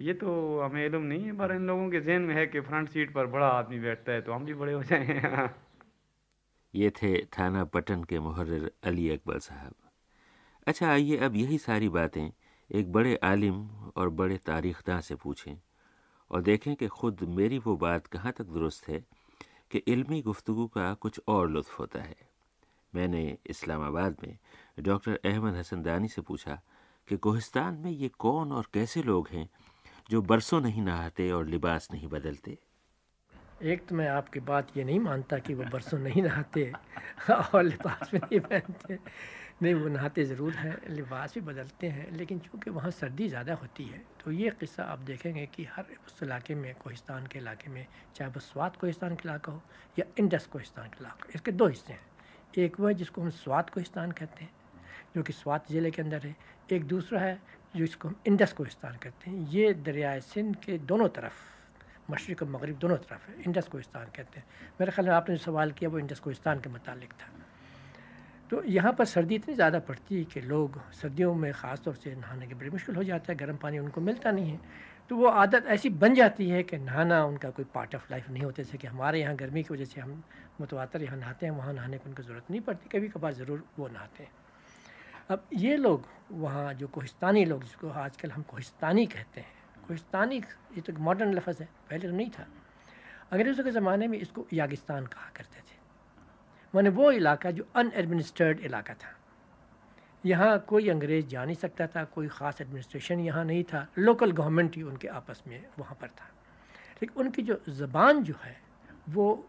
ये 0.00 0.14
तो 0.14 0.60
हमें 0.60 0.86
इलम 0.86 1.02
नहीं 1.02 1.24
है, 1.24 1.32
पर 1.32 1.52
इन 1.52 1.66
लोगों 1.66 1.90
के 1.90 2.00
जहन 2.00 2.22
में 2.22 2.34
है 2.34 2.46
कि 2.46 2.60
फ्रंट 2.60 2.88
सीट 2.88 3.14
पर 3.14 3.26
बड़ा 3.26 3.46
आदमी 3.46 3.80
बैठता 3.80 4.12
है 4.12 4.20
तो 4.20 4.32
हम 4.32 4.44
भी 4.44 4.54
बड़े 4.54 4.72
हो 4.72 4.82
जाए। 4.82 5.50
ये 6.74 6.90
थे 6.90 7.24
थाना 7.24 7.64
पटन 7.64 8.04
के 8.04 8.18
मुहर्र 8.18 8.70
अली 8.84 9.10
अकबर 9.10 9.38
साहब। 9.38 9.74
अच्छा 10.66 10.90
आइए 10.90 11.16
अब 11.16 11.36
यही 11.36 11.58
सारी 11.58 11.88
बातें 11.88 12.32
एक 12.70 12.92
बड़े 12.92 13.16
आलिम 13.16 13.68
और 13.96 14.08
बड़े 14.08 14.36
तारीख 14.36 14.46
तारीखदां 14.46 15.00
से 15.00 15.14
पूछें 15.14 15.56
और 16.30 16.42
देखें 16.42 16.76
कि 16.76 16.88
ख़ुद 16.88 17.20
मेरी 17.20 17.58
वो 17.58 17.76
बात 17.76 18.06
कहाँ 18.06 18.32
तक 18.32 18.44
दुरुस्त 18.44 18.88
है 18.88 19.04
कि 19.70 19.78
इल्मी 19.78 20.22
गुफ्तु 20.22 20.66
का 20.66 20.94
कुछ 20.94 21.20
और 21.28 21.50
लुत्फ़ 21.50 21.76
होता 21.78 22.02
है। 22.02 22.16
मैंने 22.94 23.38
इस्लामाबाद 23.46 24.16
में 24.22 24.38
डॉक्टर 24.80 25.20
अहमद 25.24 25.54
हसन 25.54 25.82
दानी 25.82 26.08
से 26.08 26.22
पूछा 26.22 26.60
कि 27.08 27.16
कोहिस्तान 27.16 27.74
में 27.74 27.90
ये 27.90 28.08
कौन 28.08 28.52
और 28.52 28.66
कैसे 28.74 29.02
लोग 29.02 29.28
हैं 29.28 29.48
जो 30.10 30.20
बरसों 30.22 30.60
नहीं 30.60 30.82
नहाते 30.82 31.30
और 31.30 31.46
लिबास 31.46 31.88
नहीं 31.92 32.08
बदलते। 32.08 32.56
एक 33.62 33.86
तो 33.88 33.94
मैं 33.94 34.08
आपकी 34.08 34.40
बात 34.40 34.76
ये 34.76 34.84
नहीं 34.84 34.98
मानता 35.00 35.38
कि 35.38 35.54
वो 35.54 35.64
बरसों 35.72 35.98
नहीं 35.98 36.22
नहाते 36.22 36.72
और 37.30 37.62
लिबास 37.64 38.10
भी 38.12 38.18
नहीं 38.18 38.40
पहनते। 38.40 38.98
नहीं, 39.62 39.74
वो 39.74 39.88
नहाते 39.88 40.24
ज़रूर 40.24 40.52
हैं, 40.52 40.76
लिबास 40.90 41.34
भी 41.34 41.40
बदलते 41.40 41.86
हैं, 41.86 42.10
लेकिन 42.16 42.38
चूँकि 42.40 42.70
वहाँ 42.70 42.90
सर्दी 42.90 43.28
ज़्यादा 43.28 43.54
होती 43.54 43.84
है 43.84 44.02
तो 44.24 44.30
ये 44.32 44.50
किस्सा 44.60 44.84
आप 44.84 44.98
देखेंगे 45.00 45.46
कि 45.54 45.64
हर 45.72 45.84
उस 46.06 46.22
इलाके 46.22 46.54
में, 46.54 46.74
कोहिस्तान 46.74 47.26
के 47.26 47.38
इलाके 47.38 47.70
में, 47.70 47.86
चाहे 48.16 48.30
वो 48.30 48.40
स्वात 48.40 48.76
कोहिस्तान 48.76 49.14
का 49.14 49.22
इलाका 49.24 49.52
हो 49.52 49.62
या 49.98 50.04
इंडस 50.18 50.46
कोहिस्तान 50.52 50.88
का 50.88 50.98
इलाका, 51.00 51.30
इसके 51.34 51.52
दो 51.52 51.66
हिस्से 51.66 51.92
हैं। 51.92 52.08
एक 52.58 52.80
वह 52.80 52.92
जिसको 52.92 53.22
हम 53.22 53.30
स्वात 53.38 53.70
कोहिस्तान 53.70 54.12
कहते 54.12 54.44
हैं, 54.44 54.50
जो 55.14 55.22
कि 55.22 55.32
स्वात 55.32 55.70
ज़िले 55.72 55.90
के 55.90 56.02
अंदर 56.02 56.26
है। 56.26 56.36
एक 56.72 56.84
दूसरा 56.86 57.20
है 57.20 57.40
जिसको 57.74 58.08
हम 58.08 58.14
इंडस 58.26 58.52
कोहिस्तान 58.52 58.96
कहते 59.02 59.30
हैं, 59.30 59.48
ये 59.48 59.72
दरियाए 59.74 60.20
सिंध 60.22 60.56
के 60.56 60.78
दोनों 60.80 61.08
तरफ़, 61.10 61.34
मशरक़ 62.10 62.44
और 62.44 62.50
मगरब 62.50 62.78
दोनों 62.78 62.96
तरफ़ 62.98 63.28
है, 63.28 63.42
इंडस 63.46 63.68
कोहिस्तान 63.68 64.06
कहते 64.16 64.40
हैं। 64.40 64.46
मेरे 64.80 64.92
ख्याल 64.92 65.08
में 65.08 65.14
आपने 65.14 65.36
जो 65.36 65.42
सवाल 65.42 65.72
किया 65.72 65.90
वो 65.90 65.98
इंडस 65.98 66.20
कोहिस्तान 66.20 66.60
के 66.60 66.70
मतलब 66.70 67.12
था। 67.20 67.28
तो 68.50 68.62
यहाँ 68.66 68.92
पर 68.92 69.04
सर्दी 69.04 69.34
इतनी 69.34 69.54
ज़्यादा 69.54 69.78
पड़ती 69.78 70.18
है 70.18 70.24
कि 70.24 70.40
लोग 70.42 70.80
सर्दियों 70.92 71.34
में 71.34 71.52
ख़ास 71.52 71.80
तौर 71.80 71.94
से 71.94 72.14
नहाने 72.14 72.46
के 72.46 72.54
बड़ी 72.54 72.70
मुश्किल 72.70 72.96
हो 72.96 73.04
जाता 73.04 73.32
है, 73.32 73.38
गर्म 73.38 73.56
पानी 73.56 73.78
उनको 73.78 74.00
मिलता 74.00 74.30
नहीं 74.30 74.50
है। 74.50 74.60
तो 75.10 75.16
वो 75.16 75.26
आदत 75.26 75.66
ऐसी 75.68 75.88
बन 75.90 76.14
जाती 76.14 76.48
है 76.48 76.62
कि 76.62 76.78
नहाना 76.78 77.24
उनका 77.24 77.50
कोई 77.50 77.64
पार्ट 77.74 77.94
ऑफ़ 77.94 78.06
लाइफ 78.10 78.28
नहीं 78.30 78.42
होता, 78.42 78.62
जैसे 78.62 78.78
कि 78.78 78.86
हमारे 78.86 79.20
यहाँ 79.20 79.36
गर्मी 79.36 79.62
की 79.62 79.74
वजह 79.74 79.84
से 79.84 80.00
हम 80.00 80.22
मुतवातर 80.60 81.02
यहाँ 81.02 81.18
नहाते 81.18 81.46
हैं, 81.46 81.52
वहाँ 81.52 81.72
नहाने 81.74 81.98
की 81.98 82.08
उनको 82.08 82.22
ज़रूरत 82.22 82.50
नहीं 82.50 82.60
पड़ती 82.60 82.98
कभी 82.98 83.08
कभार 83.08 83.32
ज़रूर 83.34 83.64
वो 83.78 83.88
नहाते 83.88 84.22
हैं। 84.22 84.30
अब 85.30 85.46
ये 85.54 85.76
लोग 85.76 86.06
वहाँ 86.30 86.74
जो 86.74 86.86
कोहिस्तानी 86.88 87.44
लोग, 87.44 87.62
जिसको 87.62 87.88
आजकल 87.88 88.30
हम 88.30 88.42
कोहिस्तानी 88.42 89.06
कहते 89.06 89.40
हैं, 89.40 89.52
कोहिस्तानी 89.86 90.36
ये 90.36 90.80
तो 90.80 90.92
मॉडर्न 90.92 91.34
लफज 91.34 91.56
है, 91.60 91.68
पहले 91.90 92.08
तो 92.08 92.14
नहीं 92.14 92.30
था। 92.30 92.46
अंग्रेज़ों 93.32 93.64
के 93.64 93.70
ज़माने 93.70 94.06
में 94.06 94.18
इसको 94.18 94.46
यागिस्तान 94.52 95.06
कहा 95.06 95.30
करते 95.36 95.60
थे। 95.60 95.78
माने 96.74 96.88
वो 96.88 97.10
इलाका 97.12 97.50
जो 97.50 97.68
अनएडमिनिस्ट्रेड 97.76 98.60
इलाका 98.60 98.94
था। 98.94 99.16
यहाँ 100.26 100.58
कोई 100.58 100.88
अंग्रेज़ 100.88 101.26
जा 101.26 101.44
नहीं 101.44 101.56
सकता 101.56 101.86
था, 101.86 102.04
कोई 102.04 102.28
ख़ास 102.28 102.60
एडमिनिस्ट्रेशन 102.60 103.20
यहाँ 103.20 103.44
नहीं 103.44 103.64
था। 103.64 103.86
लोकल 103.98 104.32
गवर्नमेंट 104.32 104.76
ही 104.76 104.82
उनके 104.82 105.08
आपस 105.08 105.42
में 105.46 105.64
वहाँ 105.78 105.98
पर 106.00 106.08
था। 106.08 106.30
लेकिन 107.02 107.24
उनकी 107.24 107.42
जो 107.42 107.62
ज़बान 107.68 108.22
जो 108.22 108.34
है, 108.44 108.60
वो 109.08 109.48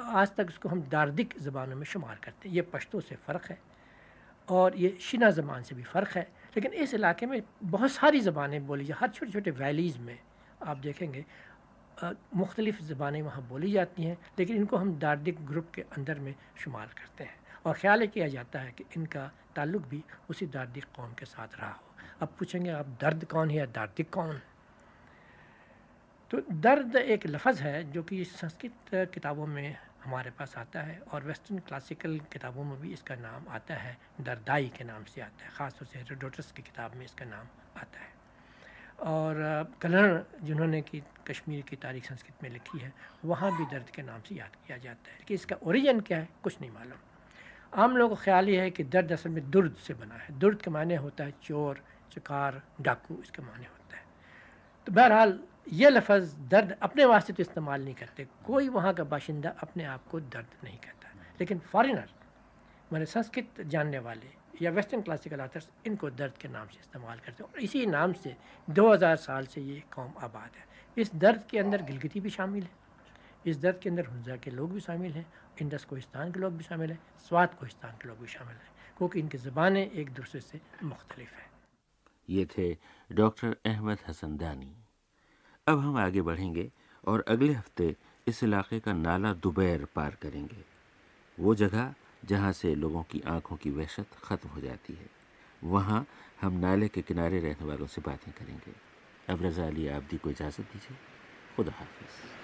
आज 0.00 0.34
तक 0.34 0.46
उसको 0.48 0.68
हम 0.68 0.82
दार्दिक 0.82 1.34
ज़बानों 1.38 1.76
में 1.76 1.84
शुमार 1.84 2.20
करते 2.24 2.48
हैं। 2.48 2.56
ये 2.56 2.62
पश्तों 2.62 3.00
से 3.00 3.14
फ़र्क 3.14 3.46
है। 3.50 3.71
और 4.52 4.76
ये 4.76 4.96
शिना 5.00 5.30
ज़बान 5.30 5.62
से 5.62 5.74
भी 5.74 5.82
फ़र्क 5.84 6.16
है। 6.16 6.22
लेकिन 6.56 6.72
इस 6.72 6.94
इलाके 6.94 7.26
में 7.26 7.42
बहुत 7.62 7.90
सारी 7.90 8.20
ज़बानें 8.20 8.66
बोली 8.66 8.84
जाए 8.84 8.96
हर 9.00 9.08
छोटे 9.08 9.32
छोटे 9.32 9.50
वैलीज़ 9.52 9.98
में 9.98 10.18
आप 10.62 10.76
देखेंगे 10.78 11.24
मुख्तलिफ़ 12.36 12.82
ज़बानें 12.82 13.20
वहाँ 13.22 13.42
बोली 13.48 13.70
जाती 13.72 14.02
हैं, 14.02 14.16
लेकिन 14.38 14.56
इनको 14.56 14.76
हम 14.76 14.98
दार्दिक 14.98 15.44
ग्रुप 15.46 15.70
के 15.74 15.82
अंदर 15.96 16.18
में 16.20 16.34
शुमार 16.56 16.86
करते 16.98 17.24
हैं। 17.24 17.36
और 17.66 17.74
ख्याल 17.74 18.06
किया 18.06 18.28
जाता 18.28 18.58
है 18.58 18.70
कि 18.70 18.84
इनका 18.96 19.30
ताल्लुक 19.56 19.82
भी 19.82 20.02
उसी 20.30 20.46
दार्दिक 20.46 20.84
कौम 20.96 21.12
के 21.12 21.26
साथ 21.26 21.58
रहा 21.58 21.70
हो। 21.70 21.82
अब 22.20 22.28
पूछेंगे 22.38 22.70
आप, 22.70 22.86
दर्द 23.00 23.24
कौन 23.24 23.50
है 23.50 23.56
या 23.56 23.66
दार्दिक 23.66 24.10
कौन? 24.10 24.40
तो 26.30 26.40
दर्द 26.50 26.96
एक 26.96 27.26
लफ्ज़ 27.26 27.62
है 27.62 27.92
जो 27.92 28.02
कि 28.02 28.24
संस्कृत 28.24 29.10
किताबों 29.14 29.46
में 29.46 29.76
हमारे 30.04 30.30
पास 30.30 30.54
आता 30.58 30.80
है 30.80 30.98
और 31.12 31.24
वेस्टर्न 31.24 31.58
क्लासिकल 31.58 32.18
किताबों 32.32 32.64
में 32.64 32.80
भी 32.80 32.92
इसका 32.92 33.14
नाम 33.16 33.46
आता 33.48 33.74
है, 33.74 33.96
दरदाई 34.20 34.68
के 34.76 34.84
नाम 34.84 35.04
से 35.04 35.20
आता 35.20 35.44
है, 35.44 35.50
ख़ास 35.50 35.78
तौर 35.78 35.88
से 35.88 35.98
हेरोडोटस 35.98 36.52
की 36.52 36.62
किताब 36.62 36.94
में 36.96 37.04
इसका 37.04 37.24
नाम 37.24 37.46
आता 37.76 38.00
है। 38.00 38.10
और 39.06 39.34
कलर 39.82 40.24
जिन्होंने 40.42 40.80
की, 40.82 41.02
कश्मीर 41.28 41.62
की 41.62 41.76
तारीख 41.76 42.04
संस्कृत 42.04 42.42
में 42.42 42.50
लिखी 42.50 42.78
है, 42.78 42.92
वहाँ 43.24 43.56
भी 43.56 43.64
दर्द 43.70 43.90
के 43.94 44.02
नाम 44.02 44.20
से 44.20 44.34
याद 44.34 44.56
किया 44.66 44.78
जाता 44.78 45.10
है 45.10 45.24
कि 45.28 45.34
इसका 45.34 45.56
ओरिजिन 45.62 46.00
क्या 46.00 46.18
है, 46.18 46.28
कुछ 46.42 46.60
नहीं 46.60 46.70
मालूम। 46.70 46.98
आम 47.74 47.96
लोगों 47.96 48.16
का 48.16 48.22
ख्याल 48.22 48.48
ये 48.48 48.60
है 48.60 48.70
कि 48.70 48.84
दर्द 48.84 49.12
असल 49.12 49.30
में 49.30 49.50
दुर्द 49.50 49.74
से 49.76 49.94
बना 49.94 50.14
है। 50.14 50.38
दुर्द 50.38 50.62
के 50.62 50.70
माने 50.70 50.96
होता 50.96 51.24
है 51.24 51.32
चोर, 51.42 51.82
चकार, 52.12 52.60
डाकू 52.80 53.20
इसके 53.22 53.42
माने 53.42 53.66
होता 53.66 53.96
है। 53.96 54.02
तो 54.86 54.92
बहरहाल 54.92 55.38
ये 55.66 55.90
लफ्ज़ 55.90 56.36
दर्द 56.36 56.76
अपने 56.82 57.04
वास्ते 57.04 57.32
तो 57.32 57.42
इस्तेमाल 57.42 57.84
नहीं 57.84 57.94
करते। 57.94 58.26
कोई 58.46 58.68
वहाँ 58.68 58.92
का 58.94 59.04
बाशिंदा 59.04 59.50
अपने 59.62 59.84
आप 59.84 60.06
को 60.08 60.20
दर्द 60.20 60.46
नहीं 60.64 60.78
कहता 60.78 61.08
लेकिन 61.40 61.58
फॉरेनर 61.58 62.08
मैंने 62.92 63.06
संस्कृत 63.06 63.60
जानने 63.60 63.98
वाले 63.98 64.30
या 64.62 64.70
वेस्टर्न 64.70 65.02
क्लासिकल 65.02 65.40
आथर्स 65.40 65.70
इनको 65.86 66.10
दर्द 66.10 66.32
के 66.32 66.48
नाम 66.48 66.68
से 66.68 66.78
इस्तेमाल 66.80 67.18
करते 67.18 67.42
हैं। 67.42 67.52
और 67.52 67.60
इसी 67.60 67.86
नाम 67.86 68.12
से 68.12 68.36
2000 68.70 69.16
साल 69.16 69.46
से 69.46 69.60
ये 69.60 69.82
कौम 69.94 70.12
आबाद 70.18 70.50
है। 70.56 70.64
इस 70.98 71.14
दर्द 71.14 71.42
के 71.50 71.58
अंदर 71.58 71.82
गिलगिती 71.82 72.20
भी 72.20 72.30
शामिल 72.30 72.62
है। 72.62 72.70
इस 73.46 73.56
दर्द 73.56 73.78
के 73.78 73.88
अंदर 73.88 74.06
हंजा 74.06 74.36
के 74.36 74.50
लोग 74.50 74.72
भी 74.72 74.80
शामिल 74.80 75.12
हैं। 75.12 75.26
इंडस 75.62 75.84
कोहिस्तान 75.84 76.32
के 76.32 76.40
लोग 76.40 76.52
भी 76.52 76.64
शामिल 76.64 76.90
हैं। 76.90 76.98
स्वात 77.28 77.54
कोहिस्तान 77.54 77.92
के 77.92 78.08
लोग 78.08 78.18
भी 78.18 78.26
शामिल 78.26 78.54
हैं। 78.54 78.70
क्योंकि 78.98 79.18
इनकी 79.18 79.38
ज़बानें 79.38 79.90
एक 79.90 80.10
दूसरे 80.10 80.40
से 80.40 80.60
मुख्तलिफ़ 80.82 81.34
हैं। 81.34 81.50
ये 82.28 82.46
थे 82.58 82.76
डॉक्टर 83.12 83.56
अहमद 83.66 83.98
हसन 84.08 84.36
दानी। 84.36 84.81
अब 85.66 85.78
हम 85.78 85.96
आगे 85.96 86.22
बढ़ेंगे 86.22 86.70
और 87.04 87.24
अगले 87.28 87.52
हफ़्ते 87.52 87.94
इस 88.26 88.42
इलाके 88.44 88.78
का 88.80 88.92
नाला 88.92 89.32
दुबैर 89.34 89.86
पार 89.94 90.16
करेंगे। 90.22 90.64
वो 91.38 91.54
जगह 91.54 91.94
जहाँ 92.24 92.52
से 92.52 92.74
लोगों 92.74 93.02
की 93.02 93.20
आँखों 93.26 93.56
की 93.56 93.70
वहशत 93.70 94.16
ख़त्म 94.24 94.48
हो 94.48 94.60
जाती 94.60 94.92
है, 94.92 95.06
वहाँ 95.62 96.04
हम 96.42 96.58
नाले 96.58 96.88
के 96.88 97.02
किनारे 97.02 97.40
रहने 97.40 97.66
वालों 97.66 97.86
से 97.86 98.02
बातें 98.02 98.32
करेंगे। 98.32 98.72
अब 99.28 99.42
रज़ा 99.42 99.66
अली 99.66 99.88
आबदी 99.88 100.16
को 100.16 100.30
इजाज़त 100.30 100.60
दीजिए। 100.62 100.96
खुदा 101.56 101.72
हाफिज़। 101.72 102.41